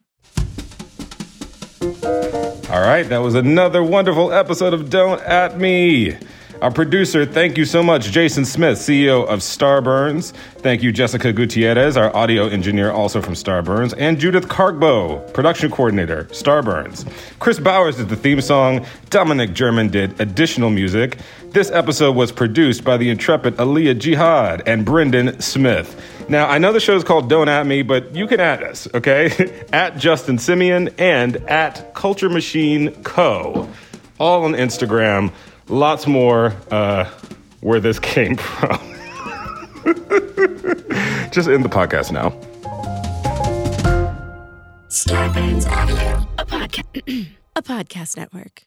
Mhm. 1.82 2.70
All 2.70 2.80
right, 2.80 3.03
that 3.09 3.18
was 3.18 3.34
another 3.34 3.82
wonderful 3.82 4.32
episode 4.32 4.72
of 4.72 4.88
Don't 4.88 5.20
At 5.22 5.59
Me. 5.59 6.16
Our 6.63 6.71
producer, 6.71 7.25
thank 7.25 7.57
you 7.57 7.65
so 7.65 7.83
much, 7.83 8.11
Jason 8.11 8.45
Smith, 8.45 8.77
CEO 8.77 9.27
of 9.27 9.39
Starburns. 9.39 10.33
Thank 10.59 10.83
you, 10.83 10.93
Jessica 10.93 11.33
Gutierrez, 11.33 11.97
our 11.97 12.15
audio 12.15 12.49
engineer, 12.49 12.91
also 12.91 13.23
from 13.23 13.33
Starburns, 13.33 13.95
and 13.97 14.19
Judith 14.19 14.47
Cargbo, 14.47 15.33
production 15.33 15.71
coordinator, 15.71 16.25
Starburns. 16.25 17.11
Chris 17.39 17.59
Bowers 17.59 17.97
did 17.97 18.11
the 18.11 18.17
theme 18.17 18.43
song. 18.43 18.85
Dominic 19.09 19.55
German 19.55 19.89
did 19.89 20.21
additional 20.21 20.69
music. 20.69 21.17
This 21.47 21.71
episode 21.71 22.15
was 22.15 22.31
produced 22.31 22.85
by 22.85 22.99
the 22.99 23.09
intrepid 23.09 23.57
Aaliyah 23.57 23.99
Jihad 23.99 24.63
and 24.67 24.85
Brendan 24.85 25.41
Smith. 25.41 25.99
Now, 26.29 26.47
I 26.47 26.59
know 26.59 26.75
the 26.75 26.81
show 26.81 26.95
is 26.95 27.05
called 27.05 27.31
Don't 27.31 27.49
At 27.49 27.67
Me, 27.67 27.81
but 27.81 28.15
you 28.15 28.27
can 28.27 28.39
at 28.39 28.63
us, 28.63 28.87
okay? 28.93 29.65
at 29.73 29.97
Justin 29.97 30.37
Simien 30.37 30.93
and 30.99 31.37
at 31.49 31.95
Culture 31.95 32.29
Machine 32.29 33.03
Co. 33.03 33.67
All 34.19 34.45
on 34.45 34.53
Instagram. 34.53 35.33
Lots 35.71 36.07
more 36.09 36.53
uh, 36.73 37.09
where 37.61 37.79
this 37.79 37.99
came 38.12 38.37
from. 38.37 38.79
Just 41.31 41.49
end 41.49 41.64
the 41.64 41.71
podcast 41.71 42.11
now. 42.11 42.31
Starburns 44.89 45.71
Audio. 45.71 46.29
a 47.55 47.62
podcast 47.62 48.16
network. 48.16 48.64